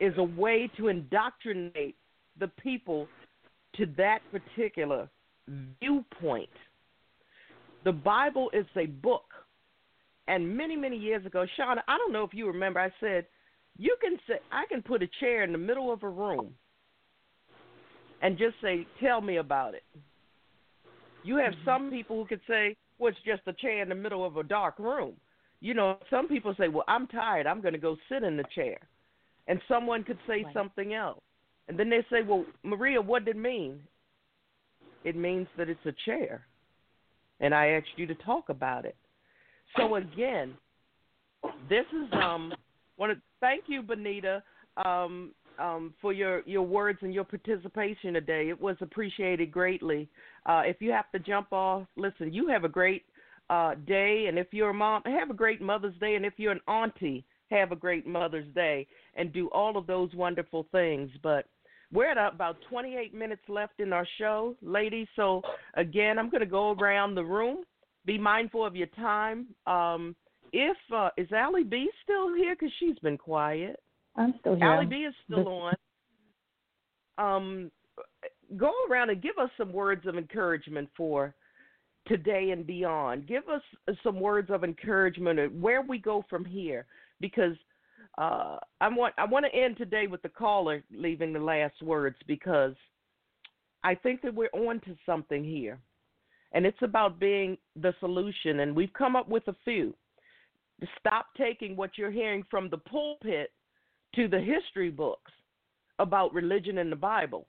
[0.00, 1.96] is a way to indoctrinate
[2.38, 3.06] the people
[3.76, 5.08] to that particular
[5.80, 6.48] viewpoint.
[7.84, 9.24] The Bible is a book.
[10.26, 13.26] And many, many years ago, Shauna, I don't know if you remember, I said,
[13.76, 16.54] you can say, I can put a chair in the middle of a room
[18.22, 19.82] and just say, tell me about it.
[21.24, 21.64] You have mm-hmm.
[21.64, 24.42] some people who could say, well, it's just a chair in the middle of a
[24.42, 25.14] dark room.
[25.60, 27.46] You know, some people say, well, I'm tired.
[27.46, 28.78] I'm going to go sit in the chair.
[29.46, 30.54] And someone could say right.
[30.54, 31.20] something else.
[31.68, 33.80] And then they say, well, Maria, what did it mean?
[35.04, 36.46] it means that it's a chair.
[37.40, 38.96] And I asked you to talk about it.
[39.76, 40.54] So again,
[41.68, 42.52] this is um
[42.96, 44.42] want to thank you, Benita,
[44.84, 48.48] um, um, for your your words and your participation today.
[48.48, 50.08] It was appreciated greatly.
[50.46, 52.32] Uh, if you have to jump off, listen.
[52.32, 53.04] You have a great
[53.50, 56.52] uh, day, and if you're a mom, have a great Mother's Day, and if you're
[56.52, 58.86] an auntie, have a great Mother's Day,
[59.16, 61.10] and do all of those wonderful things.
[61.22, 61.46] But
[61.92, 65.06] we're at about 28 minutes left in our show, ladies.
[65.14, 65.42] So
[65.74, 67.58] again, I'm going to go around the room.
[68.06, 69.46] Be mindful of your time.
[69.66, 70.16] Um,
[70.52, 72.54] if uh, is Allie B still here?
[72.54, 73.80] Because she's been quiet.
[74.16, 74.64] I'm still here.
[74.64, 75.74] Allie B is still on.
[77.18, 77.70] Um,
[78.56, 81.34] go around and give us some words of encouragement for
[82.06, 83.26] today and beyond.
[83.26, 83.62] Give us
[84.02, 86.86] some words of encouragement where we go from here,
[87.20, 87.56] because
[88.18, 92.16] uh, I want I want to end today with the caller leaving the last words
[92.26, 92.74] because
[93.82, 95.78] I think that we're on to something here,
[96.52, 98.60] and it's about being the solution.
[98.60, 99.94] And we've come up with a few.
[101.00, 103.50] Stop taking what you're hearing from the pulpit
[104.16, 105.32] to the history books
[105.98, 107.46] about religion and the Bible.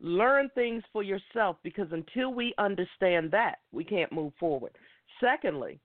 [0.00, 4.72] Learn things for yourself because until we understand that, we can't move forward.
[5.20, 5.80] Secondly,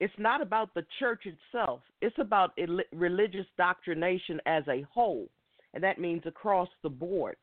[0.00, 2.56] it's not about the church itself, it's about
[2.92, 5.28] religious doctrination as a whole,
[5.74, 7.36] and that means across the board.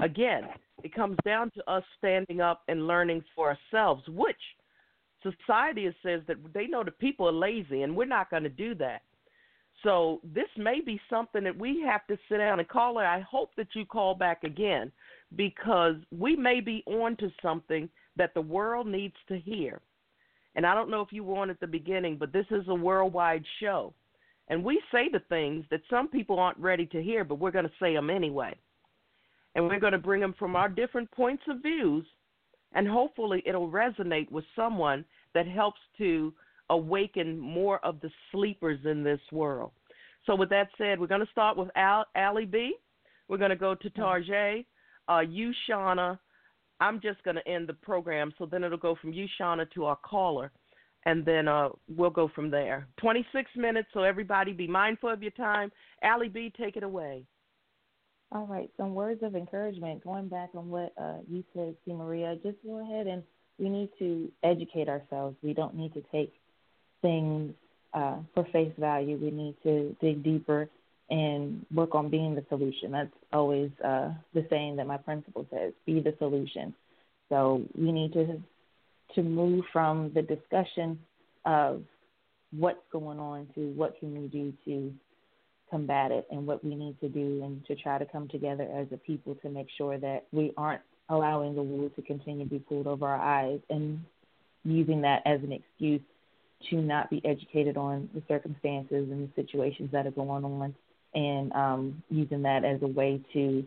[0.00, 0.42] Again,
[0.84, 4.36] it comes down to us standing up and learning for ourselves, which
[5.22, 8.74] society says that they know the people are lazy, and we're not going to do
[8.76, 9.02] that.
[9.82, 13.04] So this may be something that we have to sit down and call it.
[13.04, 14.90] I hope that you call back again
[15.36, 19.80] because we may be on to something that the world needs to hear.
[20.56, 22.74] And I don't know if you were on at the beginning, but this is a
[22.74, 23.94] worldwide show.
[24.48, 27.66] And we say the things that some people aren't ready to hear, but we're going
[27.66, 28.56] to say them anyway.
[29.54, 32.06] And we're going to bring them from our different points of views,
[32.72, 36.32] and hopefully it'll resonate with someone that helps to
[36.70, 39.72] awaken more of the sleepers in this world.
[40.26, 42.74] So, with that said, we're going to start with Al- Allie B.
[43.28, 44.64] We're going to go to Tarjay,
[45.08, 46.18] uh, you, Shauna.
[46.80, 49.86] I'm just going to end the program, so then it'll go from you, Shauna, to
[49.86, 50.52] our caller,
[51.06, 52.86] and then uh, we'll go from there.
[53.00, 55.72] 26 minutes, so everybody be mindful of your time.
[56.02, 57.24] Allie B, take it away.
[58.30, 60.04] All right, some words of encouragement.
[60.04, 61.92] Going back on what uh, you said, C.
[61.92, 63.22] Maria, just go ahead and
[63.58, 65.36] we need to educate ourselves.
[65.42, 66.34] We don't need to take
[67.02, 67.52] things
[67.94, 69.18] uh, for face value.
[69.20, 70.68] We need to dig deeper
[71.10, 72.92] and work on being the solution.
[72.92, 76.74] That's always uh, the saying that my principal says: "Be the solution."
[77.28, 78.40] So we need to
[79.14, 80.98] to move from the discussion
[81.44, 81.82] of
[82.52, 84.92] what's going on to what can we do to
[85.70, 88.86] combat it and what we need to do and to try to come together as
[88.92, 90.80] a people to make sure that we aren't
[91.10, 94.00] allowing the wool to continue to be pulled over our eyes and
[94.64, 96.00] using that as an excuse
[96.70, 100.74] to not be educated on the circumstances and the situations that are going on,
[101.14, 103.64] and um, using that as a way to,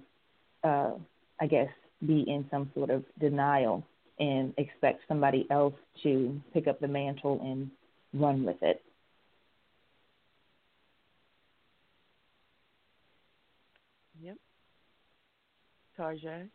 [0.64, 0.92] uh,
[1.40, 1.70] I guess,
[2.06, 3.84] be in some sort of denial
[4.20, 5.74] and expect somebody else
[6.04, 7.72] to pick up the mantle and
[8.14, 8.84] run with it.
[14.22, 14.38] Yep.
[15.98, 16.48] Tarjay?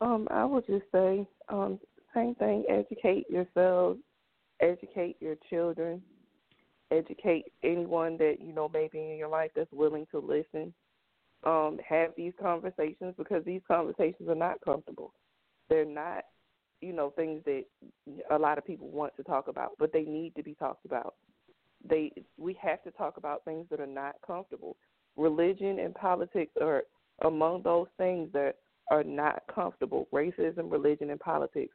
[0.00, 1.80] Um, I would just say, um,
[2.14, 3.98] same thing, educate yourselves
[4.60, 6.02] educate your children,
[6.90, 10.72] educate anyone that you know maybe in your life that's willing to listen.
[11.44, 15.12] Um, have these conversations because these conversations are not comfortable.
[15.68, 16.24] They're not,
[16.80, 17.64] you know, things that
[18.32, 21.14] a lot of people want to talk about, but they need to be talked about.
[21.88, 24.76] They we have to talk about things that are not comfortable.
[25.16, 26.82] Religion and politics are
[27.22, 28.56] among those things that
[28.90, 30.08] are not comfortable.
[30.12, 31.74] Racism, religion, and politics.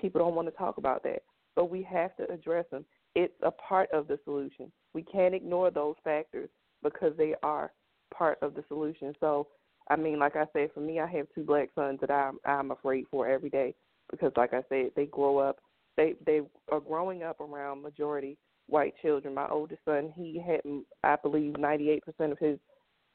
[0.00, 1.22] People don't want to talk about that
[1.58, 2.84] but we have to address them.
[3.16, 4.70] It's a part of the solution.
[4.94, 6.48] We can't ignore those factors
[6.84, 7.72] because they are
[8.16, 9.12] part of the solution.
[9.18, 9.48] So,
[9.90, 12.70] I mean, like I said, for me, I have two black sons that I'm I'm
[12.70, 13.74] afraid for every day
[14.08, 15.56] because, like I said, they grow up.
[15.96, 19.34] They they are growing up around majority white children.
[19.34, 20.60] My oldest son, he had,
[21.02, 22.60] I believe, 98% of his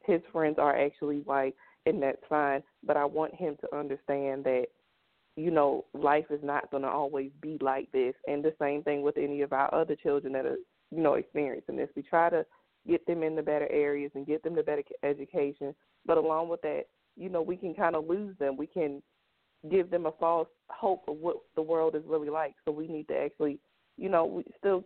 [0.03, 1.55] his friends are actually white,
[1.85, 2.61] and that's fine.
[2.85, 4.65] But I want him to understand that
[5.35, 8.13] you know, life is not going to always be like this.
[8.27, 10.57] And the same thing with any of our other children that are,
[10.91, 11.89] you know, experiencing this.
[11.95, 12.45] We try to
[12.87, 15.73] get them in the better areas and get them the better education.
[16.05, 16.83] But along with that,
[17.15, 18.57] you know, we can kind of lose them.
[18.57, 19.01] We can
[19.71, 22.55] give them a false hope of what the world is really like.
[22.65, 23.59] So we need to actually,
[23.97, 24.83] you know, we still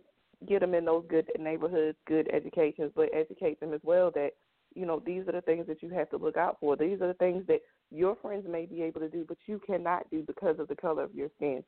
[0.48, 4.30] get them in those good neighborhoods, good educations, but educate them as well that
[4.74, 6.76] you know, these are the things that you have to look out for.
[6.76, 10.08] These are the things that your friends may be able to do, but you cannot
[10.10, 11.62] do because of the color of your skin.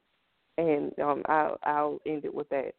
[0.58, 2.74] And um, I'll, I'll end it with that.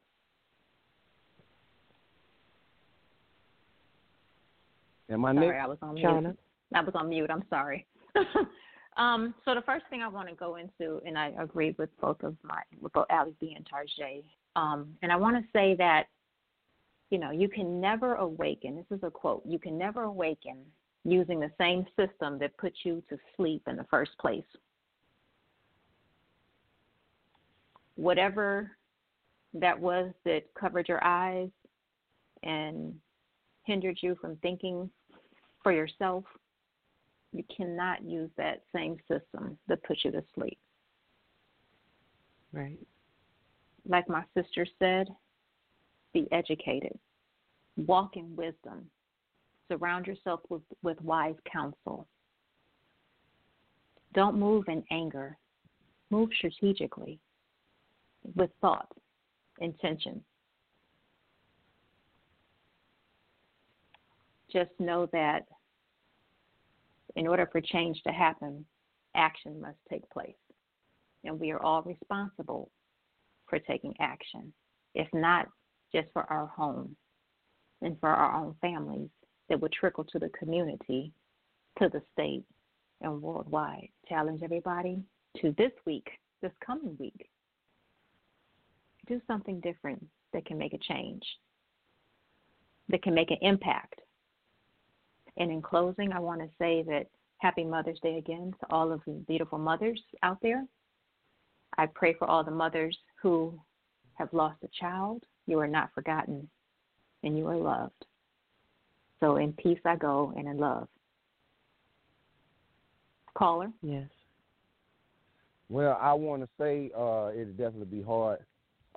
[5.09, 5.63] Am I sorry, next?
[5.63, 6.23] I was on Shauna?
[6.23, 6.39] mute.
[6.73, 7.29] I was on mute.
[7.29, 7.85] I'm sorry.
[8.97, 12.21] um, so the first thing I want to go into, and I agree with both
[12.23, 14.23] of my, with both Allie B and Tarjay,
[14.55, 16.05] um, and I want to say that,
[17.09, 18.75] you know, you can never awaken.
[18.75, 19.43] This is a quote.
[19.45, 20.59] You can never awaken
[21.03, 24.43] using the same system that put you to sleep in the first place.
[27.95, 28.71] Whatever
[29.53, 31.49] that was that covered your eyes
[32.43, 32.93] and
[33.63, 34.89] hindered you from thinking
[35.61, 36.23] for yourself,
[37.33, 40.57] you cannot use that same system that puts you to sleep.
[42.53, 42.79] Right.
[43.87, 45.07] Like my sister said,
[46.13, 46.97] be educated,
[47.77, 48.89] walk in wisdom,
[49.71, 52.05] surround yourself with, with wise counsel.
[54.13, 55.37] Don't move in anger,
[56.09, 57.19] move strategically,
[58.35, 58.91] with thought,
[59.59, 60.21] intention.
[64.51, 65.45] Just know that
[67.15, 68.65] in order for change to happen,
[69.15, 70.35] action must take place.
[71.23, 72.69] And we are all responsible
[73.47, 74.51] for taking action,
[74.95, 75.47] if not
[75.93, 76.95] just for our home
[77.81, 79.09] and for our own families,
[79.51, 81.11] that would trickle to the community,
[81.77, 82.45] to the state,
[83.01, 83.89] and worldwide.
[84.07, 85.03] Challenge everybody
[85.41, 86.07] to this week,
[86.41, 87.29] this coming week,
[89.07, 90.01] do something different
[90.31, 91.21] that can make a change,
[92.87, 93.99] that can make an impact.
[95.35, 97.07] And in closing, I want to say that
[97.39, 100.65] happy Mother's Day again to all of the beautiful mothers out there.
[101.77, 103.59] I pray for all the mothers who
[104.13, 105.25] have lost a child.
[105.45, 106.49] You are not forgotten
[107.23, 108.05] and you are loved.
[109.21, 110.87] So in peace I go and in love.
[113.35, 113.71] Caller?
[113.81, 114.09] Yes.
[115.69, 118.39] Well, I want to say uh, it'd definitely be hard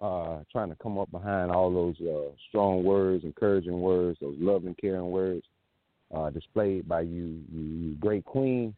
[0.02, 4.74] uh, trying to come up behind all those uh, strong words, encouraging words, those loving,
[4.80, 5.44] caring words
[6.12, 8.74] uh, displayed by you, you, you great queen.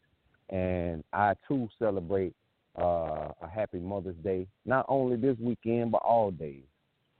[0.50, 2.34] And I too celebrate
[2.78, 6.64] uh, a happy Mother's Day, not only this weekend, but all days.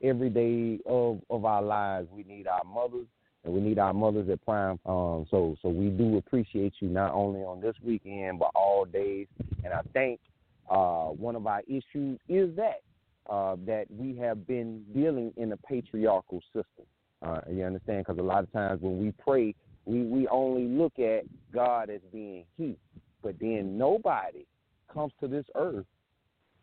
[0.03, 3.07] Every day of, of our lives, we need our mothers
[3.47, 4.79] and we need our mothers at prime.
[4.85, 9.29] Um, so so we do appreciate you not only on this weekend but all days.
[9.65, 10.21] And I think
[10.69, 12.83] uh, one of our issues is that
[13.31, 16.85] uh, that we have been dealing in a patriarchal system.
[17.23, 18.05] Uh, you understand?
[18.05, 19.55] Because a lot of times when we pray,
[19.85, 21.23] we we only look at
[21.55, 22.77] God as being He,
[23.23, 24.45] but then nobody
[24.93, 25.87] comes to this earth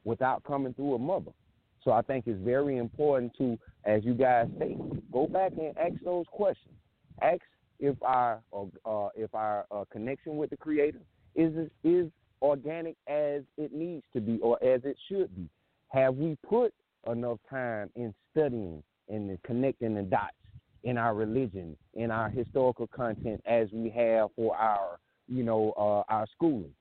[0.03, 1.31] without coming through a mother.
[1.84, 4.77] So I think it's very important to, as you guys say,
[5.11, 6.76] go back and ask those questions.
[7.22, 7.41] Ask
[7.80, 10.99] if our uh, if our uh, connection with the Creator
[11.35, 12.10] is is
[12.41, 15.49] organic as it needs to be or as it should be.
[15.89, 16.73] Have we put
[17.10, 20.34] enough time in studying and connecting the dots
[20.84, 26.11] in our religion, in our historical content, as we have for our, you know, uh,
[26.14, 26.73] our schooling?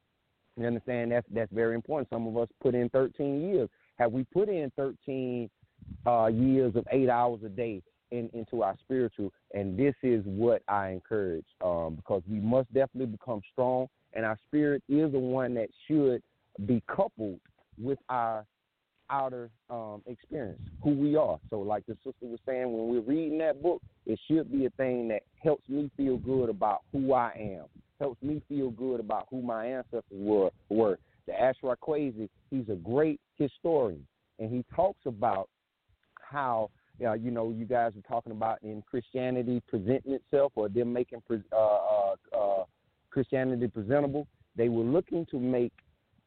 [0.57, 1.13] You understand?
[1.13, 2.11] That's that's very important.
[2.11, 3.69] Some of us put in 13 years
[4.03, 5.49] have we put in 13
[6.07, 7.81] uh, years of eight hours a day
[8.11, 9.33] in, into our spiritual?
[9.55, 14.37] And this is what I encourage um, because we must definitely become strong, and our
[14.49, 16.21] spirit is the one that should
[16.67, 17.39] be coupled
[17.81, 18.45] with our
[19.09, 21.39] outer um, experience, who we are.
[21.49, 24.71] So, like the sister was saying, when we're reading that book, it should be a
[24.71, 27.67] thing that helps me feel good about who I am,
[28.01, 30.51] helps me feel good about who my ancestors were.
[30.71, 30.99] were.
[31.27, 34.07] The Ashra Kwesi, he's a great historian,
[34.39, 35.49] and he talks about
[36.21, 36.71] how
[37.05, 41.23] uh, you know you guys are talking about in Christianity presenting itself or them making
[41.31, 42.65] uh, uh, uh,
[43.11, 44.27] Christianity presentable.
[44.57, 45.73] They were looking to make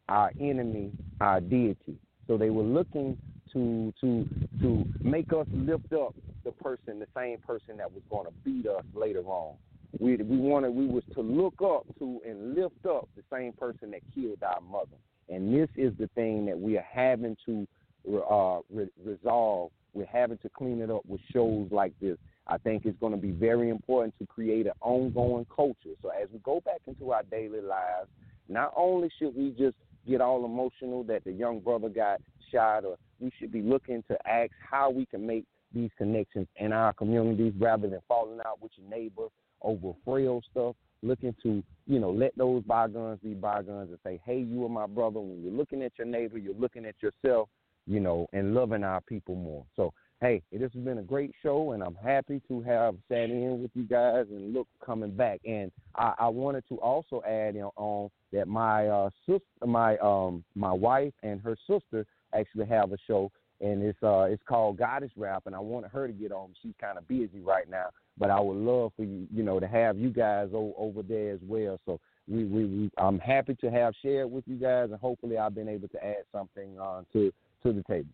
[0.09, 1.97] our enemy our deity.
[2.27, 3.17] So they were looking
[3.53, 4.27] to to
[4.61, 8.67] to make us lift up the person, the same person that was going to beat
[8.67, 9.55] us later on.
[9.99, 13.91] We we wanted we was to look up to and lift up the same person
[13.91, 14.97] that killed our mother.
[15.29, 17.67] And this is the thing that we are having to
[18.07, 19.71] uh, re- resolve.
[19.93, 22.17] We're having to clean it up with shows like this.
[22.47, 25.95] I think it's going to be very important to create an ongoing culture.
[26.01, 28.09] So as we go back into our daily lives,
[28.47, 29.75] not only should we just
[30.07, 32.21] get all emotional that the young brother got
[32.51, 36.71] shot, or we should be looking to ask how we can make these connections in
[36.71, 39.27] our communities rather than falling out with your neighbor
[39.61, 44.39] over frail stuff looking to, you know, let those bygones be bygones and say, hey,
[44.39, 45.19] you are my brother.
[45.19, 47.49] When you're looking at your neighbor, you're looking at yourself,
[47.85, 49.65] you know, and loving our people more.
[49.75, 53.61] So hey, this has been a great show, and I'm happy to have sat in
[53.61, 55.41] with you guys and look coming back.
[55.45, 60.71] And I, I wanted to also add on that my uh, sister, my um, my
[60.71, 65.43] wife and her sister actually have a show, and it's uh, it's called Goddess Rap,
[65.45, 66.53] and I wanted her to get on.
[66.61, 69.67] She's kind of busy right now, but I would love for you, you know, to
[69.67, 71.79] have you guys o- over there as well.
[71.85, 75.55] So we, we, we, I'm happy to have shared with you guys, and hopefully I've
[75.55, 77.31] been able to add something uh, to
[77.63, 78.09] to the table.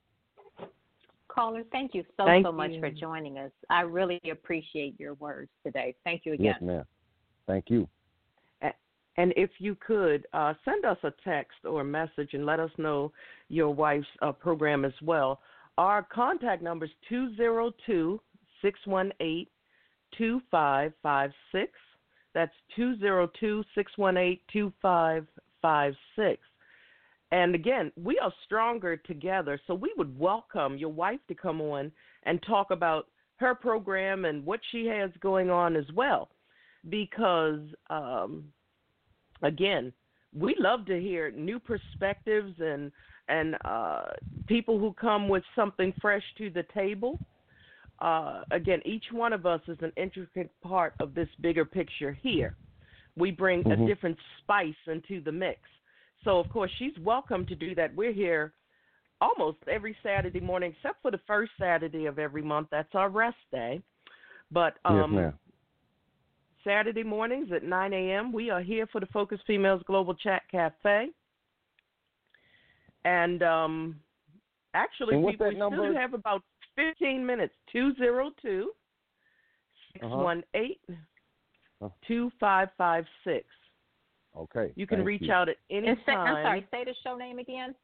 [1.28, 2.80] Caller, thank you so thank so much you.
[2.82, 3.52] for joining us.
[3.70, 5.96] I really appreciate your words today.
[6.04, 6.46] Thank you again.
[6.46, 6.86] Yes, ma'am.
[7.48, 7.88] Thank you.
[9.22, 12.72] And if you could uh, send us a text or a message and let us
[12.80, 13.12] know
[13.50, 15.42] your wife's uh, program as well.
[15.78, 18.20] Our contact number is 202
[18.64, 19.46] 618
[20.18, 21.72] 2556.
[22.34, 26.42] That's 202 618 2556.
[27.32, 31.92] And again, we are stronger together, so we would welcome your wife to come on
[32.24, 36.30] and talk about her program and what she has going on as well.
[36.90, 37.60] Because,
[37.92, 38.46] um,
[39.42, 39.94] again,
[40.38, 42.92] we love to hear new perspectives and
[43.28, 44.04] and uh,
[44.48, 47.20] people who come with something fresh to the table.
[48.00, 52.56] Uh, again, each one of us is an intricate part of this bigger picture here.
[53.16, 53.84] We bring Mhm.
[53.84, 55.60] a different spice into the mix.
[56.24, 57.94] So, of course, she's welcome to do that.
[57.96, 58.54] We're here
[59.22, 62.70] almost every Saturday morning, except for the first Saturday of every month.
[62.72, 63.82] That's our rest day.
[64.52, 65.34] But um, yes.
[66.64, 68.32] Saturday mornings at 9 a.m.
[68.32, 71.08] We are here for the Focus Females Global Chat Cafe.
[73.06, 73.96] And um,
[74.74, 75.78] actually, And what's people, we number?
[75.78, 76.44] still have about
[76.76, 78.72] 15 minutes 202
[80.02, 80.34] Uh-huh.
[80.54, 80.78] 618
[81.82, 81.90] Uh.
[82.08, 83.46] 2556.
[84.38, 84.72] Okay.
[84.76, 85.34] You can reach you.
[85.34, 86.36] out at any And say, time.
[86.38, 87.76] I'm sorry, say the show name again.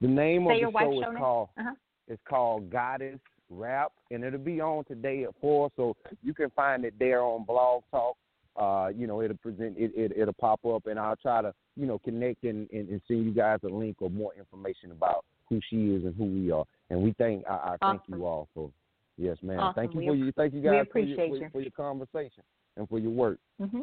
[0.00, 1.16] The name Say of your the show show is name.
[1.22, 1.74] called Uh-huh.
[2.08, 3.18] it's called Goddess
[3.52, 5.70] Rap, and it'll be on today at four.
[5.76, 8.16] So you can find it there on Blog Talk.
[8.56, 11.86] Uh, you know, it'll present it, it it'll pop up, and I'll try to you
[11.86, 15.60] know connect and, and, and send you guys a link or more information about who
[15.70, 16.64] she is and who we are.
[16.90, 18.70] And we thank I, I thank you all for
[19.16, 19.58] yes, ma'am.
[19.58, 19.74] Awesome.
[19.74, 20.32] Thank you We for ap- you.
[20.32, 21.44] Thank you we guys appreciate for, your, you.
[21.44, 22.42] for, for your conversation
[22.76, 23.38] and for your work.
[23.60, 23.82] Mm-hmm.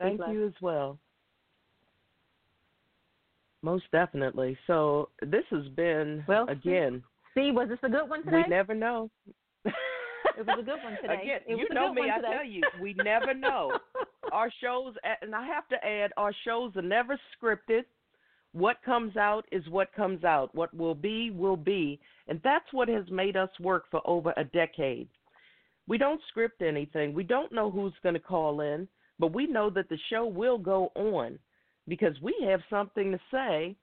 [0.00, 0.30] Thank bless.
[0.30, 0.98] you as well.
[3.62, 4.56] Most definitely.
[4.66, 7.02] So this has been Well, again.
[7.34, 8.42] See, was this a good one today?
[8.44, 9.10] We never know.
[9.64, 11.22] It was a good one today.
[11.22, 12.10] Again, you know me.
[12.12, 12.32] I today.
[12.32, 13.78] tell you, we never know.
[14.32, 17.82] our shows, and I have to add, our shows are never scripted.
[18.52, 20.54] What comes out is what comes out.
[20.54, 22.00] What will be, will be.
[22.28, 25.08] And that's what has made us work for over a decade.
[25.86, 27.14] We don't script anything.
[27.14, 28.88] We don't know who's going to call in,
[29.18, 31.38] but we know that the show will go on
[31.88, 33.76] because we have something to say.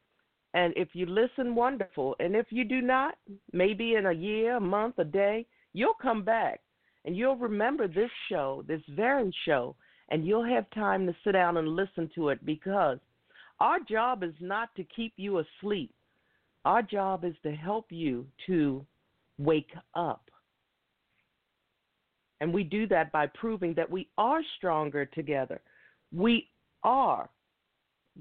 [0.57, 2.15] And if you listen, wonderful.
[2.19, 3.13] And if you do not,
[3.53, 6.61] maybe in a year, a month, a day, you'll come back
[7.05, 9.75] and you'll remember this show, this very show,
[10.09, 12.97] and you'll have time to sit down and listen to it because
[13.59, 15.93] our job is not to keep you asleep.
[16.65, 18.83] Our job is to help you to
[19.37, 20.31] wake up.
[22.41, 25.61] And we do that by proving that we are stronger together.
[26.11, 26.49] We
[26.83, 27.29] are.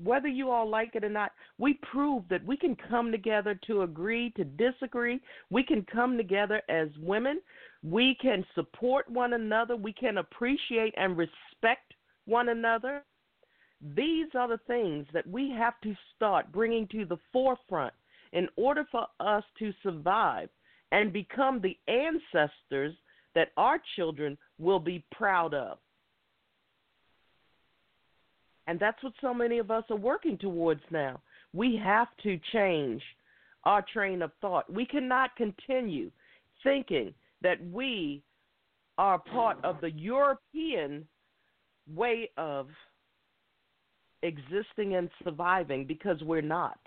[0.03, 3.83] Whether you all like it or not, we prove that we can come together to
[3.83, 5.21] agree, to disagree.
[5.51, 7.41] We can come together as women.
[7.83, 9.77] We can support one another.
[9.77, 11.95] We can appreciate and respect
[12.27, 13.05] one another.
[13.95, 17.95] These are the things that we have to start bringing to the forefront
[18.33, 20.49] in order for us to survive
[20.93, 22.95] and become the ancestors
[23.35, 25.79] that our children will be proud of.
[28.67, 31.21] And that's what so many of us are working towards now.
[31.53, 33.03] We have to change
[33.65, 34.73] our train of thought.
[34.73, 36.11] We cannot continue
[36.63, 38.23] thinking that we
[38.99, 41.07] are part of the European
[41.95, 42.69] way of
[44.23, 46.79] existing and surviving because we're not.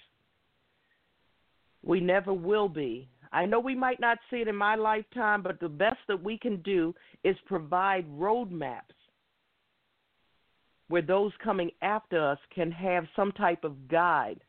[1.84, 3.08] We never will be.
[3.32, 6.38] I know we might not see it in my lifetime, but the best that we
[6.38, 6.94] can do
[7.24, 8.99] is provide roadmaps
[10.90, 14.42] where those coming after us can have some type of guide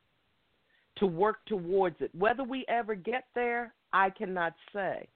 [0.96, 2.10] to work towards it.
[2.14, 5.08] Whether we ever get there, I cannot say.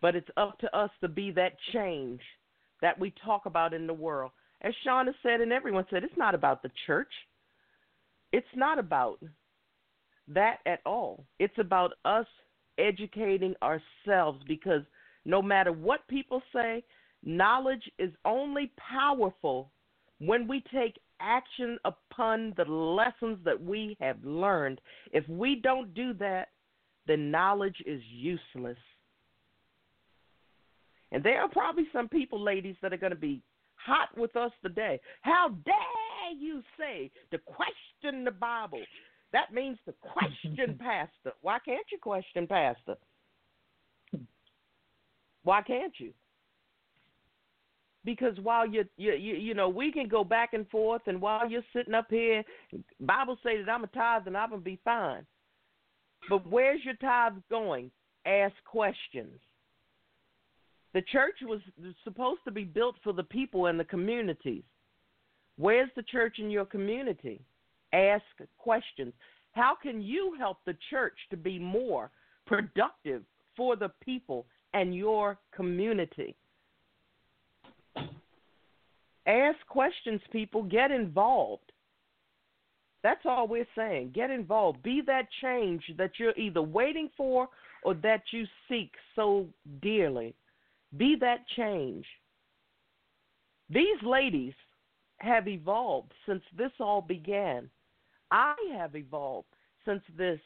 [0.00, 2.20] But it's up to us to be that change
[2.80, 4.32] that we talk about in the world.
[4.62, 7.12] As Shauna said, and everyone said, it's not about the church.
[8.32, 9.18] It's not about
[10.28, 11.24] that at all.
[11.38, 12.26] It's about us
[12.78, 14.82] educating ourselves because
[15.24, 16.82] no matter what people say,
[17.24, 19.70] knowledge is only powerful
[20.18, 24.80] when we take action upon the lessons that we have learned.
[25.12, 26.48] If we don't do that,
[27.06, 28.78] then knowledge is useless.
[31.10, 33.42] And there are probably some people, ladies, that are going to be
[33.74, 34.98] hot with us today.
[35.20, 38.80] How dare you say to question the Bible?
[39.32, 41.36] That means to question Pastor.
[41.42, 42.96] Why can't you question Pastor?
[45.44, 46.12] Why can't you?
[48.04, 51.62] Because while you you you, know we can go back and forth, and while you're
[51.72, 52.42] sitting up here,
[53.00, 55.24] Bible says that I'm a tithe and I'm gonna be fine.
[56.28, 57.90] But where's your tithe going?
[58.26, 59.38] Ask questions.
[60.94, 61.60] The church was
[62.04, 64.64] supposed to be built for the people and the communities.
[65.56, 67.40] Where's the church in your community?
[67.92, 68.24] Ask
[68.58, 69.12] questions.
[69.52, 72.10] How can you help the church to be more
[72.46, 73.22] productive
[73.56, 76.34] for the people and your community?
[79.26, 80.62] Ask questions, people.
[80.62, 81.72] Get involved.
[83.02, 84.12] That's all we're saying.
[84.14, 84.82] Get involved.
[84.82, 87.48] Be that change that you're either waiting for
[87.84, 89.46] or that you seek so
[89.80, 90.34] dearly.
[90.96, 92.04] Be that change.
[93.70, 94.54] These ladies
[95.18, 97.70] have evolved since this all began.
[98.30, 99.48] I have evolved
[99.84, 100.40] since this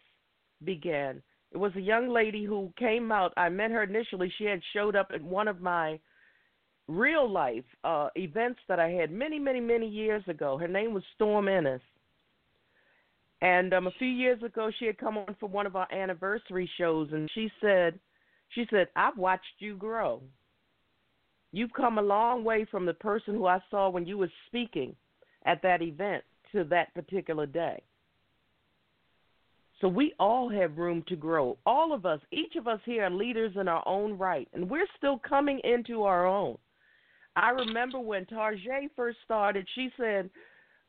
[0.64, 1.22] began.
[1.52, 3.32] It was a young lady who came out.
[3.36, 4.32] I met her initially.
[4.36, 5.98] She had showed up at one of my
[6.88, 10.56] real life uh, events that I had many, many, many years ago.
[10.56, 11.82] Her name was Storm Ennis.
[13.42, 16.70] And um, a few years ago, she had come on for one of our anniversary
[16.78, 17.98] shows, and she said,
[18.50, 20.22] "She said I've watched you grow.
[21.52, 24.96] You've come a long way from the person who I saw when you were speaking
[25.44, 27.82] at that event to that particular day."
[29.82, 31.58] So we all have room to grow.
[31.66, 34.88] All of us, each of us here are leaders in our own right, and we're
[34.96, 36.56] still coming into our own.
[37.36, 40.30] I remember when Tarjay first started, she said,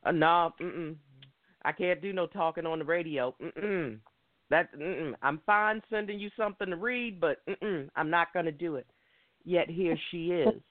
[0.06, 0.94] uh, "No, nah,
[1.66, 3.36] I can't do no talking on the radio.
[3.42, 4.00] Mm-mm.
[4.50, 5.14] That mm-mm.
[5.22, 7.90] I'm fine sending you something to read, but mm-mm.
[7.96, 8.88] I'm not going to do it."
[9.44, 10.62] Yet here she is.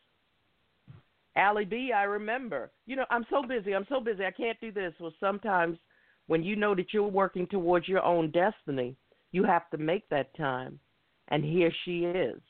[1.37, 2.73] Allie B, I remember.
[2.87, 3.75] You know, I'm so busy.
[3.75, 4.25] I'm so busy.
[4.25, 4.95] I can't do this.
[4.99, 5.79] Well, sometimes
[6.27, 8.97] when you know that you're working towards your own destiny,
[9.33, 10.81] you have to make that time.
[11.29, 12.41] And here she is.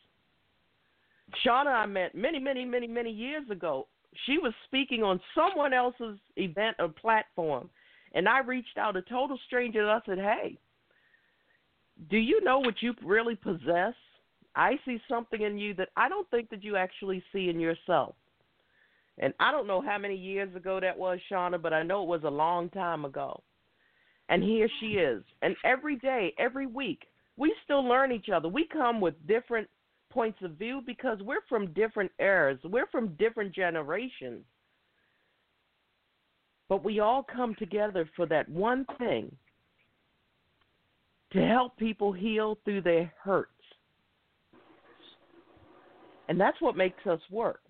[1.45, 3.87] Shauna, I met many, many, many, many years ago.
[4.27, 7.69] She was speaking on someone else's event or platform.
[8.15, 10.59] And I reached out, a total stranger, and I said, Hey,
[12.11, 13.95] do you know what you really possess?
[14.55, 18.15] I see something in you that I don't think that you actually see in yourself.
[19.19, 22.09] And I don't know how many years ago that was, Shauna, but I know it
[22.09, 23.43] was a long time ago.
[24.29, 25.23] And here she is.
[25.43, 27.05] And every day, every week,
[27.37, 28.49] we still learn each other.
[28.49, 29.69] We come with different
[30.17, 34.45] points of view because we're from different eras, we're from different generations.
[36.71, 39.31] But we all come together for that one thing
[41.35, 43.51] to help people heal through their hurts.
[46.31, 47.61] And that's what makes us work.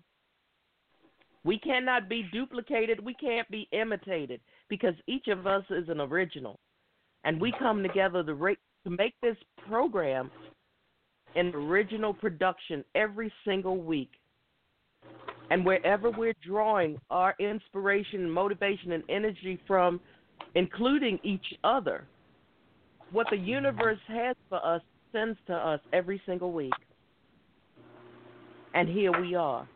[1.43, 6.61] We cannot be duplicated, we can't be imitated because each of us is an original.
[7.25, 8.53] And we come together to, ra-
[8.85, 9.37] to make this
[9.67, 10.31] program
[11.37, 14.11] an original production every single week.
[15.49, 20.01] And wherever we're drawing our inspiration, motivation, and energy from,
[20.55, 22.05] including each other,
[23.11, 24.81] what the universe has for us
[25.13, 26.73] sends to us every single week.
[28.73, 29.67] And here we are.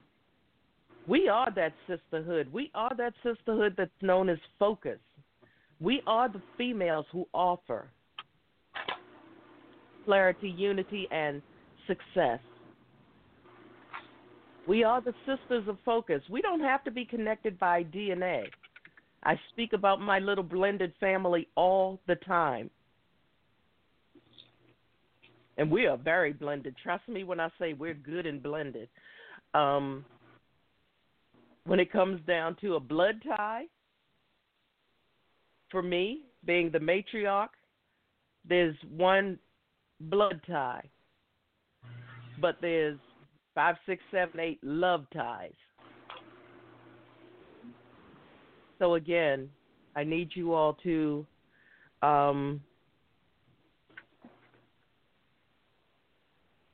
[1.07, 2.51] We are that sisterhood.
[2.51, 4.99] We are that sisterhood that's known as focus.
[5.79, 7.87] We are the females who offer
[10.05, 11.41] clarity, unity, and
[11.91, 12.39] success.
[14.67, 16.21] We are the sisters of focus.
[16.29, 18.43] We don't have to be connected by DNA.
[19.23, 22.69] I speak about my little blended family all the time.
[25.57, 26.75] And we are very blended.
[26.81, 28.87] Trust me when I say we're good and blended.
[29.53, 30.05] Um,
[31.65, 33.65] when it comes down to a blood tie,
[35.69, 37.49] for me, being the matriarch,
[38.47, 39.37] there's one
[39.99, 40.83] blood tie,
[42.41, 42.97] but there's
[43.55, 45.51] five, six, seven, eight love ties.
[48.79, 49.49] So again,
[49.95, 51.25] I need you all to
[52.01, 52.61] um,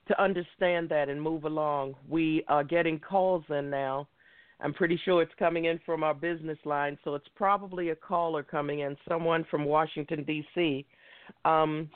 [0.07, 1.95] to understand that and move along.
[2.07, 4.07] We are getting calls in now
[4.59, 8.41] I'm pretty sure it's coming in from our business line, so it's probably a caller
[8.41, 10.85] coming in, someone from Washington, D.C.
[11.45, 11.89] Um,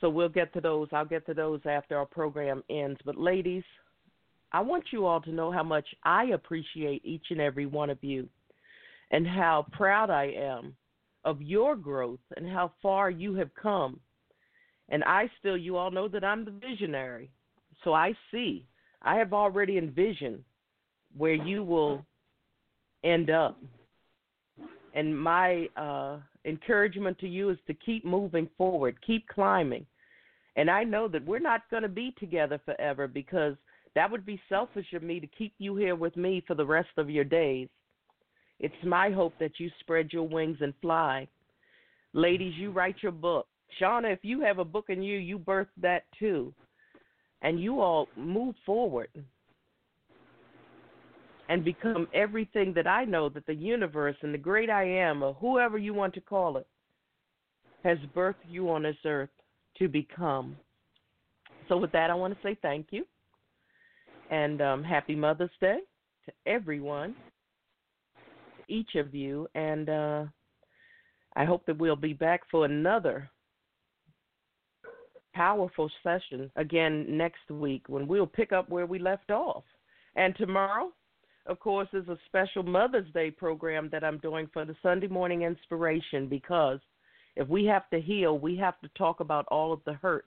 [0.00, 0.88] so we'll get to those.
[0.92, 3.00] I'll get to those after our program ends.
[3.04, 3.64] But, ladies,
[4.52, 8.02] I want you all to know how much I appreciate each and every one of
[8.02, 8.28] you
[9.10, 10.74] and how proud I am
[11.24, 14.00] of your growth and how far you have come.
[14.88, 17.30] And I still, you all know that I'm the visionary.
[17.84, 18.66] So I see,
[19.02, 20.42] I have already envisioned
[21.16, 22.04] where you will
[23.04, 23.60] end up.
[24.94, 29.86] And my uh, encouragement to you is to keep moving forward, keep climbing.
[30.56, 33.54] And I know that we're not going to be together forever because
[33.94, 36.90] that would be selfish of me to keep you here with me for the rest
[36.96, 37.68] of your days.
[38.60, 41.28] It's my hope that you spread your wings and fly.
[42.12, 43.46] Ladies, you write your book.
[43.80, 46.52] Shauna, if you have a book in you, you birth that too.
[47.42, 49.10] And you all move forward
[51.48, 55.34] and become everything that I know that the universe and the great I am, or
[55.34, 56.66] whoever you want to call it,
[57.84, 59.30] has birthed you on this earth
[59.78, 60.56] to become.
[61.68, 63.04] So, with that, I want to say thank you
[64.30, 65.78] and um, happy Mother's Day
[66.26, 67.14] to everyone,
[68.68, 70.24] each of you, and uh,
[71.36, 73.30] I hope that we'll be back for another
[75.34, 79.62] powerful session again next week when we'll pick up where we left off.
[80.16, 80.90] And tomorrow,
[81.46, 85.42] of course, is a special Mother's Day program that I'm doing for the Sunday morning
[85.42, 86.80] inspiration because
[87.36, 90.26] if we have to heal, we have to talk about all of the hurts.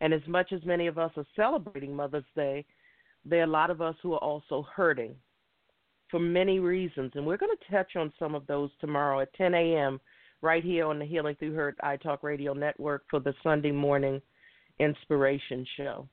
[0.00, 2.64] And as much as many of us are celebrating Mother's Day,
[3.24, 5.14] there are a lot of us who are also hurting
[6.10, 7.12] for many reasons.
[7.14, 10.00] And we're going to touch on some of those tomorrow at 10 a.m.
[10.42, 14.20] right here on the Healing Through Hurt iTalk Radio Network for the Sunday morning
[14.78, 16.08] inspiration show.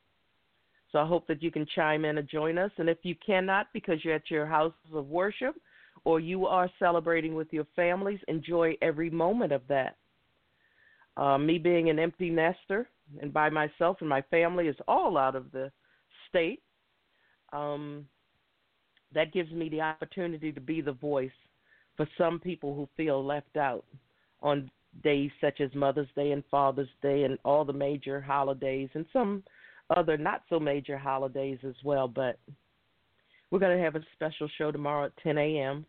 [0.91, 2.71] So I hope that you can chime in and join us.
[2.77, 5.55] And if you cannot because you're at your houses of worship
[6.03, 9.95] or you are celebrating with your families, enjoy every moment of that.
[11.17, 12.89] Uh, me being an empty nester
[13.21, 15.71] and by myself and my family is all out of the
[16.29, 16.61] state.
[17.53, 18.07] Um,
[19.13, 21.31] that gives me the opportunity to be the voice
[21.97, 23.83] for some people who feel left out
[24.41, 24.71] on
[25.03, 29.43] days such as Mother's Day and Father's Day and all the major holidays and some
[29.97, 32.07] other not so major holidays as well.
[32.07, 32.39] But
[33.49, 35.85] we're going to have a special show tomorrow at 10 a.m.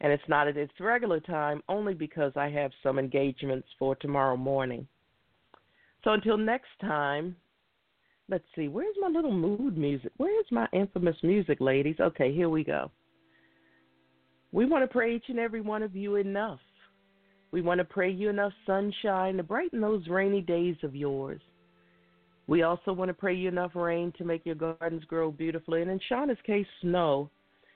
[0.00, 4.36] And it's not at its regular time only because I have some engagements for tomorrow
[4.36, 4.86] morning.
[6.02, 7.36] So until next time,
[8.30, 10.12] let's see, where's my little mood music?
[10.16, 11.96] Where's my infamous music, ladies?
[12.00, 12.90] Okay, here we go.
[14.52, 16.60] We want to pray each and every one of you enough.
[17.52, 21.40] We want to pray you enough sunshine to brighten those rainy days of yours.
[22.50, 25.90] We also want to pray you enough rain to make your gardens grow beautifully, and
[25.92, 27.30] in Shauna's case, snow,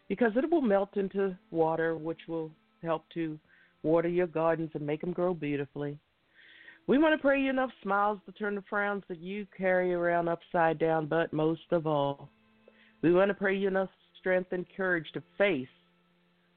[0.09, 2.51] because it will melt into water, which will
[2.83, 3.39] help to
[3.85, 5.97] water your gardens and make them grow beautifully.
[6.89, 10.27] We want to pray you enough smiles to turn the frowns that you carry around
[10.27, 12.29] upside down, but most of all,
[13.01, 15.69] we want to pray you enough strength and courage to face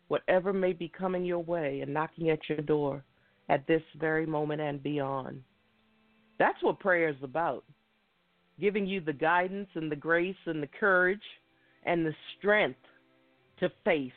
[0.07, 3.03] whatever may be coming your way and knocking at your door
[3.49, 5.44] at this very moment and beyond.
[6.39, 7.64] That's what prayer is about
[8.60, 11.22] giving you the guidance and the grace and the courage
[11.86, 12.80] and the strength
[13.60, 14.12] to face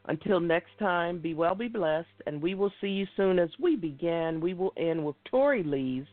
[0.07, 3.75] Until next time, be well, be blessed, and we will see you soon as we
[3.75, 4.41] begin.
[4.41, 6.07] We will end with Tori Lee's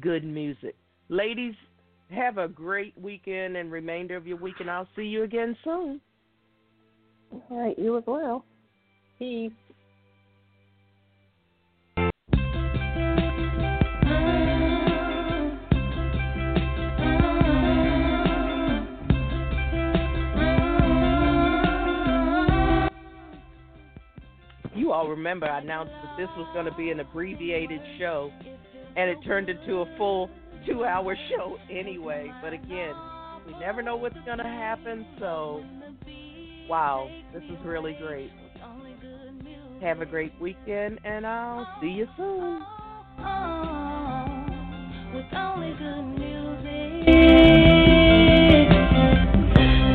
[0.00, 0.76] good music.
[1.08, 1.54] Ladies,
[2.10, 6.00] have a great weekend and remainder of your week, and I'll see you again soon.
[7.32, 8.44] All right, you as well.
[9.18, 9.52] Peace.
[25.10, 28.30] Remember I announced that this was going to be an abbreviated show
[28.96, 30.30] and it turned into a full
[30.66, 32.30] two hour show anyway.
[32.42, 32.94] But again,
[33.46, 35.64] we never know what's going to happen, so
[36.68, 38.30] wow, this is really great.
[39.82, 42.62] Have a great weekend, and I'll see you soon.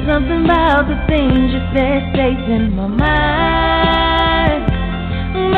[0.08, 3.85] Something about the things you said stays in my mind.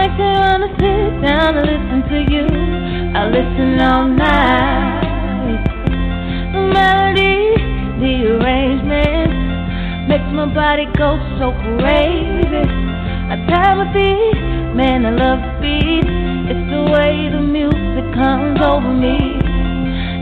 [0.07, 2.45] Makes me wanna sit down and listen to you.
[3.11, 5.63] I listen all night.
[6.53, 7.59] The melody,
[7.99, 12.63] the arrangement makes my body go so crazy.
[13.27, 14.39] I tell my feet,
[14.75, 16.07] man, I love the beat.
[16.51, 19.35] It's the way the music comes over me.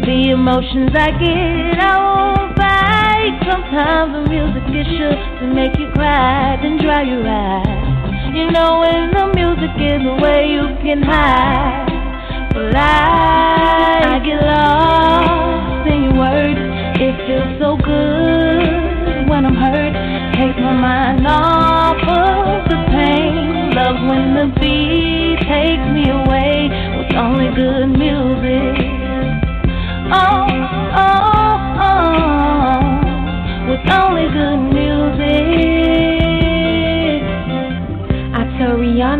[0.01, 3.37] The emotions I get, I won't fight.
[3.45, 7.84] Sometimes the music is sure to make you cry, then dry your eyes.
[8.35, 11.87] You know when the music is away, you can hide.
[12.53, 16.59] But I, I get lost in your words.
[16.99, 19.95] It feels so good when I'm hurt.
[20.35, 23.71] Take my mind off of the pain.
[23.71, 26.67] Love when the beat takes me away
[26.99, 28.75] with only good music.
[30.11, 30.43] Oh,
[30.91, 31.55] oh,
[31.87, 32.83] oh,
[33.71, 34.74] with only good music.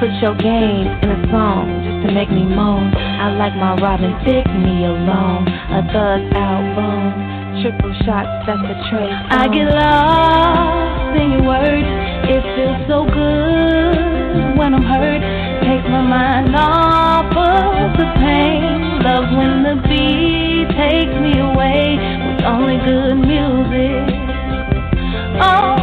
[0.00, 2.92] Put your game in a song just to make me moan.
[2.94, 5.46] I like my Robin Thicke me alone.
[5.46, 7.62] A thug album.
[7.62, 9.14] Triple shots, that's the trace.
[9.30, 11.86] I get lost in your words.
[12.26, 15.22] It feels so good when I'm hurt.
[15.62, 18.98] Takes my mind off of the pain.
[18.98, 24.10] Love when the beat takes me away with only good music.
[25.38, 25.73] Oh,